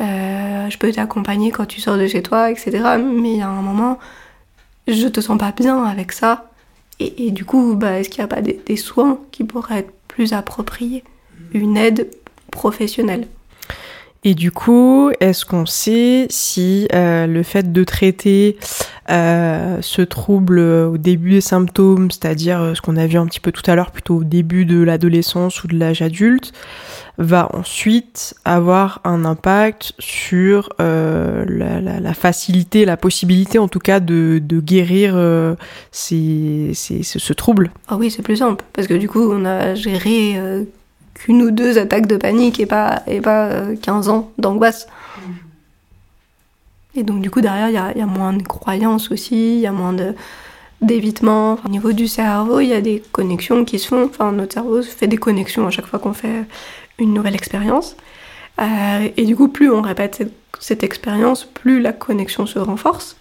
je 0.00 0.76
peux 0.78 0.92
t'accompagner 0.92 1.50
quand 1.50 1.66
tu 1.66 1.80
sors 1.80 1.96
de 1.96 2.06
chez 2.06 2.22
toi 2.22 2.50
etc. 2.50 2.70
Mais 2.98 3.32
il 3.32 3.36
y 3.38 3.42
a 3.42 3.48
un 3.48 3.62
moment 3.62 3.98
je 4.86 5.08
te 5.08 5.20
sens 5.20 5.38
pas 5.38 5.52
bien 5.52 5.84
avec 5.84 6.12
ça. 6.12 6.50
Et, 7.00 7.32
du 7.32 7.44
coup, 7.44 7.74
bah, 7.74 7.98
est-ce 7.98 8.08
qu'il 8.08 8.20
n'y 8.20 8.26
a 8.26 8.28
pas 8.28 8.40
des, 8.40 8.60
des, 8.66 8.76
soins 8.76 9.18
qui 9.32 9.42
pourraient 9.42 9.80
être 9.80 9.92
plus 10.06 10.32
appropriée, 10.32 11.02
une 11.52 11.76
aide 11.76 12.08
professionnelle. 12.52 13.26
Et 14.26 14.34
du 14.34 14.50
coup, 14.50 15.10
est-ce 15.20 15.44
qu'on 15.44 15.66
sait 15.66 16.26
si 16.30 16.88
euh, 16.94 17.26
le 17.26 17.42
fait 17.42 17.72
de 17.72 17.84
traiter 17.84 18.56
euh, 19.10 19.76
ce 19.82 20.00
trouble 20.00 20.58
au 20.58 20.96
début 20.96 21.32
des 21.32 21.42
symptômes, 21.42 22.10
c'est-à-dire 22.10 22.58
euh, 22.62 22.74
ce 22.74 22.80
qu'on 22.80 22.96
a 22.96 23.06
vu 23.06 23.18
un 23.18 23.26
petit 23.26 23.40
peu 23.40 23.52
tout 23.52 23.70
à 23.70 23.74
l'heure, 23.74 23.90
plutôt 23.90 24.16
au 24.16 24.24
début 24.24 24.64
de 24.64 24.82
l'adolescence 24.82 25.62
ou 25.62 25.68
de 25.68 25.78
l'âge 25.78 26.00
adulte, 26.00 26.54
va 27.18 27.50
ensuite 27.52 28.34
avoir 28.46 29.02
un 29.04 29.26
impact 29.26 29.92
sur 29.98 30.70
la, 30.78 32.14
facilité, 32.14 32.86
la 32.86 32.96
possibilité 32.96 33.58
en 33.58 33.68
tout 33.68 33.78
cas 33.78 34.00
de, 34.00 34.40
guérir 34.40 35.14
ce 35.92 37.32
trouble? 37.34 37.72
Ah 37.88 37.96
oui, 37.96 38.10
c'est 38.10 38.22
plus 38.22 38.38
simple, 38.38 38.64
parce 38.72 38.88
que 38.88 38.94
du 38.94 39.08
coup, 39.08 39.30
on 39.30 39.44
a 39.44 39.74
géré 39.74 40.64
qu'une 41.14 41.42
ou 41.42 41.50
deux 41.50 41.78
attaques 41.78 42.06
de 42.06 42.16
panique 42.16 42.60
et 42.60 42.66
pas, 42.66 43.02
et 43.06 43.20
pas 43.20 43.50
15 43.82 44.08
euh, 44.08 44.12
ans 44.12 44.30
d'angoisse. 44.38 44.86
Et 46.96 47.02
donc 47.02 47.22
du 47.22 47.30
coup 47.30 47.40
derrière 47.40 47.68
il 47.68 47.98
y 47.98 48.02
a, 48.02 48.06
moins 48.06 48.32
de 48.32 48.42
croyances 48.42 49.10
aussi, 49.10 49.56
il 49.56 49.60
y 49.60 49.66
a 49.66 49.72
moins 49.72 49.92
de 49.92 50.14
d'évitement. 50.80 51.58
au 51.64 51.68
niveau 51.68 51.92
du 51.92 52.08
cerveau, 52.08 52.60
il 52.60 52.68
y 52.68 52.74
a 52.74 52.80
des 52.80 53.02
connexions 53.12 53.64
qui 53.64 53.78
se 53.78 53.88
font. 53.88 54.04
Enfin, 54.04 54.32
notre 54.32 54.54
cerveau 54.54 54.82
fait 54.82 55.06
des 55.06 55.16
connexions 55.16 55.66
à 55.66 55.70
chaque 55.70 55.86
fois 55.86 55.98
qu'on 55.98 56.12
fait 56.12 56.44
une 56.98 57.14
nouvelle 57.14 57.34
expérience. 57.34 57.96
Euh, 58.60 59.08
et 59.16 59.24
du 59.24 59.34
coup, 59.34 59.48
plus 59.48 59.70
on 59.70 59.80
répète 59.80 60.30
cette, 60.60 60.82
expérience, 60.82 61.44
plus 61.44 61.80
la 61.80 61.92
connexion 61.92 62.46
se 62.46 62.58
renforce. 62.58 63.16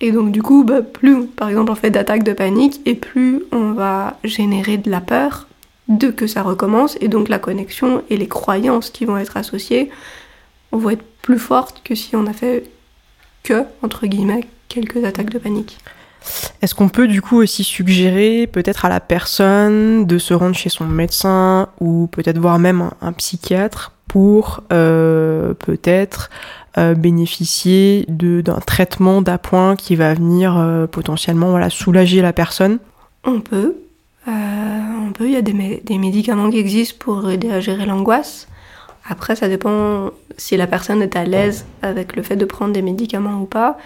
Et 0.00 0.12
donc 0.12 0.32
du 0.32 0.42
coup, 0.42 0.64
bah, 0.64 0.82
plus 0.82 1.26
par 1.26 1.48
exemple 1.48 1.70
on 1.70 1.74
fait 1.74 1.90
d'attaques 1.90 2.24
de 2.24 2.32
panique, 2.32 2.80
et 2.86 2.94
plus 2.94 3.42
on 3.52 3.72
va 3.72 4.16
générer 4.24 4.76
de 4.76 4.90
la 4.90 5.00
peur, 5.00 5.46
de 5.98 6.08
que 6.08 6.26
ça 6.26 6.42
recommence, 6.42 6.96
et 7.00 7.08
donc 7.08 7.28
la 7.28 7.38
connexion 7.38 8.02
et 8.10 8.16
les 8.16 8.28
croyances 8.28 8.90
qui 8.90 9.04
vont 9.04 9.16
être 9.16 9.36
associées 9.36 9.90
vont 10.72 10.90
être 10.90 11.04
plus 11.22 11.38
fortes 11.38 11.82
que 11.84 11.94
si 11.94 12.16
on 12.16 12.26
a 12.26 12.32
fait 12.32 12.64
que, 13.42 13.64
entre 13.82 14.06
guillemets, 14.06 14.46
quelques 14.68 15.04
attaques 15.04 15.30
de 15.30 15.38
panique. 15.38 15.78
Est-ce 16.60 16.74
qu'on 16.74 16.88
peut 16.88 17.08
du 17.08 17.20
coup 17.20 17.38
aussi 17.38 17.64
suggérer 17.64 18.46
peut-être 18.46 18.84
à 18.84 18.88
la 18.88 19.00
personne 19.00 20.06
de 20.06 20.18
se 20.18 20.34
rendre 20.34 20.54
chez 20.54 20.68
son 20.68 20.86
médecin 20.86 21.68
ou 21.80 22.06
peut-être 22.06 22.38
voir 22.38 22.58
même 22.58 22.90
un, 23.00 23.12
psychiatre 23.12 23.92
pour 24.06 24.62
euh, 24.72 25.54
peut-être 25.54 26.30
euh, 26.78 26.94
bénéficier 26.94 28.06
d'un 28.08 28.60
traitement 28.60 29.20
d'appoint 29.20 29.74
qui 29.74 29.96
va 29.96 30.14
venir 30.14 30.56
euh, 30.56 30.86
potentiellement 30.86 31.50
voilà, 31.50 31.70
soulager 31.70 32.22
la 32.22 32.32
personne? 32.32 32.78
On 33.24 33.40
peut, 33.40 33.76
on 34.26 35.12
peut, 35.12 35.26
il 35.26 35.32
y 35.32 35.36
a 35.36 35.42
des, 35.42 35.98
médicaments 35.98 36.50
qui 36.50 36.58
existent 36.58 36.96
pour 36.98 37.30
aider 37.30 37.50
à 37.50 37.60
gérer 37.60 37.86
l'angoisse. 37.86 38.48
Après, 39.04 39.34
ça 39.34 39.48
dépend 39.48 40.10
si 40.36 40.56
la 40.56 40.66
personne 40.66 41.02
est 41.02 41.16
à 41.16 41.24
l'aise 41.24 41.66
avec 41.82 42.14
le 42.14 42.22
fait 42.22 42.36
de 42.36 42.44
prendre 42.44 42.72
des 42.72 42.82
médicaments 42.82 43.40
ou 43.42 43.46
pas. 43.46 43.78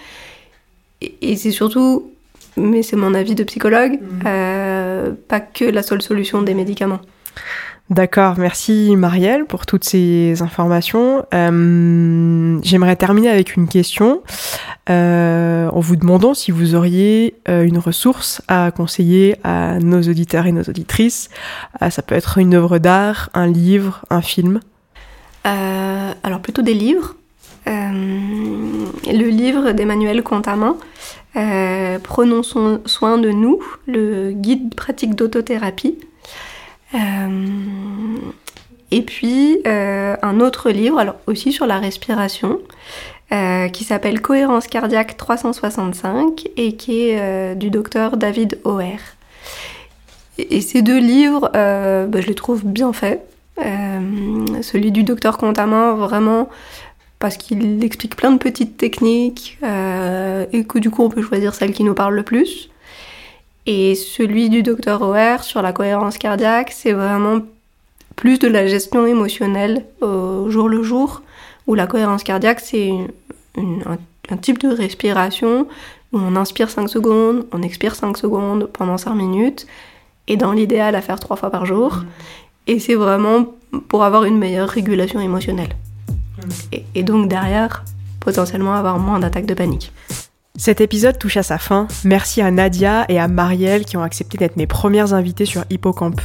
Et, 1.01 1.35
c'est 1.35 1.51
surtout, 1.51 2.11
mais 2.55 2.83
c'est 2.83 2.95
mon 2.95 3.13
avis 3.13 3.35
de 3.35 3.43
psychologue, 3.43 3.93
mhm. 3.93 4.23
euh, 4.25 5.11
pas 5.27 5.39
que 5.39 5.65
la 5.65 5.83
seule 5.83 6.01
solution 6.01 6.41
des 6.41 6.53
médicaments. 6.53 7.01
D'accord, 7.89 8.37
merci 8.37 8.97
Marielle 8.97 9.45
pour 9.45 9.65
toutes 9.65 9.85
ces 9.85 10.41
informations. 10.41 11.25
Euh, 11.33 12.59
j'aimerais 12.61 12.97
terminer 12.97 13.29
avec 13.29 13.55
une 13.55 13.69
question 13.69 14.23
euh, 14.89 15.69
en 15.69 15.79
vous 15.79 15.95
demandant 15.95 16.33
si 16.33 16.51
vous 16.51 16.75
auriez 16.75 17.35
euh, 17.47 17.63
une 17.63 17.77
ressource 17.77 18.41
à 18.49 18.71
conseiller 18.71 19.37
à 19.45 19.79
nos 19.79 20.01
auditeurs 20.01 20.47
et 20.47 20.51
nos 20.51 20.63
auditrices. 20.63 21.29
ça 21.89 22.01
peut 22.01 22.15
être 22.15 22.39
une 22.39 22.55
œuvre 22.55 22.77
d'art, 22.77 23.29
un 23.33 23.47
livre, 23.47 24.03
un 24.09 24.21
film. 24.21 24.59
alors 25.45 26.41
plutôt 26.41 26.63
des 26.63 26.73
livres. 26.73 27.15
le 27.65 29.29
livre 29.29 29.71
d'Emmanuel 29.71 30.23
Contamant, 30.23 30.75
Prenons 31.33 32.43
soin 32.43 33.17
de 33.17 33.31
nous, 33.31 33.59
le 33.85 34.31
guide 34.31 34.75
pratique 34.75 35.15
d'autothérapie. 35.15 35.97
Euh, 36.93 38.17
et 38.91 39.01
puis 39.01 39.59
euh, 39.67 40.15
un 40.21 40.39
autre 40.39 40.69
livre, 40.69 40.99
alors 40.99 41.15
aussi 41.27 41.51
sur 41.51 41.65
la 41.65 41.79
respiration, 41.79 42.59
euh, 43.31 43.67
qui 43.69 43.83
s'appelle 43.83 44.21
Cohérence 44.21 44.67
cardiaque 44.67 45.17
365 45.17 46.47
et 46.55 46.75
qui 46.75 47.09
est 47.09 47.55
du 47.55 47.69
docteur 47.69 48.17
David 48.17 48.59
O'Hare. 48.63 49.15
Et, 50.37 50.61
ces 50.61 50.81
deux 50.81 50.99
livres, 50.99 51.49
bah, 51.53 52.21
je 52.21 52.27
les 52.27 52.35
trouve 52.35 52.63
bien 52.63 52.93
faits. 52.93 53.21
celui 53.57 54.91
du 54.91 55.03
docteur 55.03 55.37
Contamment, 55.37 55.95
vraiment, 55.95 56.47
parce 57.19 57.37
qu'il 57.37 57.83
explique 57.83 58.15
plein 58.15 58.31
de 58.31 58.37
petites 58.37 58.77
techniques 58.77 59.57
et 59.63 60.63
que 60.63 60.77
du 60.77 60.91
coup 60.91 61.03
on 61.03 61.09
peut 61.09 61.23
choisir 61.23 61.55
celle 61.55 61.73
qui 61.73 61.83
nous 61.83 61.95
parle 61.95 62.15
le 62.15 62.23
plus. 62.23 62.69
Et 63.67 63.95
celui 63.95 64.49
du 64.49 64.63
docteur 64.63 65.01
OR 65.01 65.43
sur 65.43 65.61
la 65.61 65.73
cohérence 65.73 66.17
cardiaque, 66.17 66.71
c'est 66.71 66.93
vraiment 66.93 67.41
plus 68.15 68.39
de 68.39 68.47
la 68.47 68.65
gestion 68.65 69.05
émotionnelle 69.05 69.85
au 70.01 70.49
jour 70.49 70.69
le 70.69 70.81
jour, 70.83 71.21
où 71.67 71.75
la 71.75 71.85
cohérence 71.85 72.23
cardiaque, 72.23 72.61
c'est 72.61 72.91
un, 73.57 74.37
type 74.37 74.59
de 74.59 74.69
respiration 74.69 75.67
où 76.13 76.17
on 76.17 76.37
inspire 76.37 76.69
5 76.69 76.87
secondes, 76.87 77.45
on 77.51 77.61
expire 77.61 77.95
5 77.95 78.17
secondes 78.17 78.69
pendant 78.71 78.97
5 78.97 79.13
minutes, 79.13 79.67
et 80.29 80.37
dans 80.37 80.53
l'idéal 80.53 80.95
à 80.95 81.01
faire 81.01 81.19
3 81.19 81.35
fois 81.35 81.49
par 81.51 81.65
jour. 81.65 81.95
Mmh. 81.97 82.05
Et 82.67 82.79
c'est 82.79 82.95
vraiment 82.95 83.47
pour 83.89 84.05
avoir 84.05 84.23
une 84.23 84.37
meilleure 84.37 84.69
régulation 84.69 85.19
émotionnelle. 85.19 85.75
Mmh. 86.37 86.77
et 86.95 87.03
donc 87.03 87.27
derrière, 87.27 87.83
potentiellement 88.21 88.75
avoir 88.75 88.97
moins 88.97 89.19
d'attaques 89.19 89.45
de 89.45 89.53
panique. 89.53 89.91
Cet 90.59 90.81
épisode 90.81 91.19
touche 91.19 91.37
à 91.37 91.43
sa 91.43 91.59
fin. 91.59 91.87
Merci 92.03 92.41
à 92.41 92.49
Nadia 92.49 93.05
et 93.09 93.19
à 93.19 93.27
Marielle 93.27 93.85
qui 93.85 93.95
ont 93.95 94.01
accepté 94.01 94.39
d'être 94.39 94.57
mes 94.57 94.65
premières 94.65 95.13
invitées 95.13 95.45
sur 95.45 95.63
Hippocampe. 95.69 96.19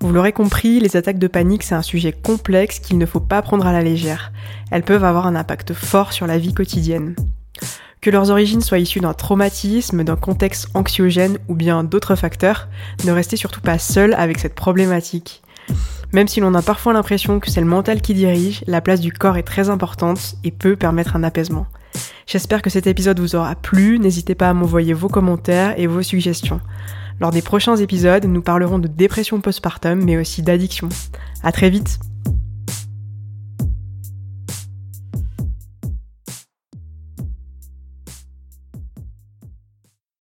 Vous 0.00 0.12
l'aurez 0.12 0.32
compris, 0.32 0.80
les 0.80 0.96
attaques 0.96 1.18
de 1.18 1.26
panique, 1.26 1.62
c'est 1.62 1.74
un 1.74 1.82
sujet 1.82 2.12
complexe 2.12 2.78
qu'il 2.78 2.96
ne 2.96 3.04
faut 3.04 3.20
pas 3.20 3.42
prendre 3.42 3.66
à 3.66 3.72
la 3.72 3.82
légère. 3.82 4.32
Elles 4.70 4.82
peuvent 4.82 5.04
avoir 5.04 5.26
un 5.26 5.36
impact 5.36 5.74
fort 5.74 6.14
sur 6.14 6.26
la 6.26 6.38
vie 6.38 6.54
quotidienne. 6.54 7.14
Que 8.00 8.08
leurs 8.08 8.30
origines 8.30 8.62
soient 8.62 8.78
issues 8.78 9.00
d'un 9.00 9.12
traumatisme, 9.12 10.04
d'un 10.04 10.16
contexte 10.16 10.68
anxiogène 10.72 11.36
ou 11.48 11.54
bien 11.54 11.84
d'autres 11.84 12.14
facteurs, 12.14 12.68
ne 13.04 13.12
restez 13.12 13.36
surtout 13.36 13.60
pas 13.60 13.78
seul 13.78 14.14
avec 14.14 14.38
cette 14.38 14.54
problématique. 14.54 15.42
Même 16.14 16.28
si 16.28 16.40
l'on 16.40 16.54
a 16.54 16.62
parfois 16.62 16.94
l'impression 16.94 17.40
que 17.40 17.50
c'est 17.50 17.60
le 17.60 17.66
mental 17.66 18.00
qui 18.00 18.14
dirige, 18.14 18.64
la 18.66 18.80
place 18.80 19.00
du 19.00 19.12
corps 19.12 19.36
est 19.36 19.42
très 19.42 19.68
importante 19.68 20.36
et 20.44 20.50
peut 20.50 20.76
permettre 20.76 21.14
un 21.14 21.24
apaisement. 21.24 21.66
J'espère 22.26 22.62
que 22.62 22.70
cet 22.70 22.86
épisode 22.86 23.20
vous 23.20 23.36
aura 23.36 23.54
plu, 23.54 23.98
n'hésitez 23.98 24.34
pas 24.34 24.50
à 24.50 24.54
m'envoyer 24.54 24.92
vos 24.92 25.08
commentaires 25.08 25.78
et 25.78 25.86
vos 25.86 26.02
suggestions. 26.02 26.60
Lors 27.20 27.30
des 27.30 27.42
prochains 27.42 27.76
épisodes, 27.76 28.24
nous 28.26 28.42
parlerons 28.42 28.78
de 28.78 28.88
dépression 28.88 29.40
postpartum 29.40 30.04
mais 30.04 30.16
aussi 30.16 30.42
d'addiction. 30.42 30.88
À 31.42 31.52
très 31.52 31.70
vite! 31.70 31.98